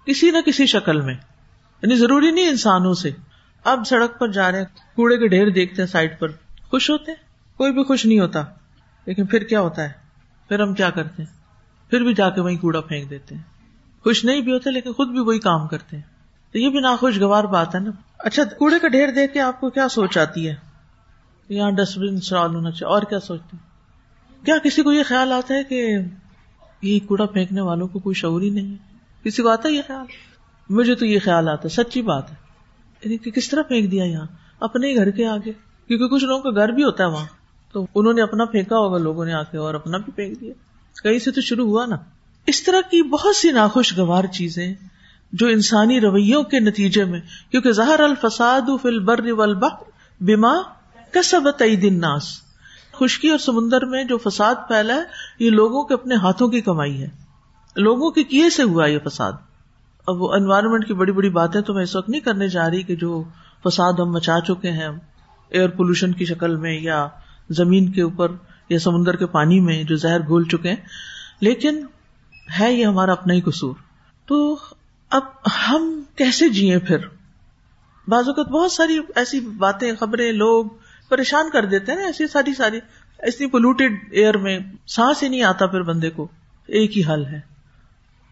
کسی 0.07 0.31
نہ 0.31 0.39
کسی 0.47 0.67
شکل 0.67 1.01
میں۔ 1.01 1.15
یعنی 1.83 1.97
ضروری 1.97 2.31
نہیں 2.31 2.49
انسانوں 2.49 2.95
سے۔ 2.95 3.11
اب 3.65 3.81
سڑک 3.87 4.19
پر 4.19 4.29
جا 4.29 4.51
رہے 4.51 4.59
ہیں، 4.59 4.97
کوڑے 4.97 5.17
کے 5.19 5.29
ڈھیر 5.29 5.51
دیکھتے 5.51 5.83
ہیں 5.83 5.87
سائڈ 5.87 6.19
پر۔ 6.19 6.29
خوش 6.71 6.91
ہوتے 6.91 7.11
ہیں؟ 7.11 7.19
کوئی 7.57 7.73
بھی 7.73 7.85
خوش 7.85 8.07
نہیں 8.07 8.21
ہوتا۔ 8.21 8.43
لیکن 9.07 9.27
پھر 9.27 9.43
کیا 9.43 9.61
ہوتا 9.61 9.83
ہے؟ 9.83 9.93
پھر 10.49 10.61
ہم 10.61 10.75
کیا 10.75 10.91
کرتے 10.91 11.23
ہیں؟ 11.23 11.39
پھر 11.91 12.03
بھی 12.03 12.15
جا 12.15 12.31
کے 12.31 12.41
وہیں 12.41 12.57
کوڑا 12.57 12.81
پھینک 12.81 13.11
دیتے 13.11 13.35
ہیں۔ 13.35 13.43
خوش 14.03 14.25
نہیں 14.25 14.41
بھی 14.41 14.53
ہوتے 14.53 14.71
لیکن 14.71 14.93
خود 14.93 15.09
بھی 15.09 15.19
وہی 15.19 15.39
کام 15.39 15.69
کرتے 15.69 15.97
ہیں۔ 15.97 16.05
تو 16.53 16.59
یہ 16.59 16.71
بھی 16.71 16.81
ناخوشگوار 16.81 17.45
بات 17.45 17.75
ہے 17.75 17.81
نا۔ 17.81 17.91
اچھا 18.19 18.45
کوڑے 18.45 18.79
کا 18.79 18.89
ڈھیر 18.89 19.09
دیکھ 19.11 19.33
کے 19.33 19.41
آپ 19.41 19.61
کو 19.61 19.71
کیا 19.71 19.89
سوچ 19.89 20.19
آتی 20.19 20.49
ہے؟ 20.49 20.55
یہاں 21.49 21.71
ڈسٹ 21.71 21.99
بن 21.99 22.09
انسٹال 22.09 22.55
ہونا 22.55 22.71
چاہیے، 22.71 22.95
اور 22.95 23.03
کیا 23.03 23.21
سوچتے 23.21 23.57
ہیں؟ 23.57 23.68
کیا 24.45 24.59
کسی 24.65 24.83
کو 24.83 24.93
یہ 24.93 25.03
خیال 25.03 25.33
آتا 25.33 25.55
ہے 25.55 25.65
کہ 25.65 25.97
یہ 26.83 26.99
کوڑا 27.07 27.27
پھینکنے 27.27 27.61
والوں 27.61 27.89
کو 27.89 27.99
کوئی 27.99 28.15
شعور 28.15 28.43
ہی 28.43 28.51
نہیں 28.51 28.71
ہے؟ 28.71 28.99
کسی 29.25 29.43
کو 29.43 29.49
آتا 29.49 29.69
ہے 29.69 29.75
یہ 29.75 29.83
خیال؟ 29.87 30.07
مجھے 30.69 30.95
تو 30.95 31.07
یہ 31.07 31.19
خیال 31.25 31.49
آتا 31.49 31.63
ہے، 31.65 31.69
سچی 31.69 32.03
بات 32.03 32.31
ہے۔ 32.31 32.37
یعنی 33.05 33.17
کہ 33.17 33.31
کس 33.31 33.49
طرح 33.49 33.63
پھینک 33.63 33.91
دیا 33.91 34.05
یہاں؟ 34.05 34.27
اپنے 34.61 34.95
گھر 34.95 35.11
کے 35.11 35.27
آگے۔ 35.27 35.53
کیونکہ 35.87 36.07
کچھ 36.09 36.25
لوگوں 36.25 36.43
کا 36.43 36.51
گھر 36.51 36.69
بھی 36.69 36.85
ہوتا 36.85 37.05
ہے 37.05 37.09
وہاں۔ 37.09 37.27
تو 37.73 37.87
انہوں 37.95 38.13
نے 38.13 38.23
اپنا 38.23 38.45
پھینکا 38.45 38.77
ہوگا 38.77 38.99
لوگوں 38.99 39.25
نے 39.25 39.33
آ 39.33 39.43
کے 39.43 39.57
اور 39.57 39.75
اپنا 39.75 39.99
بھی 39.99 40.13
پھینک 40.13 40.41
دیا۔ 40.41 40.53
کہیں 41.03 41.19
سے 41.19 41.31
تو 41.31 41.41
شروع 41.41 41.67
ہوا 41.67 41.87
نا۔ 41.87 41.97
اس 42.47 42.63
طرح 42.63 42.81
کی 42.81 43.03
بہت 43.03 43.37
سی 43.37 43.53
ناخوشگوار 43.53 44.25
چیزیں 44.25 44.75
جو 45.33 45.47
انسانی 45.47 46.01
رویوں 46.01 46.43
کے 46.43 46.61
نتیجے 46.61 47.05
میں، 47.05 47.21
کیونکہ 47.51 47.73
زہر 47.73 48.01
الفساد 48.01 48.71
فل 48.83 48.99
بر 48.99 49.21
بیما 50.21 50.53
کسب 51.13 51.41
دن 51.83 52.01
ناس 52.01 52.48
خشکی 53.01 53.29
اور 53.29 53.39
سمندر 53.39 53.85
میں 53.85 54.05
جو 54.05 54.19
فساد 54.19 54.55
پھیلا 54.69 54.95
ہے، 54.95 55.01
یہ 55.39 55.51
لوگوں 55.51 55.85
کے 55.85 55.95
اپنے 55.95 56.15
ہاتھوں 56.15 56.49
کی 56.49 56.61
کمائی 56.61 57.03
ہے۔ 57.03 57.09
لوگوں 57.77 58.11
کے 58.11 58.25
کیے 58.25 58.51
سے 58.51 58.63
ہوا 58.63 58.87
یہ 58.87 58.99
فساد۔ 59.05 59.33
اب 60.07 60.23
وہ 60.23 60.33
انوائرمنٹ 60.33 60.87
کی 60.87 60.95
بڑی 60.95 61.13
بڑی 61.13 61.31
باتیں 61.31 61.61
تو 61.61 61.75
میں 61.75 61.83
اس 61.83 61.97
وقت 61.97 62.09
نہیں 62.09 62.21
کرنے 62.21 62.49
جا 62.49 62.71
رہی 62.71 62.83
کہ 62.83 62.97
جو 62.97 63.25
فساد 63.65 63.93
ہم 63.93 64.13
مچا 64.13 64.41
چکے 64.41 64.71
ہیں 64.71 64.89
ایئر 65.49 65.69
پولوشن 65.69 66.13
کی 66.13 66.25
شکل 66.25 66.57
میں 66.57 66.81
یا 66.81 67.09
زمین 67.51 67.93
کے 67.93 68.03
اوپر 68.03 68.33
یا 68.69 68.79
سمندر 68.79 69.17
کے 69.17 69.27
پانی 69.27 69.61
میں 69.61 69.83
جو 69.83 69.97
زہر 69.97 70.21
گھول 70.27 70.45
چکے 70.45 70.69
ہیں۔ 70.69 70.77
لیکن 71.41 71.87
ہے 72.61 72.73
یہ 72.73 72.87
ہمارا 72.87 73.13
اپنا 73.13 73.35
ہی 73.35 73.41
قصور۔ 73.41 73.75
تو 74.27 74.57
اب 75.11 75.23
ہم 75.69 76.03
کیسے 76.17 76.49
جیے 76.49 76.79
پھر؟ 76.79 76.99
بعض 78.09 78.29
اوقات 78.29 78.47
بہت 78.47 78.73
ساری 78.73 78.99
ایسی 79.15 79.41
باتیں، 79.41 79.93
خبریں، 80.01 80.33
لوگ 80.33 80.65
پریشان 81.09 81.51
کر 81.51 81.65
دیتے 81.65 81.93
ہیں 81.93 81.99
نا 81.99 82.07
ایسی 82.07 82.27
ساری 82.27 82.55
ساری 82.55 82.81
ایسی 83.19 83.47
پولوٹیڈ 83.47 84.09
ایئر 84.11 84.39
میں 84.39 84.59
سانس 84.87 85.23
ہی 85.23 85.29
نہیں 85.29 85.43
آتا 85.43 85.67
پھر 85.67 85.83
بندے 85.83 86.11
کو۔ 86.11 86.29
ایک 86.67 86.99
ہی 86.99 87.03
حل 87.05 87.27
ہے۔ 87.27 87.41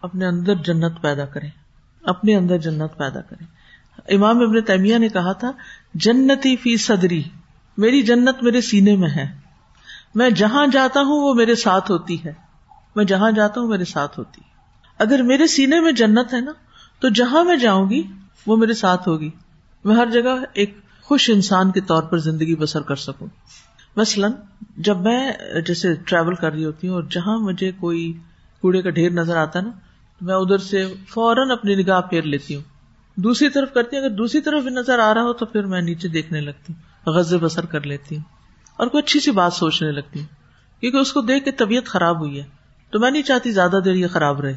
اپنے 0.03 0.27
اندر 0.27 0.55
جنت 0.55 1.03
پیدا 1.03 1.25
کریں۔ 1.27 1.51
اپنے 2.03 2.37
اندر 2.37 2.59
جنت 2.59 2.99
پیدا 2.99 3.21
کریں۔ 3.21 3.47
امام 4.09 4.39
ابن 4.39 4.61
تیمیہ 4.61 4.99
نے 4.99 5.09
کہا 5.09 5.33
تھا، 5.33 5.53
جنتی 5.95 6.57
فی 6.57 6.77
صدری، 6.77 7.23
میری 7.77 8.03
جنت 8.03 8.43
میرے 8.43 8.61
سینے 8.61 8.97
میں 8.97 9.11
ہے۔ 9.11 9.37
میں 10.15 10.31
جہاں 10.31 10.67
جاتا 10.67 11.01
ہوں 11.01 11.21
وہ 11.21 11.35
میرے 11.35 11.55
ساتھ 11.55 11.91
ہوتی 11.91 12.25
ہے۔ 12.25 12.33
میں 12.97 13.05
جہاں 13.05 13.31
جاتا 13.31 13.61
ہوں 13.61 13.69
میرے 13.69 13.85
ساتھ 13.85 14.19
ہوتی 14.19 14.41
ہے۔ 14.41 14.51
اگر 14.99 15.23
میرے 15.23 15.47
سینے 15.47 15.81
میں 15.81 15.93
جنت 15.93 16.35
ہے 16.35 16.41
نا، 16.41 16.53
تو 17.01 17.09
جہاں 17.09 17.45
میں 17.45 17.57
جاؤں 17.57 17.91
گی 17.91 18.03
وہ 18.47 18.57
میرے 18.57 18.75
ساتھ 18.75 19.09
ہوگی۔ 19.09 19.31
میں 19.85 19.97
ہر 19.97 20.07
جگہ 20.07 20.45
ایک 20.53 20.79
خوش 21.07 21.31
انسان 21.35 21.71
کے 21.71 21.81
طور 21.81 22.03
پر 22.03 22.19
زندگی 22.19 22.57
بسر 22.57 22.83
کر 22.83 22.97
سکوں۔ 22.97 23.27
مثلاً 23.97 24.33
جب 24.77 25.01
میں 25.01 25.33
جیسے 25.67 25.95
ٹریول 25.95 26.35
کر 26.35 26.53
رہی 26.53 26.65
ہوتی 26.65 26.89
ہوں 26.89 26.95
اور 26.95 27.03
جہاں 27.03 27.39
مجھے 27.39 27.73
کوئی 27.73 28.13
کوڑے 28.61 28.83
کا 28.83 28.91
ڈھیر 28.91 29.11
نظر 29.11 29.37
آتا 29.37 29.59
ہے 29.59 29.65
نا، 29.65 29.71
تو 30.19 30.25
میں 30.25 30.35
ادھر 30.35 30.59
سے 30.59 30.95
فوراً 31.09 31.51
اپنی 31.51 31.75
نگاہ 31.75 32.01
پھیر 32.01 32.23
لیتی 32.23 32.55
ہوں۔ 32.57 32.63
دوسری 33.17 33.49
طرف 33.49 33.73
کرتی 33.75 33.97
ہوں، 33.97 34.05
اگر 34.05 34.15
دوسری 34.15 34.41
طرف 34.41 34.63
بھی 34.63 34.71
نظر 34.71 34.99
آ 34.99 35.15
رہا 35.15 35.23
ہو 35.23 35.33
تو 35.33 35.47
پھر 35.47 35.67
میں 35.67 35.81
نیچے 35.81 36.09
دیکھنے 36.09 36.41
لگتی 36.41 36.73
ہوں 36.73 37.13
غز 37.13 37.35
بسر 37.35 37.67
کر 37.67 37.81
لیتی 37.81 38.17
ہوں 38.17 38.23
اور 38.77 38.87
کوئی 38.87 39.03
اچھی 39.05 39.21
سی 39.21 39.31
بات 39.31 39.53
سوچنے 39.53 39.93
لگتی 39.93 40.21
ہوں۔ 40.21 40.27
کیونکہ 40.81 40.97
اس 40.97 41.13
کو 41.13 41.21
دیکھ 41.21 41.45
کے 41.45 41.53
طبیعت 41.53 41.85
خراب 41.85 42.19
ہوئی 42.19 42.41
ہے، 42.41 42.45
تو 42.91 42.99
میں 42.99 43.11
نہیں 43.11 43.23
چاہتی 43.23 43.51
زیادہ 43.51 43.81
دیر 43.85 43.95
یہ 43.95 44.07
خراب 44.07 44.41
رہے۔ 44.41 44.55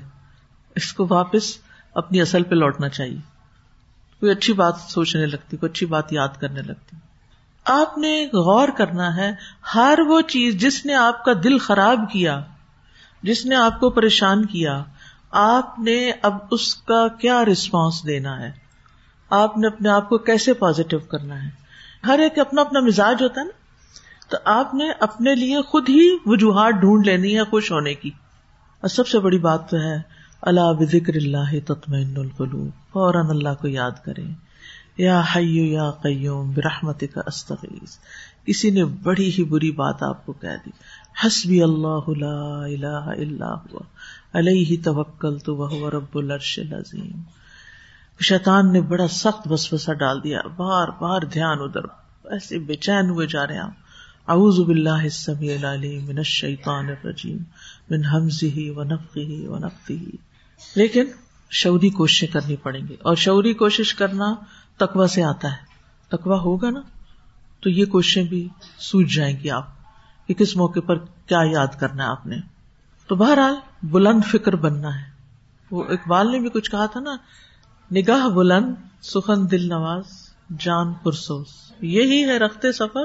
اس 0.75 0.93
کو 0.93 1.07
واپس 1.09 1.57
اپنی 1.95 2.21
اصل 2.21 2.43
پہ 2.43 2.55
لوٹنا 2.55 2.89
چاہیے۔ 2.89 3.38
کوئی 4.19 4.31
اچھی 4.31 4.53
بات 4.53 4.75
سوچنے 4.87 5.25
لگتی، 5.25 5.57
کوئی 5.57 5.71
اچھی 5.71 5.85
بات 5.85 6.13
یاد 6.13 6.29
کرنے 6.39 6.61
لگتی۔ 6.61 6.95
آپ 7.65 7.97
نے 7.97 8.25
غور 8.25 8.67
کرنا 8.67 9.15
ہے، 9.15 9.31
ہر 9.75 9.99
وہ 10.07 10.21
چیز 10.21 10.55
جس 10.55 10.85
نے 10.85 10.93
آپ 10.93 11.25
کا 11.25 11.31
دل 11.43 11.57
خراب 11.57 12.11
کیا، 12.11 12.41
جس 13.23 13.45
نے 13.45 13.55
آپ 13.55 13.79
کو 13.79 13.89
پریشان 13.89 14.45
کیا، 14.45 14.83
آپ 15.31 15.79
نے 15.79 16.11
اب 16.21 16.37
اس 16.51 16.75
کا 16.75 17.07
کیا 17.07 17.45
رسپانس 17.45 18.07
دینا 18.07 18.41
ہے؟ 18.41 18.51
آپ 19.29 19.57
نے 19.57 19.67
اپنے 19.67 19.89
آپ 19.89 20.09
کو 20.09 20.17
کیسے 20.17 20.53
پازیٹو 20.53 20.99
کرنا 20.99 21.43
ہے؟ 21.43 21.49
ہر 22.07 22.19
ایک 22.19 22.39
اپنا 22.39 22.61
اپنا 22.61 22.79
مزاج 22.79 23.23
ہوتا 23.23 23.41
ہے 23.41 23.45
نا؟ 23.45 23.51
تو 24.29 24.37
آپ 24.45 24.73
نے 24.73 24.91
اپنے 24.99 25.35
لیے 25.35 25.61
خود 25.61 25.89
ہی 25.89 26.17
وجوہات 26.25 26.73
ڈھونڈ 26.73 27.05
لینی 27.05 27.37
ہے 27.37 27.43
خوش 27.43 27.71
ہونے 27.71 27.93
کی۔ 27.93 28.09
اور 28.81 28.87
سب 28.87 29.07
سے 29.07 29.19
بڑی 29.19 29.39
بات 29.39 29.69
تو 29.69 29.77
ہے 29.77 30.18
اللہ 30.41 30.73
بکر 30.79 31.13
اللہ 31.15 31.59
تطمئن 31.65 32.13
القلوب، 32.17 32.69
فوراً 32.93 33.29
اللہ 33.29 33.49
کو 33.61 33.67
یاد 33.67 33.91
کرے 34.03 34.23
یا 34.97 35.21
حیو 35.35 35.65
یا 35.65 35.91
قیوم 35.91 36.51
برحمت 36.51 37.03
کا 37.13 37.21
استغیث۔ 37.27 37.97
کسی 38.45 38.69
نے 38.69 38.85
بڑی 38.85 39.31
ہی 39.37 39.43
بری 39.43 39.71
بات 39.71 40.03
آپ 40.03 40.25
کو 40.25 40.33
کہہ 40.33 40.57
دی۔ 40.65 40.69
حسبی 41.25 41.63
اللہ 41.63 42.09
لا 42.09 42.65
الہ 42.65 43.21
الا 43.21 43.53
ہوا۔ 43.53 43.79
علیہ 44.33 44.83
توکل 44.83 45.39
تو 45.39 45.55
وہ 45.55 45.89
رب 45.89 46.17
العرش 46.17 46.59
العظیم۔ 46.59 47.21
شیطان 48.21 48.73
نے 48.73 48.81
بڑا 48.81 49.07
سخت 49.07 49.51
وسوسہ 49.51 49.91
ڈال 49.91 50.23
دیا۔ 50.23 50.41
بار 50.55 50.87
بار 50.87 51.21
دھیان 51.21 51.57
ادھر۔ 51.59 51.85
ایسے 52.31 52.59
بے 52.59 52.75
چین 52.75 53.09
ہوئے 53.09 53.27
جا 53.27 53.47
رہے 53.47 53.55
ہیں 53.55 53.89
اعوذ 54.27 54.59
باللہ 54.59 54.89
السمیع 54.89 55.55
العلیم 55.57 56.05
من 56.05 56.17
الشیطان 56.17 56.85
الرجیم، 56.85 57.37
من 57.89 58.05
حمزه 58.05 58.61
ونفخه 58.67 59.53
ونفثه 59.53 60.28
لیکن 60.75 61.05
شعوری 61.51 61.89
کوششیں 61.89 62.27
کرنی 62.27 62.55
پڑیں 62.55 62.87
گی 62.87 62.95
اور 63.01 63.15
شعوری 63.15 63.53
کوشش 63.53 63.93
کرنا 63.93 64.35
تقوی 64.77 65.07
سے 65.07 65.23
آتا 65.23 65.51
ہے۔ 65.51 65.57
تقوی 66.09 66.37
ہوگا 66.39 66.69
نا؟ 66.69 66.81
تو 67.59 67.69
یہ 67.69 67.85
کوششیں 67.85 68.23
بھی 68.23 68.47
سوج 68.77 69.15
جائیں 69.15 69.39
گی 69.39 69.49
آپ 69.49 69.67
کہ 70.27 70.33
کس 70.33 70.55
موقع 70.55 70.79
پر 70.79 70.97
کیا 70.97 71.39
یاد 71.51 71.79
کرنا 71.79 72.03
ہے 72.03 72.09
آپ 72.09 72.25
نے۔ 72.25 72.37
تو 73.07 73.15
بہرحال 73.15 73.55
بلند 73.83 74.21
فکر 74.31 74.55
بننا 74.55 75.01
ہے۔ 75.01 75.09
وہ 75.71 75.83
اقبال 75.83 76.31
نے 76.31 76.39
بھی 76.39 76.49
کچھ 76.49 76.71
کہا 76.71 76.85
تھا 76.85 76.99
نا، 76.99 77.15
نگاہ 77.91 78.29
بلند، 78.29 78.75
سخن 79.01 79.51
دل 79.51 79.69
نواز، 79.69 80.05
جان 80.59 80.93
پرسوس 80.93 81.47
یہی 81.81 82.23
ہے 82.23 82.37
رختے 82.37 82.71
سفر، 82.71 83.03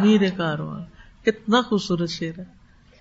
میر 0.00 0.30
کارواں 0.36 0.80
کتنا 1.24 1.62
خوبصورت 1.62 2.08
شعر 2.08 2.38
ہے۔ 2.38 2.44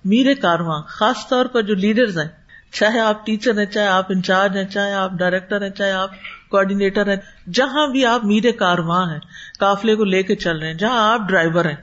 میر 0.05 0.33
کارواں 0.33 0.81
خاص 0.87 1.27
طور 1.27 1.45
پر 1.45 1.61
جو 1.61 1.75
لیڈرز 1.75 2.17
ہیں 2.17 2.42
چاہے 2.73 2.99
آپ 2.99 3.25
ٹیچر 3.25 3.57
ہیں، 3.57 3.65
چاہے 3.65 3.87
آپ 3.87 4.05
انچارج 4.09 4.57
ہیں، 4.57 4.65
چاہے 4.65 4.93
آپ 4.93 5.11
ڈائریکٹر 5.11 5.61
ہیں، 5.61 5.69
چاہے 5.69 5.91
آپ 5.91 6.11
کوآڈینیٹر 6.49 7.09
ہیں، 7.09 7.49
جہاں 7.53 7.87
بھی 7.87 8.05
آپ 8.05 8.25
میر 8.25 8.51
کارواں 8.51 9.05
ہیں 9.11 9.19
کافلے 9.59 9.95
کو 9.95 10.03
لے 10.03 10.23
کے 10.23 10.35
چل 10.35 10.57
رہے 10.57 10.67
ہیں، 10.67 10.73
جہاں 10.73 11.13
آپ 11.13 11.21
ڈرائیور 11.27 11.65
ہیں۔ 11.65 11.75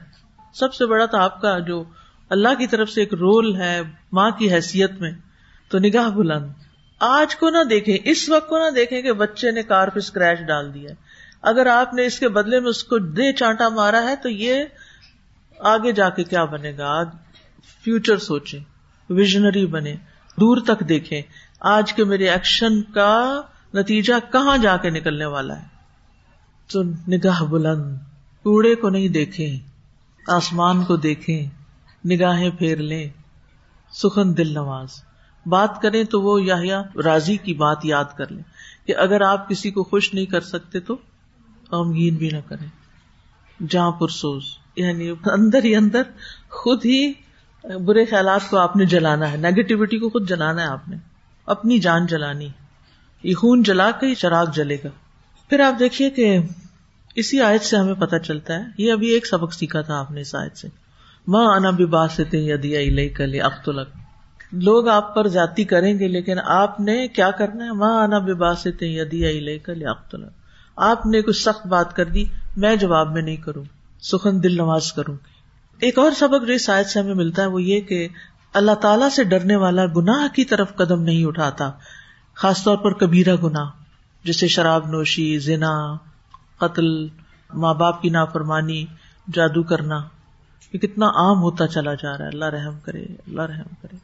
سب 0.55 0.75
سے 0.75 0.87
بڑا 0.87 1.07
تو 1.07 1.17
آپ 1.17 1.41
کا 1.41 1.59
جو 1.59 1.85
اللہ 2.31 2.55
کی 2.59 2.67
طرف 2.67 2.91
سے 2.91 3.01
ایک 3.01 3.15
رول 3.15 3.57
ہے 3.57 3.81
ماں 4.13 4.31
کی 4.31 4.53
حیثیت 4.53 4.93
میں، 4.93 5.13
تو 5.69 5.79
نگاہ 5.79 6.11
بلند۔ 6.11 6.51
آج 7.01 7.37
کو 7.37 7.51
نہ 7.51 7.65
دیکھیں، 7.65 7.97
اس 8.05 8.29
وقت 8.29 8.49
کو 8.49 8.59
نہ 8.59 8.71
دیکھیں 8.71 9.03
کہ 9.03 9.13
بچے 9.13 9.51
نے 9.51 9.63
کار 9.63 9.89
پہ 9.89 9.99
اسکریچ 9.99 10.39
ڈال 10.39 10.75
دیا 10.75 10.91
اگر 11.43 11.67
آپ 11.67 11.95
نے 11.95 12.07
اس 12.07 12.19
کے 12.19 12.29
بدلے 12.29 12.61
میں 12.61 12.71
اس 12.71 12.85
کو 12.85 12.99
دے 12.99 13.33
چانٹا 13.33 13.69
مارا 13.69 14.03
ہے، 14.03 14.17
تو 14.17 14.29
یہ 14.29 14.65
آگے 15.59 15.93
جا 15.93 16.09
کے 16.09 16.25
کیا 16.25 16.45
بنے 16.45 16.73
گا؟ 16.79 17.03
فیوچر 17.85 18.17
سوچے 18.17 18.59
ویژنری 19.11 19.67
بنے 19.67 19.95
دور 20.41 20.57
تک 20.57 20.89
دیکھیں، 20.89 21.23
آج 21.61 21.93
کے 21.93 22.05
میرے 22.05 22.29
ایکشن 22.29 22.83
کا 22.83 23.43
نتیجہ 23.75 24.33
کہاں 24.33 24.59
جا 24.59 24.77
کے 24.77 24.91
نکلنے 24.91 25.27
والا 25.27 25.63
ہے؟ 25.63 25.67
تو 26.73 26.83
نگاہ 26.83 27.43
بلند، 27.43 27.97
کوڑے 28.43 28.75
کو 28.75 28.89
نہیں 28.89 29.09
دیکھیں، 29.09 29.59
آسمان 30.29 30.85
کو 30.85 30.97
دیکھیں، 30.97 31.47
نگاہیں 32.09 32.51
پھیر 32.51 32.77
لیں، 32.77 33.09
سخن 33.93 34.37
دل 34.37 34.55
نواز۔ 34.55 34.89
بات 35.47 35.83
کریں 35.83 36.05
تو 36.05 36.23
وہ 36.23 36.43
یا 36.43 36.83
راضی 37.05 37.37
کی 37.37 37.55
بات 37.55 37.85
یاد 37.85 38.05
کر 38.17 38.31
لیں 38.31 38.43
کہ 38.87 38.97
اگر 38.97 39.21
آپ 39.21 39.49
کسی 39.49 39.71
کو 39.71 39.85
خوش 39.85 40.15
نہیں 40.15 40.27
کر 40.27 40.41
سکتے 40.41 40.81
تو 40.81 40.97
غمگین 41.73 42.15
بھی 42.15 42.29
نہ 42.29 42.41
کریں۔ 42.49 42.67
جہاں 43.69 43.91
پرسوز 43.91 44.43
یعنی 44.77 45.11
اندر 45.11 45.65
ہی 45.65 45.77
اندر 45.77 46.03
خود 46.51 46.85
ہی 46.85 47.13
برے 47.65 48.05
خیالات 48.05 48.51
کو 48.51 48.59
آپ 48.59 48.77
نے 48.77 48.87
جلانا 48.87 49.33
ہے 49.33 49.37
نیگیٹیوٹی 49.37 49.99
کو 49.99 50.09
خود 50.09 50.29
جلانا 50.29 50.63
ہے 50.63 50.67
آپ 50.67 50.89
نے۔ 50.89 50.97
اپنی 51.47 51.79
جان 51.79 52.07
جلانی 52.07 52.49
یہ 53.23 53.35
خون 53.35 53.63
جلا 53.63 53.91
کے 53.91 54.07
ہی 54.07 54.15
چراغ 54.15 54.47
جلے 54.55 54.77
گا۔ 54.85 54.89
پھر 55.49 55.61
آپ 55.61 55.79
دیکھیے 55.79 56.11
کہ 56.11 56.39
اسی 57.15 57.41
آیت 57.41 57.63
سے 57.63 57.77
ہمیں 57.77 57.95
پتا 57.95 58.19
چلتا 58.19 58.55
ہے، 58.55 58.65
یہ 58.79 58.93
ابھی 58.93 59.07
ایک 59.09 59.27
سبق 59.27 59.55
سیکھا 59.55 59.81
تھا 59.81 59.99
آپ 59.99 60.11
نے 60.11 60.21
اس 60.21 60.35
آیت 60.35 60.57
سے۔ 60.57 60.69
ماں 61.27 61.47
آنا 61.47 61.71
بھی 61.71 61.87
بات 61.87 62.11
سے 62.11 63.09
کل 63.09 63.41
اختلق 63.43 63.89
لوگ 64.53 64.89
آپ 64.89 65.15
پر 65.15 65.29
جاتی 65.29 65.65
کریں 65.65 65.99
گے، 65.99 66.09
لیکن 66.09 66.39
آپ 66.45 66.81
نے 66.81 67.09
کیا 67.09 67.31
کرنا 67.31 67.65
ہے؟ 67.65 67.73
ماں 67.73 68.03
آنا 68.03 68.19
بھی 68.19 68.35
بات 68.35 68.59
سے 68.59 69.41
لے 69.41 69.59
کل 69.59 69.87
اختلق 69.87 70.31
آپ 70.77 71.07
نے 71.07 71.23
کچھ 71.23 71.43
سخت 71.43 71.67
بات 71.67 71.97
کر 71.97 72.05
دی، 72.05 72.25
میں 72.57 72.77
جواب 72.77 73.13
میں 73.13 73.23
نہیں 73.23 73.37
کروں۔ 73.37 73.65
سخن 74.01 74.43
دل 74.43 74.57
نواز 74.57 74.93
کروں 74.93 75.15
گی۔ 75.15 75.30
ایک 75.81 75.99
اور 75.99 76.11
سبق 76.11 76.47
جو 76.47 76.53
اس 76.53 76.71
آیت 76.71 76.87
سے 76.87 77.01
ہمیں 77.01 77.15
ملتا 77.15 77.43
ہے 77.43 77.47
وہ 77.47 77.63
یہ 77.63 77.81
کہ 77.81 78.09
اللہ 78.55 78.73
تعالیٰ 78.73 79.09
سے 79.09 79.25
ڈرنے 79.25 79.57
والا 79.57 79.87
گناہ 79.97 80.35
کی 80.35 80.45
طرف 80.45 80.75
قدم 80.77 81.03
نہیں 81.03 81.25
اٹھاتا، 81.25 81.71
خاص 82.35 82.65
طور 82.65 82.77
پر 82.77 82.93
کبیرہ 82.93 83.37
گنا 83.43 83.65
جیسے 84.25 84.49
شراب 84.49 84.87
نوشی، 84.87 85.39
زنا، 85.39 85.97
قتل، 86.59 87.09
ماں 87.55 87.75
باپ 87.75 88.03
کی 88.03 88.09
نافرمانی، 88.09 88.85
جادو 89.35 89.63
کرنا، 89.63 90.03
یہ 90.73 90.79
کتنا 90.79 91.07
عام 91.07 91.43
ہوتا 91.43 91.67
چلا 91.67 91.95
جا 91.95 92.19
رہا 92.19 92.25
ہے۔ 92.25 92.31
اللہ 92.31 92.45
رحم 92.45 92.79
کرے، 92.83 93.03
اللہ 93.03 93.43
رحم 93.43 93.75
کرے۔ 93.83 93.97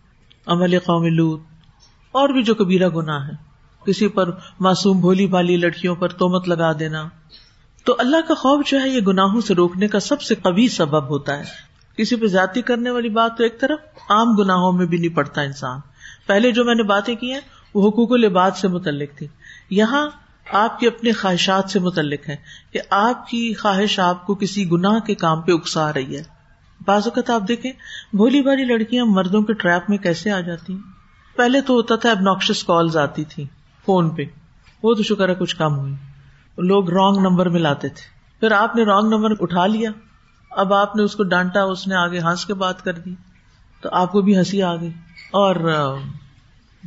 عمل 0.47 0.79
قوم 0.79 1.05
لوت 1.07 1.41
اور 2.12 2.29
بھی 2.29 2.43
جو 2.43 2.55
کبیرہ 2.55 2.89
گناہ 2.89 3.29
ہے 3.29 3.33
کسی 3.87 4.09
پر 4.09 4.31
معصوم 4.61 5.01
بھولی 5.01 5.27
بھالی 5.27 5.57
لڑکیوں 5.57 5.95
پر 5.95 6.09
تومت 6.09 6.49
لگا 6.49 6.73
دینا۔ 6.73 7.09
تو 7.85 7.97
اللہ 7.99 8.17
کا 8.29 8.35
خوف 8.35 8.67
جو 8.67 8.81
ہے 8.81 8.89
یہ 8.89 9.01
گناہوں 9.01 9.41
سے 9.41 9.55
روکنے 9.55 9.89
کا 9.89 10.01
سب 10.01 10.23
سے 10.23 10.35
قوی 10.35 10.69
سبب 10.69 11.09
ہوتا 11.09 11.39
ہے۔ 11.39 11.66
کسی 11.97 12.17
پہ 12.17 12.27
ذاتی 12.27 12.63
کرنے 12.63 12.91
والی 12.91 13.09
بات 13.09 13.37
تو 13.37 13.43
ایک 13.43 13.61
طرف 13.61 13.79
عام 14.09 14.33
گناہوں 14.33 14.73
میں 14.73 14.87
بھی 14.87 14.99
نہیں 14.99 15.17
پڑتا 15.17 15.43
انسان۔ 15.43 15.81
پہلے 16.27 16.53
جو 16.53 16.65
میں 16.65 16.75
نے 16.75 16.83
باتیں 16.83 17.15
کی 17.15 17.33
ہیں، 17.33 17.41
وہ 17.75 17.89
حقوق 17.89 18.13
العباد 18.13 18.51
سے 18.51 18.68
متعلق 18.68 19.18
تھی۔ 19.18 19.27
یہاں 19.70 20.11
آپ 20.53 20.81
کی 20.81 20.87
اپنی 20.87 21.12
خواہشات 21.12 21.70
سے 21.70 21.79
متعلق 21.79 22.29
ہے 22.29 22.37
کہ 22.73 22.81
آپ 22.91 23.27
کی 23.27 23.55
خواہش 23.55 24.01
آپ 24.01 24.27
کو 24.27 24.35
کسی 24.35 24.70
گناہ 24.70 24.99
کے 24.99 25.14
کام 25.14 25.43
پہ 25.43 25.53
اکسا 25.53 25.93
رہی 25.93 26.16
ہے۔ 26.16 26.23
بعض 26.87 27.03
اوقات 27.05 27.31
آپ 27.31 27.49
دیکھیں، 27.49 27.73
بھولی 28.12 28.43
بھالی 28.43 28.64
لڑکیاں 28.64 29.05
مردوں 29.05 29.43
کے 29.43 29.53
ٹریپ 29.53 29.91
میں 29.91 29.99
کیسے 29.99 30.31
آ 30.31 30.41
جاتی 30.41 30.73
ہیں؟ 30.73 30.81
پہلے 31.37 31.61
تو 31.61 31.75
ہوتا 31.75 31.97
تھا 31.97 32.11
ابنوکشس 32.11 32.64
کالز 32.64 32.97
آتی 32.97 33.25
تھی 33.25 33.45
فون 33.87 34.11
پہ۔ 34.11 34.23
وہ 34.83 34.95
تو 34.95 35.03
شکر 35.03 35.29
ہے 35.29 35.35
کچھ 35.35 35.57
کم 35.57 35.79
ہوئی۔ 35.79 35.95
لوگ 36.59 36.91
رانگ 36.91 37.16
نمبر 37.16 37.49
میں 37.49 37.61
لاتے 37.61 37.89
تھے۔ 37.89 38.03
پھر 38.41 38.53
آپ 38.53 38.77
نے 38.77 38.85
رانگ 38.85 39.09
نمبر 39.09 39.31
اٹھا 39.41 39.66
لیا۔ 39.66 39.91
اب 40.57 40.75
آپ 40.75 40.97
نے 40.97 41.03
اس 41.03 41.17
کو 41.17 41.23
ڈانٹا، 41.23 41.63
اس 41.63 41.87
نے 41.87 41.95
آگے 41.95 42.19
ہنس 42.19 42.47
کے 42.47 42.55
بات 42.55 42.85
کر 42.85 42.93
دی، 42.93 43.15
تو 43.81 43.89
آپ 43.93 44.13
کو 44.13 44.21
بھی 44.21 44.39
ہنسی 44.39 44.63
آ 44.63 44.77
گئی 44.77 44.91
اور 45.31 45.55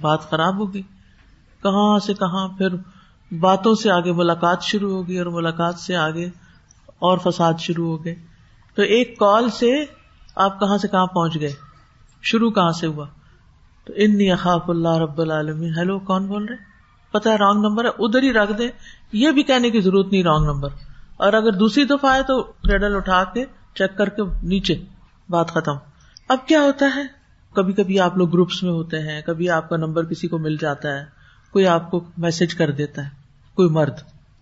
بات 0.01 0.29
خراب 0.29 0.59
ہوگی 0.59 0.81
کہاں 1.63 1.99
سے 1.99 2.13
کہاں؟ 2.13 2.47
پھر 2.47 2.67
باتوں 3.39 3.75
سے 3.75 3.91
آگے 3.91 4.11
ملاقات 4.11 4.63
شروع 4.63 4.95
ہوگی 4.95 5.17
اور 5.17 5.25
ملاقات 5.25 5.75
سے 5.75 5.95
آگے 5.95 6.25
اور 6.99 7.17
فساد 7.17 7.53
شروع 7.59 7.97
ہو 7.97 8.05
گئے۔ 8.05 8.15
تو 8.75 8.81
ایک 8.81 9.19
کال 9.19 9.49
سے 9.49 9.85
آپ 10.35 10.59
کہاں 10.59 10.77
سے 10.77 10.87
کہاں 10.87 11.05
پہنچ 11.05 11.39
گئے؟ 11.39 11.53
شروع 12.21 12.51
کہاں 12.51 12.71
سے 12.71 12.87
ہوا؟ 12.87 13.05
تو 13.85 13.93
انی 13.95 14.31
اخاف 14.31 14.61
اللہ 14.67 14.97
رب 14.97 15.21
العالمین۔ 15.21 15.73
ہیلو، 15.77 15.99
کون 15.99 16.27
بول 16.27 16.45
رہے؟ 16.45 16.55
پتا 17.11 17.29
ہے 17.29 17.35
رانگ 17.35 17.59
نمبر 17.59 17.85
ہے، 17.85 17.89
ادھر 17.99 18.23
ہی 18.23 18.33
رکھ 18.33 18.51
دیں۔ 18.57 18.69
یہ 19.11 19.31
بھی 19.31 19.43
کہنے 19.43 19.69
کی 19.69 19.81
ضرورت 19.81 20.11
نہیں 20.11 20.23
رانگ 20.23 20.45
نمبر۔ 20.45 20.69
اور 21.17 21.33
اگر 21.33 21.51
دوسری 21.51 21.83
دفعہ 21.83 22.11
آئے 22.11 22.23
تو 22.23 22.43
کریڈل 22.43 22.95
اٹھا 22.95 23.23
کے 23.23 23.45
چیک 23.79 23.97
کر 23.97 24.09
کے 24.09 24.21
نیچے 24.43 24.75
بات 25.29 25.51
ختم۔ 25.51 25.71
اب 26.29 26.47
کیا 26.47 26.61
ہوتا 26.61 26.91
ہے؟ 26.95 27.03
کبھی 27.53 27.73
کبھی 27.73 27.99
آپ 27.99 28.17
لوگ 28.17 28.29
گروپس 28.29 28.63
میں 28.63 28.71
ہوتے 28.71 28.99
ہیں، 28.99 29.21
کبھی 29.21 29.49
آپ 29.49 29.69
کا 29.69 29.77
نمبر 29.77 30.05
کسی 30.05 30.27
کو 30.27 30.37
مل 30.37 30.55
جاتا 30.57 30.99
ہے، 30.99 31.05
کوئی 31.51 31.67
آپ 31.67 31.91
کو 31.91 32.03
میسج 32.17 32.55
کر 32.55 32.71
دیتا 32.71 33.03
ہے، 33.03 33.09
کوئی 33.53 33.69
مرد۔ 33.69 33.93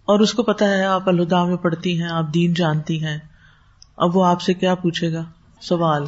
اور 0.05 0.19
اس 0.19 0.33
کو 0.33 0.43
پتا 0.43 0.65
ہے، 0.65 0.83
آپ 0.83 1.09
الدا 1.09 1.45
میں 1.45 1.55
پڑھتی 1.55 2.01
ہیں، 2.01 2.09
آپ 2.09 2.33
دین 2.33 2.53
جانتی 2.53 3.03
ہیں۔ 3.03 3.17
اب 3.97 4.17
وہ 4.17 4.25
آپ 4.25 4.41
سے 4.41 4.53
کیا 4.53 4.75
پوچھے 4.75 5.13
گا؟ 5.13 5.23
سوال۔ 5.61 6.05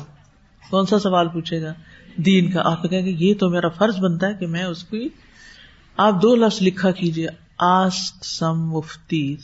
کون 0.69 0.85
سا 0.85 0.99
سوال 0.99 1.27
پوچھے 1.27 1.61
گا؟ 1.61 1.73
دین 2.15 2.51
کا۔ 2.51 2.71
آپ 2.71 2.83
کہیں 2.83 3.05
گے، 3.05 3.09
یہ 3.09 3.33
تو 3.33 3.49
میرا 3.49 3.69
فرض 3.69 3.99
بنتا 3.99 4.27
ہے 4.27 4.33
کہ 4.33 4.47
میں 4.47 4.63
اس 4.63 4.83
کی، 4.83 5.09
آپ 5.97 6.21
دو 6.21 6.35
لفظ 6.35 6.57
لکھا 6.61 6.91
کیجیے 6.91 7.27
آسک 7.57 8.25
سم، 8.25 8.69
مفتی۔ 8.69 9.35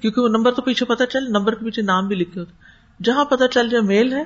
کیونکہ 0.00 0.20
وہ 0.20 0.28
نمبر 0.28 0.52
تو 0.52 0.62
پیچھے 0.62 0.86
پتا 0.86 1.06
چل، 1.06 1.24
نمبر 1.28 1.54
کے 1.54 1.64
پیچھے 1.64 1.82
نام 1.82 2.08
بھی 2.08 2.16
لکھے 2.16 2.40
ہوتے۔ 2.40 2.65
جہاں 3.02 3.24
پتا 3.24 3.48
چل 3.48 3.68
جائے 3.68 3.82
میل 3.82 4.12
ہے 4.12 4.22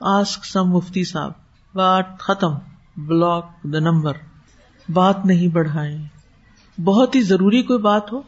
آسک 0.00 0.46
سم 0.46 0.64
مفتی 0.64 1.04
صاحب۔ 1.04 1.32
بات 1.74 2.18
ختم 2.18 2.54
بلاک 2.96 3.50
دا 3.62 3.78
نمبر 3.78 4.12
بات 4.92 5.26
نہیں 5.26 5.48
بڑھائے 5.48 5.98
بہت 6.84 7.14
ہی 7.14 7.22
ضروری 7.22 7.62
کوئی 7.62 7.78
بات 7.78 8.12
ہو۔ 8.12 8.22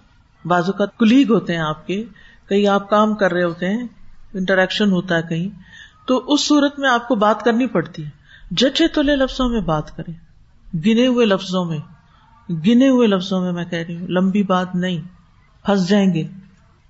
بازو 0.45 0.73
کا 0.73 0.87
کلیگ 0.87 1.31
ہوتے 1.31 1.53
ہیں 1.53 1.61
آپ 1.61 1.87
کے۔ 1.87 2.05
کہیں 2.49 2.67
آپ 2.67 2.91
کام 2.91 3.15
کر 3.15 3.33
رہے 3.33 3.43
ہوتے 3.43 3.69
ہیں 3.69 3.87
انٹریکشن 4.35 4.91
ہوتا 4.91 5.17
ہے 5.17 5.23
کہیں۔ 5.23 5.59
تو 6.07 6.23
اس 6.27 6.49
صورت 6.49 6.79
میں 6.79 6.89
آپ 6.89 7.09
کو 7.09 7.15
بات 7.15 7.43
کرنی 7.43 7.67
پڑتی۔ 7.67 8.05
ہے 8.05 8.11
جچے 8.51 8.89
تلے 8.89 9.17
لفظوں 9.17 9.49
میں 9.49 9.61
بات 9.61 9.97
کریں۔ 9.97 10.15
گنے 10.79 11.07
ہوئے 11.07 11.27
لفظوں 11.27 11.65
میں۔ 11.65 11.79
گنے 12.53 12.89
ہوئے 12.89 13.09
لفظوں 13.09 13.41
میں 13.41 13.53
میں 13.53 13.65
کہہ 13.65 13.79
رہی 13.79 14.01
ہوں، 14.01 14.09
لمبی 14.09 14.43
بات 14.43 14.75
نہیں۔ 14.75 15.01
پھنس 15.67 15.89
جائیں 15.89 16.15
گے۔ 16.15 16.29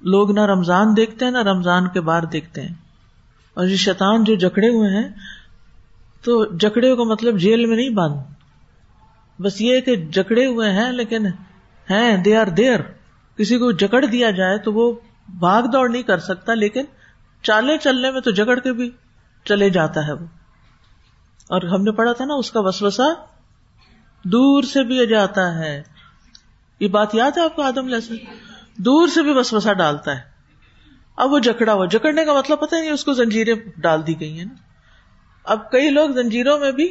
لوگ 0.00 0.30
نہ 0.30 0.40
رمضان 0.40 0.96
دیکھتے 0.96 1.24
ہیں، 1.24 1.32
نہ 1.32 1.38
رمضان 1.38 1.88
کے 1.88 2.00
بعد 2.00 2.20
دیکھتے 2.32 2.62
ہیں۔ 2.62 2.74
اور 3.54 3.66
یہ 3.66 3.76
شیطان 3.76 4.24
جو 4.24 4.34
جکڑے 4.34 4.68
ہوئے 4.68 4.90
ہیں، 4.90 5.08
تو 6.22 6.56
جکڑے 6.56 6.96
کا 6.96 7.02
مطلب 7.02 7.38
جیل 7.38 7.66
میں 7.66 7.76
نہیں 7.76 7.88
بند 7.88 8.14
بس 9.40 9.60
یہ 9.60 9.80
کہ 9.80 9.96
جکڑے 9.96 10.46
ہوئے 10.46 10.70
ہیں 10.70 10.92
لیکن 10.92 11.26
ہیں 11.90 12.16
دے 12.16 12.36
آر 12.36 12.46
دیر 12.46 12.80
کسی 13.36 13.58
کو 13.58 13.72
جکڑ 13.72 14.04
دیا 14.04 14.30
جائے 14.30 14.58
تو 14.58 14.72
وہ 14.72 14.92
بھاگ 15.38 15.62
دوڑ 15.62 15.90
نہیں 15.90 16.02
کر 16.02 16.18
سکتا، 16.18 16.54
لیکن 16.54 16.84
چالے 17.42 17.78
چلنے 17.78 18.10
میں 18.10 18.20
تو 18.20 18.30
جگڑ 18.30 18.60
کے 18.60 18.72
بھی 18.72 18.90
چلے 19.44 19.70
جاتا 19.70 20.06
ہے 20.06 20.12
وہ۔ 20.12 20.26
اور 21.48 21.62
ہم 21.62 21.82
نے 21.82 21.92
پڑھا 21.92 22.12
تھا 22.12 22.24
نا، 22.24 22.34
اس 22.34 22.52
کا 22.52 22.60
وسوسا 22.60 23.04
دور 24.22 24.62
سے 24.62 24.84
بھی 24.84 25.06
جاتا 25.06 25.58
ہے۔ 25.58 25.82
یہ 26.80 26.88
بات 26.88 27.14
یاد 27.14 27.30
ہے 27.36 27.42
آپ 27.42 27.56
کو 27.56 27.62
آدم 27.62 27.88
لہسن 27.88 28.16
دور 28.76 29.08
سے 29.08 29.22
بھی 29.22 29.32
وسوسا 29.32 29.72
ڈالتا 29.72 30.16
ہے۔ 30.16 30.33
اب 31.16 31.32
وہ 31.32 31.38
جکڑا 31.38 31.72
ہوا، 31.72 31.86
جکڑنے 31.86 32.24
کا 32.24 32.32
مطلب 32.32 32.60
پتا 32.60 32.80
نہیں، 32.80 32.90
اس 32.90 33.04
کو 33.04 33.12
زنجیریں 33.12 33.54
ڈال 33.76 34.06
دی 34.06 34.20
گئی 34.20 34.38
ہیں 34.38 34.44
نا۔ 34.44 34.54
اب 35.44 35.70
کئی 35.70 35.90
لوگ 35.90 36.10
زنجیروں 36.10 36.58
میں 36.58 36.72
بھی 36.72 36.84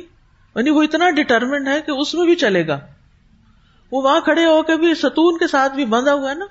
یعنی 0.56 0.70
وہ 0.70 0.84
اتنا 0.84 1.10
ڈٹرمنٹ 1.10 1.68
ہے 1.68 1.82
کہ 1.82 1.92
اس 1.92 2.14
میں 2.14 2.26
بھی 2.26 2.36
چلے 2.36 2.68
گا۔ 2.68 2.80
وہ 3.92 4.02
وہاں 4.02 4.22
کھڑے 4.22 4.46
ہو 4.46 4.64
کے 4.64 4.78
بھی، 4.78 4.96
ستون 4.96 5.38
کے 5.38 5.48
ساتھ 5.48 5.74
بھی 5.74 5.86
بندھا 5.86 6.14
ہوا 6.14 6.30
ہے 6.30 6.36
نا، 6.36 6.46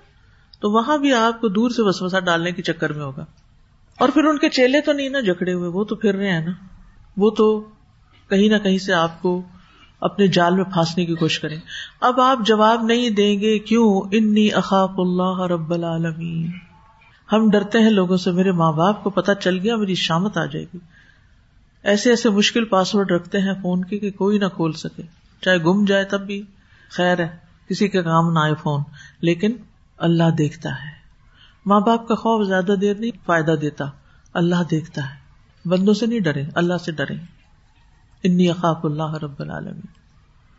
تو 0.61 0.71
وہاں 0.71 0.99
بھی 0.99 1.15
آپ 1.15 1.41
کو 1.41 1.49
دور 1.49 1.71
سے 1.71 1.83
وسوسا 1.83 2.21
ڈالنے 2.21 2.53
کے 2.53 2.63
چکر 2.63 2.93
میں 2.93 3.05
ہوگا۔ 3.05 3.25
اور 3.99 4.09
پھر 4.09 4.25
ان 4.25 4.39
کے 4.39 4.49
چیلے 4.49 4.81
تو 4.81 4.93
نہیں 4.93 5.09
نا 5.09 5.21
جکڑے 5.21 5.53
ہوئے، 5.53 5.69
وہ 5.69 5.85
تو 5.85 5.97
پھر 5.97 6.15
رہے 6.15 6.33
ہیں 6.33 6.47
نا۔ 6.47 6.53
وہ 7.17 7.31
تو 7.31 7.61
کہیں 8.29 8.49
نہ 8.49 8.57
کہیں 8.57 8.79
سے 8.79 8.93
آپ 8.93 9.23
کو 9.23 9.43
اپنے 10.01 10.27
جال 10.27 10.55
میں 10.55 10.65
پھانسنے 10.65 11.07
کی 11.07 11.15
کوشش 11.15 11.41
کریں۔ 11.41 11.61
اب 12.01 12.21
آپ 12.21 12.39
جواب 12.47 12.83
نہیں 12.83 13.11
دیں 13.11 13.41
گے، 13.41 13.59
کیوں؟ 13.59 14.01
انی 14.13 14.53
اخاف 14.53 14.91
اللہ 14.99 15.41
رب 15.41 15.75
العالمین۔ 15.75 16.72
ہم 17.33 17.51
ڈرتے 17.51 17.79
ہیں 17.79 17.91
لوگوں 17.91 18.17
سے، 18.17 18.31
میرے 18.31 18.53
ماں 18.53 18.73
باپ 18.73 19.05
کو 19.05 19.11
پتا 19.11 19.35
چل 19.35 19.59
گیا، 19.59 19.77
میری 19.77 19.95
شامت 19.95 20.39
آ 20.39 20.45
جائے 20.45 20.65
گی۔ 20.65 20.79
ایسے 21.83 22.11
ایسے 22.11 22.31
مشکل 22.31 22.65
پاسورڈ 22.65 23.11
رکھتے 23.11 23.39
ہیں 23.39 23.55
فون 23.63 23.85
کے 23.85 23.99
کہ 23.99 24.11
کوئی 24.11 24.39
نہ 24.39 24.45
کھول 24.45 24.73
سکے۔ 24.73 25.03
چاہے 25.41 25.59
گم 25.59 25.85
جائے 25.85 26.05
تب 26.05 26.21
بھی 26.21 26.43
خیر 26.91 27.19
ہے، 27.19 27.37
کسی 27.69 27.89
کے 27.89 28.03
کام 28.03 28.33
نہ 28.33 28.39
آئے 28.39 28.53
فون۔ 28.63 28.83
لیکن 29.21 29.53
اللہ 29.99 30.31
دیکھتا 30.39 30.71
ہے۔ 30.71 30.91
ماں 31.67 31.81
باپ 31.81 32.09
کا 32.09 32.15
خوف 32.15 32.49
زیادہ 32.49 32.75
دیر 32.81 32.95
نہیں، 32.95 33.11
فائدہ 33.27 33.51
دیتا۔ 33.51 33.85
اللہ 34.35 34.63
دیکھتا 34.71 35.03
ہے۔ 35.11 35.23
بندوں 35.69 35.95
سے 35.95 36.07
نہیں 36.07 36.21
ڈرے 36.21 36.43
اللہ 36.55 36.75
سے 36.85 36.93
ڈرے 36.93 37.15
انی 38.23 38.51
اقاف 38.51 38.85
اللہ 38.85 39.15
رب 39.15 39.35
العالمین۔ 39.39 40.03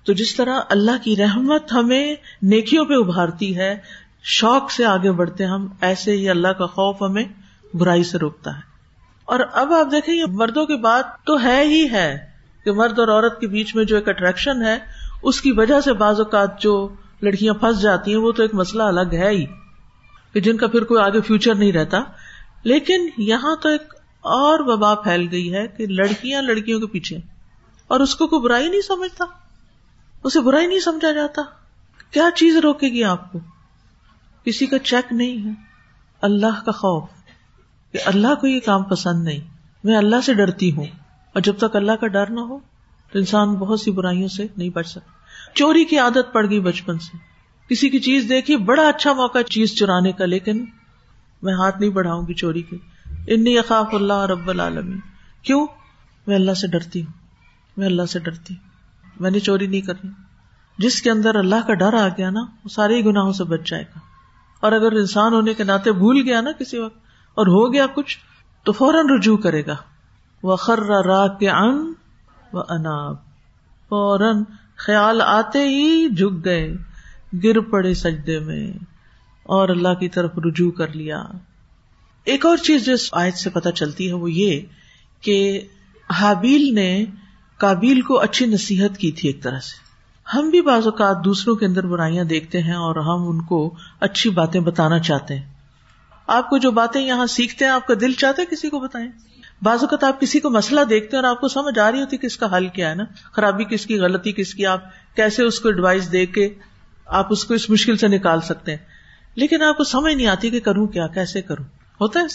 تو 0.04 0.14
جس 0.14 0.36
طرح 0.36 0.60
اللہ 0.70 1.04
کی 1.04 1.16
رحمت 1.16 1.74
ہمیں 1.74 2.16
نیکیوں 2.42 2.86
پہ 2.86 2.94
ابھارتی 2.94 3.58
ہے 3.58 3.76
شوق 4.24 4.72
سے 4.72 4.86
آگے 4.86 5.12
بڑھتے 5.12 5.46
ہم، 5.46 5.68
ایسے 5.82 6.12
ہی 6.12 6.30
اللہ 6.30 6.48
کا 6.48 6.66
خوف 6.66 7.02
ہمیں 7.02 7.24
برائی 7.74 8.04
سے 8.04 8.18
روکتا 8.18 8.56
ہے۔ 8.56 8.62
اور 9.26 9.40
اب 9.54 9.74
آپ 9.74 9.92
دیکھیں، 9.92 10.16
یہ 10.16 10.26
مردوں 10.28 10.66
کی 10.66 10.76
بات 10.76 11.26
تو 11.26 11.44
ہے 11.44 11.64
ہی 11.64 11.92
ہے 11.92 12.20
کہ 12.66 12.72
مرد 12.72 13.00
اور 13.00 13.08
عورت 13.08 13.40
کے 13.40 13.48
بیچ 13.48 13.76
میں 13.76 13.84
جو 13.84 13.96
ایک 13.96 14.10
اٹریکشن 14.10 14.64
ہے، 14.64 14.78
اس 15.24 15.42
کی 15.42 15.52
وجہ 15.52 15.82
سے 15.82 15.94
بعض 15.94 16.20
اوقات 16.20 16.62
جو 16.62 16.90
لڑکیاں 17.22 17.54
پھنس 17.54 17.82
جاتی 17.82 18.12
ہیں، 18.12 18.18
وہ 18.18 18.32
تو 18.32 18.42
ایک 18.42 18.56
مسئلہ 18.56 18.84
الگ 18.84 19.14
ہے 19.14 19.30
ہی، 19.30 19.46
کہ 20.34 20.40
جن 20.40 20.58
کا 20.58 20.68
پھر 20.68 20.84
کوئی 20.84 21.04
آگے 21.04 21.22
فیوچر 21.22 21.56
نہیں 21.56 21.72
رہتا۔ 21.72 22.00
لیکن 22.64 23.10
یہاں 23.18 23.56
تو 23.56 23.70
ایک 23.70 23.94
اور 24.22 24.60
وبا 24.60 24.96
پھیل 24.96 25.28
گئی 25.32 25.54
ہے 25.54 25.68
کہ 25.68 25.86
لڑکیاں 25.88 26.42
لڑکیوں 26.42 26.80
کے 26.80 26.88
پیچھے 26.88 27.18
اور 27.88 28.00
اس 28.00 28.16
کو 28.16 28.28
کوئی 28.28 28.42
برائی 28.42 28.68
نہیں 28.68 28.82
سمجھتا، 28.82 29.26
اسے 30.24 30.42
برائی 30.42 30.68
نہیں 30.68 30.80
سمجھا 30.80 31.12
جاتا۔ 31.12 31.42
کیا 32.12 32.30
چیز 32.36 32.58
روکے 32.58 32.88
گی 32.88 33.04
آپ 33.04 33.32
کو؟ 33.32 33.40
کسی 34.46 34.66
کا 34.66 34.80
چیک 34.80 35.14
نہیں 35.14 35.46
ہے۔ 35.46 35.54
اللہ 36.22 36.64
کا 36.66 36.72
خوف 36.72 37.10
کہ 37.92 38.00
اللہ 38.06 38.36
کو 38.36 38.48
یہ 38.48 38.60
کام 38.60 38.84
پسند 38.84 39.24
نہیں۔ 39.24 39.40
میں 39.84 39.98
اللہ 39.98 40.16
سے 40.26 40.34
ڈرتی 40.34 40.72
ہوں 40.72 40.86
اور 41.34 41.42
جب 41.42 41.58
تک 41.58 41.76
اللہ 41.76 41.92
کا 41.92 42.08
ڈر 42.08 42.30
نہ 42.30 42.40
ہو 42.40 42.60
تو 43.12 43.20
انسان 43.20 43.56
بہت 43.56 43.80
سی 43.80 43.92
برائیوں 43.92 44.28
سے 44.28 44.48
نہیں 44.58 44.70
بچ 44.70 44.88
سکتا۔ 44.88 45.12
چوری 45.54 45.86
کی 45.86 45.98
عادت 45.98 46.34
پڑ 46.34 46.50
گئی 46.50 46.60
بچپن 46.60 47.00
سے۔ 47.00 47.18
کسی 47.70 47.90
کی 47.90 48.00
چیز 48.00 48.26
دیکھی 48.30 48.58
بڑا 48.58 48.88
اچھا 48.88 49.14
موقع 49.14 49.42
چیز 49.42 49.76
چرانے 49.76 50.12
کا، 50.12 50.26
لیکن 50.26 50.66
میں 51.42 51.54
ہاتھ 51.54 51.80
نہیں 51.80 51.90
بڑھاؤں 51.90 52.22
گی 52.28 52.34
چوری 52.34 52.62
کے۔ 52.62 52.76
انی 53.28 53.58
اخاف 53.58 53.88
اللہ 53.92 54.26
رب 54.26 54.50
العالمین۔ 54.50 55.00
کیوں؟ 55.42 55.68
میں 56.28 56.36
اللہ 56.36 56.52
سے 56.52 56.68
ڈرتی 56.68 57.04
ہوں۔ 57.04 57.12
میں 57.78 57.86
اللہ 57.86 58.06
سے 58.06 58.20
ڈرتی 58.20 58.54
ہوں۔ 58.54 58.70
میں 59.20 59.32
نے 59.32 59.40
چوری 59.40 59.68
نہیں 59.68 59.82
کرنی۔ 59.82 60.10
جس 60.78 61.02
کے 61.02 61.12
اندر 61.12 61.36
اللہ 61.36 61.68
کا 61.68 61.74
ڈر 61.74 61.94
آ 61.94 62.08
گیا 62.08 62.30
نا، 62.30 62.42
وہ 62.42 62.70
سارے 62.70 63.02
گناہوں 63.02 63.34
سے 63.34 63.44
بچ 63.44 63.70
جائے 63.70 63.84
گا۔ 63.84 64.13
اور 64.64 64.72
اگر 64.72 64.92
انسان 64.92 65.34
ہونے 65.34 65.54
کے 65.54 65.64
ناطے 65.64 65.92
بھول 65.92 66.22
گیا 66.26 66.42
نا 66.42 66.52
کسی 66.52 66.78
وقت 66.78 66.98
اور 67.36 67.48
ہو 67.48 67.74
گیا 67.74 67.86
کچھ، 67.94 68.18
تو 68.64 68.72
فوراً 68.72 69.06
رجوع 69.10 69.38
کرے 69.38 69.66
گا۔ 69.66 69.76
وہ 70.44 70.56
خر 70.56 70.80
را 70.80 71.28
کے 71.28 71.50
ان 71.50 71.94
و 72.54 72.60
اناب 72.60 73.16
فوراً 73.90 74.44
خیال 74.76 75.22
آتے 75.22 75.60
ہی 75.60 76.10
جھک 76.10 76.46
گئے، 76.46 76.74
گر 77.44 77.60
پڑے 77.60 77.94
سجدے 77.94 78.40
میں۔ 78.40 78.72
اور 79.44 79.70
اللہ 79.70 79.94
کی 79.94 80.10
طرف 80.10 80.32
رجوع 80.46 80.72
کر 80.72 80.88
لیا۔ 80.88 81.24
ایک 82.24 82.46
اور 82.46 82.58
چیز 82.58 82.86
جو 82.86 82.94
آیت 83.12 83.38
سے 83.38 83.50
پتہ 83.50 83.70
چلتی 83.70 84.08
ہے 84.08 84.14
وہ 84.14 84.32
یہ 84.32 84.62
کہ 85.22 85.62
حابیل 86.10 86.76
نے 86.76 87.06
کابیل 87.58 88.02
کو 88.02 88.20
اچھی 88.20 88.46
نصیحت 88.46 88.98
کی 88.98 89.12
تھی 89.12 89.30
ایک 89.30 89.44
طرح 89.44 89.60
سے۔ 89.60 89.83
ہم 90.34 90.50
بھی 90.50 90.62
بعض 90.62 90.86
اوقات 90.86 91.26
دوسروں 91.26 91.56
کے 91.56 91.66
اندر 91.66 91.86
برائیاں 91.86 92.24
دیکھتے 92.24 92.62
ہیں 92.62 92.74
اور 92.74 92.96
ہم 92.96 93.30
ان 93.30 93.42
کو 93.42 93.76
اچھی 94.00 94.30
باتیں 94.30 94.62
بتانا 94.62 95.00
چاہتے 95.00 95.36
ہیں۔ 95.36 95.54
آپ 96.28 96.50
کو 96.50 96.58
جو 96.58 96.72
باتیں 96.72 97.02
یہاں 97.02 97.26
سیکھتے 97.26 97.66
ہیں، 97.66 97.72
آپ 97.72 97.88
کا 97.88 97.94
دل 98.02 98.14
چاہتا 98.14 98.42
ہے 98.42 98.56
کسی 98.56 98.70
کو 98.70 98.80
بتائیں۔ 98.80 99.08
بعض 99.62 99.80
اوقات 99.82 100.04
آپ 100.04 100.22
کسی 100.22 100.40
کو 100.40 100.50
مسئلہ 100.50 100.82
دیکھتے 100.82 101.18
ہیں 101.18 101.24
اور 101.24 101.32
آپ 101.32 101.42
کو 101.42 101.48
سمجھ 101.48 101.80
آ 101.80 101.92
رہی 101.92 102.00
ہوتی 102.00 102.18
کہ 102.18 102.26
اس 102.26 102.38
کا 102.38 102.58
حل 102.58 102.68
کیا 102.68 102.90
ہے 102.90 102.96
نا۔ 102.96 103.04
خرابی 103.32 103.64
کس 103.64 103.86
کی، 103.86 104.00
غلطی 104.00 104.32
کس 104.32 104.54
کی، 104.54 104.66
آپ 104.66 104.82
کیسے 105.16 105.44
اس 105.44 105.60
کو 105.60 105.70
ایڈوائس 105.70 106.12
دے 106.12 106.26
کے 106.26 106.54
آپ 107.06 107.28
اس 107.30 107.46
کو 107.46 107.54
اس 107.54 107.70
مشکل 107.70 107.98
سے 107.98 108.08
نکال 108.08 108.42
سکتے 108.42 108.72
ہیں۔ 108.72 108.86
لیکن 109.36 109.62
آپ 109.62 109.78
کو 109.78 109.84
سمجھ 109.84 110.14
نہیں 110.14 110.28
آتی 110.28 110.50
کہ 110.50 110.60
کروں 110.60 110.88
کیا، 110.88 111.08
کیسے 111.08 111.42
کروں۔ 111.42 111.64
ہوتا 112.02 112.20
ہے 112.20 112.26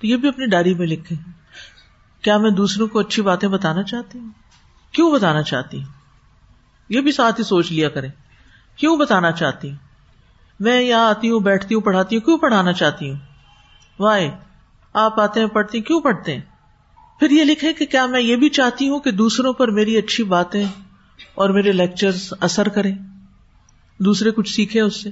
تو 0.00 0.06
یہ 0.06 0.16
بھی 0.16 0.28
اپنی 0.28 0.46
ڈائری 0.46 0.74
میں 0.74 0.86
لکھے 0.86 1.16
کیا 2.22 2.38
میں 2.38 2.50
دوسروں 2.50 2.86
کو 2.86 2.98
اچھی 2.98 3.22
باتیں 3.22 3.48
بتانا 3.48 3.82
چاہتی 3.82 4.18
ہوں؟ 4.18 4.28
کیوں 4.92 5.12
بتانا 5.12 5.42
چاہتی 5.42 5.76
ہوں؟ 5.76 5.99
یہ 6.90 7.00
بھی 7.00 7.12
ساتھ 7.12 7.40
ہی 7.40 7.44
سوچ 7.44 7.72
لیا 7.72 7.88
کریں۔ 7.88 8.08
کیوں 8.76 8.96
بتانا 8.96 9.32
چاہتی؟ 9.32 9.70
ہوں 9.70 9.76
میں 10.60 10.82
یہاں 10.82 11.08
آتی 11.08 11.30
ہوں، 11.30 11.40
بیٹھتی 11.40 11.74
ہوں، 11.74 11.82
پڑھاتی 11.82 12.16
ہوں، 12.16 12.22
کیوں 12.22 12.38
پڑھانا 12.38 12.72
چاہتی 12.72 13.10
ہوں؟ 13.10 13.16
وائے، 13.98 14.30
آپ 14.92 15.20
آتے 15.20 15.40
ہیں، 15.40 15.46
پڑھتی 15.46 15.80
کیوں 15.80 16.00
پڑھتے 16.00 16.34
ہیں؟ 16.34 16.40
پھر 17.18 17.30
یہ 17.30 17.44
لکھے 17.44 17.72
کہ 17.72 17.86
کیا 17.86 18.06
میں 18.06 18.20
یہ 18.20 18.36
بھی 18.36 18.48
چاہتی 18.48 18.88
ہوں 18.88 19.00
کہ 19.00 19.10
دوسروں 19.10 19.52
پر 19.52 19.68
میری 19.68 19.96
اچھی 19.96 20.24
باتیں 20.24 20.64
اور 21.34 21.50
میرے 21.50 21.72
لیکچر 21.72 22.10
اثر 22.40 22.68
کریں؟ 22.68 22.94
دوسرے 23.98 24.30
کچھ 24.30 24.54
سیکھے 24.54 24.80
اس 24.80 25.02
سے؟ 25.02 25.10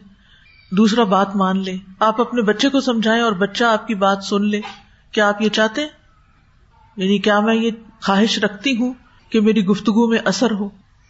دوسرا 0.71 1.05
بات 1.05 1.37
مان 1.37 1.59
لے 1.59 1.77
آپ 2.01 2.21
اپنے 2.21 2.43
بچے 2.43 2.69
کو 2.69 2.81
سمجھائیں 2.81 3.23
اور 3.23 3.33
بچہ 3.33 3.65
آپ 3.65 3.87
کی 3.87 3.95
بات 3.95 4.25
سن 4.25 4.45
لے۔ 4.45 4.61
کیا 5.13 5.29
آپ 5.29 5.43
یہ 5.43 5.49
چاہتے 5.49 5.81
ہیں؟ 5.81 5.89
یعنی 6.97 7.19
کیا 7.19 7.41
میں 7.41 7.55
یہ 7.55 7.71
خواہش 8.03 8.39
رکھتی 8.39 8.77
ہوں 8.77 8.95
کہ 9.31 9.41
میری 9.41 9.65
گفتگو 9.65 10.09
میں 10.09 10.19
اثر 10.25 10.51
ہو؟ 10.51 10.69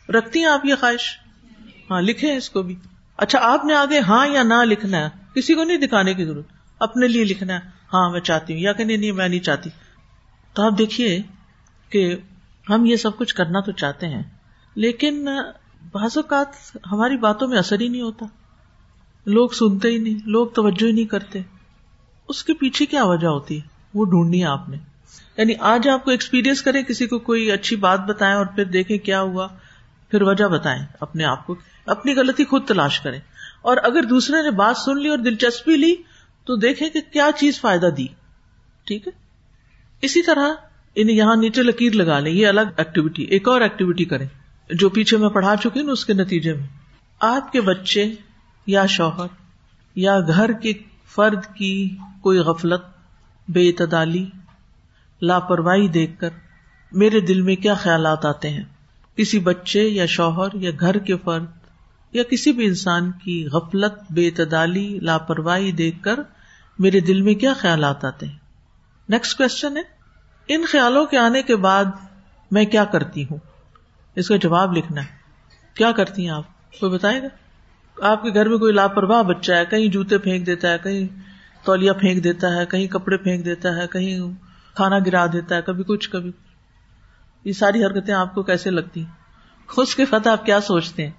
رکھتی 0.09 0.39
ہیں 0.39 0.47
آپ 0.47 0.65
یہ 0.65 0.75
خواہش؟ 0.75 1.19
ہاں 1.91 2.01
لکھیں 2.01 2.37
اس 2.37 2.51
کو 2.51 2.63
بھی۔ 2.63 2.77
اچھا 3.17 3.39
آپ 3.43 3.65
نے 3.65 3.75
آگے 3.75 4.01
ہاں 4.01 4.27
یا 4.27 4.43
نہ 4.43 4.65
لکھنا 4.65 4.99
ہے؟ 4.99 5.09
کسی 5.35 5.55
کو 5.55 5.65
نہیں 5.65 5.77
دکھانے 5.77 6.15
کی 6.15 6.25
ضرورت۔ 6.25 6.47
اپنے 6.81 7.09
لیے 7.09 7.25
لکھنا 7.25 7.55
ہے۔ 7.55 7.59
ہاں 7.93 8.11
میں 8.11 8.21
چاہتی 8.21 8.53
ہوں۔ 8.53 8.61
یا 8.61 8.73
کہ 8.73 8.85
نہیں 8.85 8.97
نہیں 8.97 9.13
میں 9.13 9.29
نہیں 9.29 9.41
چاہتی۔ 9.41 9.71
تو 10.53 10.63
آپ 10.63 10.73
دیکھیے 10.79 11.23
کہ 11.91 12.17
ہم 12.71 12.87
یہ 12.87 12.97
سب 12.97 13.17
کچھ 13.17 13.35
کرنا 13.35 13.61
تو 13.61 13.73
چاہتے 13.73 14.09
ہیں، 14.09 14.23
لیکن 14.75 15.25
بعض 15.93 16.11
اوقات 16.17 16.77
ہماری 16.93 17.17
باتوں 17.17 17.49
میں 17.49 17.59
اثر 17.59 17.81
ہی 17.81 17.89
نہیں 17.89 18.03
ہوتا۔ 18.03 18.27
لوگ 19.27 19.49
سنتے 19.49 19.89
ہی 19.89 19.99
نہیں، 19.99 20.15
لوگ 20.27 20.47
توجہ 20.47 20.87
ہی 20.87 20.93
نہیں 20.93 21.05
کرتے۔ 21.05 21.41
اس 22.29 22.45
کے 22.45 22.55
پیچھے 22.55 22.87
کیا 22.87 23.05
وجہ 23.05 23.27
ہوتی 23.27 23.57
ہے؟ 23.57 23.69
وہ 23.95 24.05
ڈھونڈنی 24.05 24.41
ہے 24.41 24.47
آپ 24.47 24.69
نے۔ 24.69 24.77
یعنی 25.37 25.55
آج 25.61 25.89
آپ 25.89 26.05
کو 26.05 26.11
ایکسپیرئنس 26.11 26.63
کریں، 26.63 26.83
کسی 26.83 27.07
کو 27.07 27.19
کوئی 27.19 27.51
اچھی 27.51 27.77
بات 27.77 28.01
بتائیں 28.01 28.35
اور 28.35 28.47
پھر 28.47 28.65
دیکھیں 28.65 28.99
کیا 28.99 29.21
ہوا۔ 29.21 29.49
پھر 30.11 30.23
وجہ 30.23 30.45
بتائیں 30.45 30.83
اپنے 31.01 31.25
آپ 31.25 31.47
کو، 31.47 31.55
اپنی 31.87 32.15
غلطی 32.15 32.45
خود 32.45 32.67
تلاش 32.67 33.01
کریں۔ 33.01 33.21
اور 33.63 33.77
اگر 33.83 34.03
دوسرے 34.03 34.43
نے 34.43 34.51
بات 34.51 34.77
سن 34.77 35.03
لی 35.03 35.09
اور 35.09 35.19
دلچسپی 35.19 35.77
لی، 35.77 35.95
تو 36.45 36.57
دیکھیں 36.57 36.91
کہ 36.91 37.01
کیا 37.13 37.31
چیز 37.37 37.61
فائدہ 37.61 37.87
دی۔ 37.87 38.07
ٹھیک 38.85 39.07
ہے؟ 39.09 39.13
اسی 40.03 40.23
طرح 40.23 40.49
انہیں 40.95 41.17
یہاں 41.17 41.37
نیچے 41.37 41.63
لکیر 41.63 41.93
لگا 41.93 42.19
لیں، 42.19 42.33
یہ 42.33 42.47
الگ 42.47 42.61
ایکٹیویٹی 42.77 43.23
ایک 43.23 43.49
اور 43.49 43.61
ایکٹیویٹی 43.61 44.05
کریں۔ 44.05 44.27
جو 44.71 44.89
پیچھے 44.89 45.17
میں 45.17 45.29
پڑھا 45.29 45.55
چکی 45.57 45.83
نا 45.83 45.93
اس 45.93 46.05
کے 46.05 46.13
نتیجے 46.13 46.53
میں۔ 46.53 46.67
آپ 47.21 47.53
کے 47.53 47.61
بچے 47.61 48.13
یا 48.67 48.87
شوہر 48.87 49.27
یا 49.95 50.21
گھر 50.21 50.53
کے 50.53 50.73
فرد 51.15 51.55
کی 51.55 51.97
کوئی 52.21 52.39
غفلت، 52.39 52.83
بے 53.49 53.69
اعتدالی، 53.69 54.27
لاپرواہی 55.23 55.89
دیکھ 55.89 56.21
کر 56.21 56.29
میرے 56.93 57.21
دل 57.21 57.43
میں 57.43 57.57
کیا 57.57 57.75
خیالات 57.75 58.25
آتے 58.25 58.51
ہیں؟ 58.51 58.65
کسی 59.19 59.39
بچے 59.39 59.83
یا 59.83 60.07
شوہر 60.07 60.49
یا 60.55 60.71
گھر 60.81 60.99
کے 60.99 61.17
فرد 61.17 61.45
یا 62.13 62.23
کسی 62.23 62.53
بھی 62.53 62.67
انسان 62.67 63.13
کی 63.13 63.49
غفلت، 63.53 64.13
بے 64.13 64.29
اعتدالی، 64.29 64.99
لاپرواہی 65.03 65.73
دیکھ 65.73 66.03
کر 66.03 66.21
میرے 66.79 67.01
دل 67.01 67.23
میں 67.23 67.35
کیا 67.35 67.53
خیالات 67.53 68.05
آتے 68.05 68.27
ہیں؟ 68.27 68.39
نیکسٹ 69.09 69.39
کوشچن 69.39 69.77
ہے، 69.77 69.83
ان 70.49 70.65
خیالوں 70.69 71.07
کے 71.07 71.19
آنے 71.19 71.43
کے 71.43 71.57
بعد 71.57 71.85
میں 72.51 72.65
کیا 72.65 72.85
کرتی 72.85 73.25
ہوں؟ 73.31 73.39
اس 74.17 74.29
کا 74.29 74.37
جواب 74.37 74.77
لکھنا 74.77 75.01
ہے۔ 75.01 75.07
کیا 75.75 75.93
کرتی 75.93 76.23
ہیں 76.23 76.31
آپ؟ 76.31 76.45
کوئی 76.81 76.93
بتائے 76.93 77.23
گا؟ 77.23 77.29
آپ 78.01 78.23
کے 78.23 78.35
گھر 78.35 78.49
میں 78.49 78.59
کوئی 78.59 78.73
لاپرواہ 78.73 79.23
بچہ 79.23 79.53
ہے، 79.53 79.65
کہیں 79.71 79.89
جوتے 79.89 80.19
پھینک 80.19 80.47
دیتا 80.47 80.73
ہے، 80.73 80.77
کہیں 80.83 81.21
تولیا 81.65 81.93
پھینک 81.93 82.25
دیتا 82.25 82.57
ہے، 82.57 82.67
کہیں 82.67 82.87
کپڑے 82.87 83.17
پھینک 83.17 83.45
دیتا 83.45 83.77
ہے، 83.77 83.87
کہیں 83.93 84.21
کھانا 84.75 84.99
گرا 84.99 85.27
دیتا 85.27 85.57
ہے، 85.57 85.63
کبھی 85.63 85.85
کچھ، 85.87 86.11
کبھی 86.11 86.33
یہ 87.45 87.53
ساری 87.53 87.85
حرکتیں 87.85 88.15
آپ 88.15 88.35
کو 88.35 88.43
کیسے 88.43 88.71
لگتی 88.71 89.01
ہیں؟ 89.01 89.13
اس 89.77 89.95
کے 89.95 90.05
فتح 90.05 90.29
آپ 90.29 90.47
کیا 90.47 90.61
سوچتے 90.61 91.05
ہیں؟ 91.05 91.13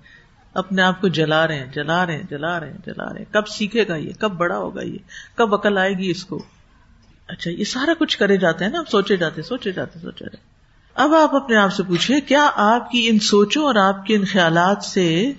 اپنے 0.53 0.81
آپ 0.81 1.01
کو 1.01 1.07
جلا 1.07 1.47
رہے 1.47 1.55
ہیں، 1.55 1.67
جلا 1.73 2.05
رہے 2.05 2.15
ہیں، 2.15 2.23
جلا 2.29 2.59
رہے 2.59 2.71
ہیں، 2.71 2.77
جلا 2.85 3.13
رہے 3.13 3.19
ہیں۔ 3.19 3.33
کب 3.33 3.47
سیکھے 3.47 3.87
گا 3.87 3.95
یہ؟ 3.95 4.13
کب 4.19 4.31
بڑا 4.31 4.57
ہوگا 4.57 4.81
یہ؟ 4.81 4.97
کب 5.35 5.53
عقل 5.53 5.77
آئے 5.77 5.93
گی 5.93 6.09
اس 6.09 6.25
کو؟ 6.25 6.43
اچھا 7.27 7.51
یہ 7.51 7.63
سارا 7.63 7.93
کچھ 7.99 8.17
کرے 8.17 8.37
جاتے 8.37 8.65
ہیں 8.65 8.71
نا 8.71 8.83
سوچے 8.91 9.17
جاتے 9.17 9.41
سوچے 9.41 9.71
جاتے 9.71 9.99
سوچے 9.99 10.25
جاتے 10.25 10.37
اب 10.93 11.15
آپ 11.15 11.35
اپنے 11.35 11.55
آپ 11.55 11.73
سے 11.73 11.83
پوچھے 11.83 12.21
کیا 12.21 12.49
آپ 12.55 12.91
کی 12.91 13.09
ان 13.09 13.19
سوچوں 13.19 13.63
اور 13.63 13.75
آپ 13.75 14.05
کے 14.05 14.15
ان 14.15 14.25
خیالات 14.25 14.83
سے 14.83 15.31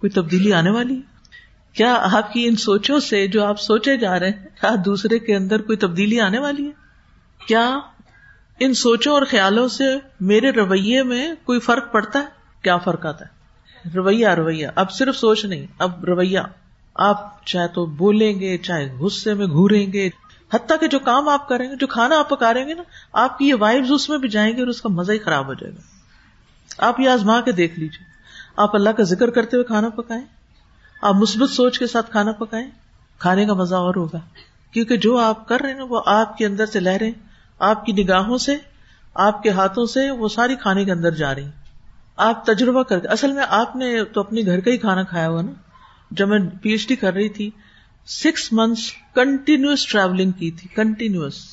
کوئی 0.00 0.10
تبدیلی 0.10 0.52
آنے 0.52 0.70
والی 0.70 1.00
کیا 1.72 1.98
آپ 2.12 2.32
کی 2.32 2.46
ان 2.46 2.56
سوچوں 2.56 3.00
سے 3.00 3.26
جو 3.26 3.44
آپ 3.44 3.60
سوچے 3.60 3.96
جا 3.96 4.20
رہے 4.20 4.30
ہیں، 4.30 4.44
کیا 4.60 4.74
دوسرے 4.84 5.18
کے 5.18 5.36
اندر 5.36 5.62
کوئی 5.62 5.78
تبدیلی 5.78 6.20
آنے 6.20 6.38
والی 6.38 6.66
ہے؟ 6.66 6.72
کیا 7.46 7.78
ان 8.60 8.74
سوچوں 8.74 9.12
اور 9.12 9.22
خیالوں 9.30 9.68
سے 9.68 9.84
میرے 10.20 10.50
رویے 10.50 11.02
میں 11.02 11.32
کوئی 11.44 11.60
فرق 11.60 11.92
پڑتا 11.92 12.18
ہے؟ 12.18 12.24
کیا 12.62 12.76
فرق 12.76 13.06
آتا 13.06 13.24
ہے؟ 13.24 13.30
رویہ 13.94 14.28
رویہ۔ 14.28 14.68
اب 14.74 14.92
صرف 14.92 15.16
سوچ 15.16 15.44
نہیں، 15.44 15.66
اب 15.78 16.04
رویہ۔ 16.04 16.38
آپ 16.94 17.46
چاہے 17.46 17.68
تو 17.68 17.86
بولیں 17.86 18.40
گے، 18.40 18.58
چاہے 18.58 18.92
غصے 18.92 19.34
میں 19.34 19.46
گوریں 19.46 19.92
گے۔ 19.92 20.08
حتیٰ 20.54 20.80
کہ 20.80 20.88
جو 20.88 20.98
کام 20.98 21.28
آپ 21.28 21.48
کریں 21.48 21.70
گے، 21.70 21.76
جو 21.76 21.86
کھانا 21.86 22.18
آپ 22.18 22.28
پکا 22.30 22.54
رہیں 22.54 22.68
گے 22.68 22.74
نا، 22.74 22.82
آپ 23.12 23.38
کی 23.38 23.48
یہ 23.48 23.54
وائبز 23.60 23.92
اس 23.92 24.08
میں 24.08 24.18
بھی 24.18 24.28
جائیں 24.28 24.56
گے 24.56 24.60
اور 24.60 24.68
اس 24.68 24.82
کا 24.82 24.88
مزہ 24.88 25.12
ہی 25.12 25.18
خراب 25.18 25.46
ہو 25.46 25.54
جائے 25.54 25.72
گا۔ 25.72 25.80
آپ 26.86 27.00
یہ 27.00 27.08
آزما 27.08 27.40
کے 27.40 27.52
دیکھ 27.52 27.78
لیجیے 27.78 28.06
آپ 28.56 28.76
اللہ 28.76 28.90
کا 28.90 29.02
ذکر 29.02 29.30
کرتے 29.30 29.56
ہوئے 29.56 29.64
کھانا 29.64 29.88
پکائیں۔ 29.88 30.26
آپ 31.02 31.14
مثبت 31.14 31.50
سوچ 31.50 31.78
کے 31.78 31.86
ساتھ 31.86 32.10
کھانا 32.10 32.32
پکائیں۔ 32.32 32.70
کھانے 33.18 33.46
کا 33.46 33.54
مزہ 33.54 33.74
اور 33.74 33.94
ہوگا۔ 33.94 34.18
کیونکہ 34.70 34.96
جو 34.96 35.18
آپ 35.18 35.48
کر 35.48 35.60
رہے 35.60 35.72
ہیں 35.72 35.80
وہ 35.80 36.02
آپ 36.06 36.38
کے 36.38 36.46
اندر 36.46 36.66
سے 36.66 36.80
لہریں۔ 36.80 37.12
آپ 37.58 37.86
کی 37.86 37.92
نگاہوں 37.92 38.38
سے، 38.38 38.56
آپ 39.14 39.42
کے 39.42 39.50
ہاتھوں 39.50 39.86
سے 39.86 40.10
وہ 40.10 40.28
ساری 40.28 40.56
کھانے 40.56 40.84
کے 40.84 40.92
اندر 40.92 41.10
جا 41.10 41.34
رہی۔ 41.34 41.48
آپ 42.16 42.46
تجربہ 42.46 42.82
کر 42.82 42.98
کے، 42.98 43.08
اصل 43.08 43.32
میں 43.32 43.44
آپ 43.48 43.76
نے 43.76 44.04
تو 44.04 44.20
اپنے 44.20 44.40
گھر 44.46 44.60
کا 44.60 44.70
ہی 44.70 44.76
کھانا 44.76 45.02
کھایا 45.02 45.28
ہوا 45.28 45.42
نا۔ 45.42 45.52
جب 46.10 46.28
میں 46.28 46.38
پی 46.62 46.70
ایچ 46.70 46.88
ڈی 46.88 46.96
کر 46.96 47.14
رہی 47.14 47.28
تھی 47.28 47.50
سکس 48.06 48.52
منتھس 48.52 48.92
کنٹینیوس 49.14 49.86
ٹریولنگ 49.86 50.30
کی 50.30 50.50
تھی 50.50 50.68
کنٹینیوس 50.68 51.46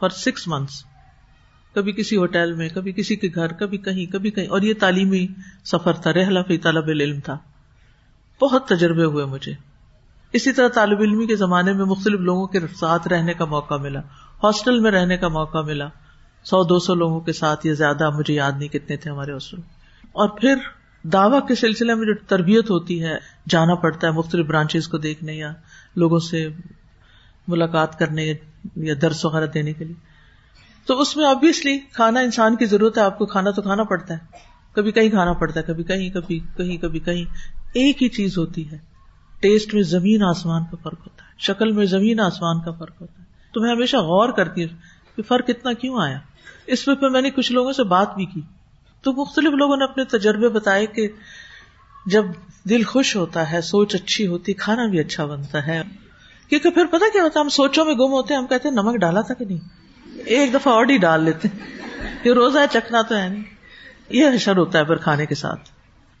فار 0.00 0.08
سکس 0.08 0.48
منتھس 0.48 0.84
کبھی 1.74 1.92
کسی 1.92 2.16
ہوٹل 2.16 2.52
میں، 2.52 2.68
کبھی 2.68 2.92
کسی 2.92 3.16
کے 3.16 3.28
گھر، 3.34 3.52
کبھی 3.52 3.78
کہیں 3.78 4.12
کبھی 4.12 4.30
کہیں۔ 4.30 4.46
اور 4.46 4.62
یہ 4.62 4.74
تعلیمی 4.80 5.26
سفر 5.64 5.92
تھا، 5.92 6.12
رحلہ 6.12 6.40
فی 6.48 6.58
طلب 6.58 6.88
علم 6.88 7.20
تھا۔ 7.20 7.38
بہت 8.42 8.68
تجربے 8.68 9.04
ہوئے 9.04 9.24
مجھے۔ 9.24 9.52
اسی 10.32 10.52
طرح 10.52 10.68
طالب 10.68 11.00
علمی 11.00 11.26
کے 11.26 11.36
زمانے 11.36 11.72
میں 11.72 11.84
مختلف 11.84 12.20
لوگوں 12.20 12.46
کے 12.46 12.58
ساتھ 12.80 13.08
رہنے 13.08 13.34
کا 13.34 13.44
موقع 13.44 13.74
ملا۔ 13.74 14.00
ہاسٹل 14.44 14.80
میں 14.80 14.90
رہنے 14.90 15.16
کا 15.16 15.28
موقع 15.28 15.58
ملا۔ 15.58 15.88
سو 16.44 16.64
دو 16.64 16.78
سو 16.78 16.94
لوگوں 16.94 17.20
کے 17.20 17.32
ساتھ 17.32 17.66
یہ 17.66 17.72
زیادہ 17.72 18.10
مجھے 18.10 18.34
یاد 18.34 18.52
نہیں 18.58 18.68
کتنے 18.68 18.96
تھے 18.96 19.10
ہمارے 19.10 19.32
ہاسٹل 19.32 19.56
اور 20.02 20.28
پھر 20.28 20.54
دعوی 21.02 21.38
کے 21.48 21.54
سلسلے 21.54 21.94
میں 21.94 22.06
جو 22.06 22.14
تربیت 22.26 22.70
ہوتی 22.70 23.04
ہے، 23.04 23.14
جانا 23.48 23.74
پڑتا 23.74 24.06
ہے 24.06 24.12
مختلف 24.12 24.46
برانچز 24.46 24.88
کو 24.88 24.98
دیکھنے 24.98 25.32
یا 25.32 25.52
لوگوں 25.96 26.18
سے 26.18 26.48
ملاقات 27.48 27.98
کرنے 27.98 28.32
یا 28.76 28.94
درس 29.02 29.24
وغیرہ 29.24 29.46
دینے 29.46 29.72
کے 29.72 29.84
لیے۔ 29.84 29.94
تو 30.86 31.00
اس 31.00 31.16
میں 31.16 31.26
آبیسلی 31.26 31.78
کھانا 31.78 32.20
انسان 32.20 32.56
کی 32.56 32.64
ضرورت 32.64 32.98
ہے، 32.98 33.02
آپ 33.02 33.18
کو 33.18 33.26
کھانا 33.26 33.50
تو 33.50 33.62
کھانا 33.62 33.84
پڑتا 33.84 34.14
ہے۔ 34.14 34.18
کبھی 34.72 34.92
کہیں 34.92 35.10
کھانا 35.10 35.32
پڑتا 35.32 35.60
ہے، 35.60 35.64
کبھی 35.64 35.84
کہیں 35.84 36.10
کبھی 36.10 36.38
کہیں 36.38 36.76
کبھی 36.76 36.98
کہیں۔ 36.98 37.24
ایک 37.74 38.02
ہی 38.02 38.08
چیز 38.08 38.38
ہوتی 38.38 38.70
ہے 38.70 38.78
ٹیسٹ 39.40 39.74
میں 39.74 39.82
زمین 39.82 40.22
آسمان 40.22 40.62
کا 40.64 40.76
فرق 40.82 41.00
ہوتا 41.00 41.24
ہے، 41.24 41.30
شکل 41.38 41.72
میں 41.72 41.86
زمین 41.86 42.20
آسمان 42.20 42.60
کا 42.60 42.70
فرق 42.70 43.00
ہوتا 43.00 43.18
ہے۔ 43.18 43.23
تو 43.54 43.60
میں 43.60 43.70
ہمیشہ 43.70 43.96
غور 43.96 44.28
کرتی 44.28 44.64
ہوں 44.64 44.76
کہ 45.16 45.22
فرق 45.22 45.44
اتنا 45.48 45.72
کیوں 45.72 46.00
آیا؟ 46.00 46.18
اس 46.66 46.84
پہ 46.84 46.94
پھر 46.94 47.08
میں 47.08 47.22
نے 47.22 47.30
کچھ 47.30 47.52
لوگوں 47.52 47.72
سے 47.72 47.84
بات 47.84 48.16
بھی 48.16 48.24
کی۔ 48.24 48.40
تو 49.02 49.12
مختلف 49.12 49.52
لوگوں 49.52 49.76
نے 49.76 49.84
اپنے 49.84 50.04
تجربے 50.04 50.48
بتائے 50.48 50.86
کہ 50.86 51.08
جب 52.06 52.24
دل 52.68 52.82
خوش 52.82 53.16
ہوتا 53.16 53.52
ہے، 53.52 53.60
سوچ 53.60 53.94
اچھی 53.94 54.26
ہوتی، 54.26 54.52
کھانا 54.52 54.86
بھی 54.86 55.00
اچھا 55.00 55.24
بنتا 55.24 55.66
ہے۔ 55.66 55.82
کیونکہ 56.48 56.70
پھر 56.70 56.86
پتا 56.86 57.04
کیا 57.12 57.22
ہوتا 57.22 57.40
ہے، 57.40 57.44
ہم 57.44 57.48
سوچوں 57.48 57.84
میں 57.84 57.94
گم 57.94 58.12
ہوتے 58.12 58.34
ہیں، 58.34 58.40
ہم 58.40 58.46
کہتے 58.46 58.68
ہیں، 58.68 58.76
نمک 58.76 58.96
ڈالا 58.96 59.20
تھا 59.20 59.34
کہ 59.34 59.44
نہیں؟ 59.44 59.58
ایک 60.24 60.54
دفعہ 60.54 60.72
اور 60.72 60.86
ہی 60.90 60.98
ڈال 60.98 61.22
لیتے 61.22 61.48
یہ 62.24 62.32
روزہ 62.32 62.58
چکھنا 62.72 63.02
تو 63.02 63.16
ہے 63.16 63.28
نہیں۔ 63.28 63.44
یہ 64.10 64.24
حشر 64.34 64.56
ہوتا 64.56 64.78
ہے 64.78 64.84
پھر 64.84 64.96
کھانے 64.96 65.26
کے 65.26 65.34
ساتھ۔ 65.34 65.70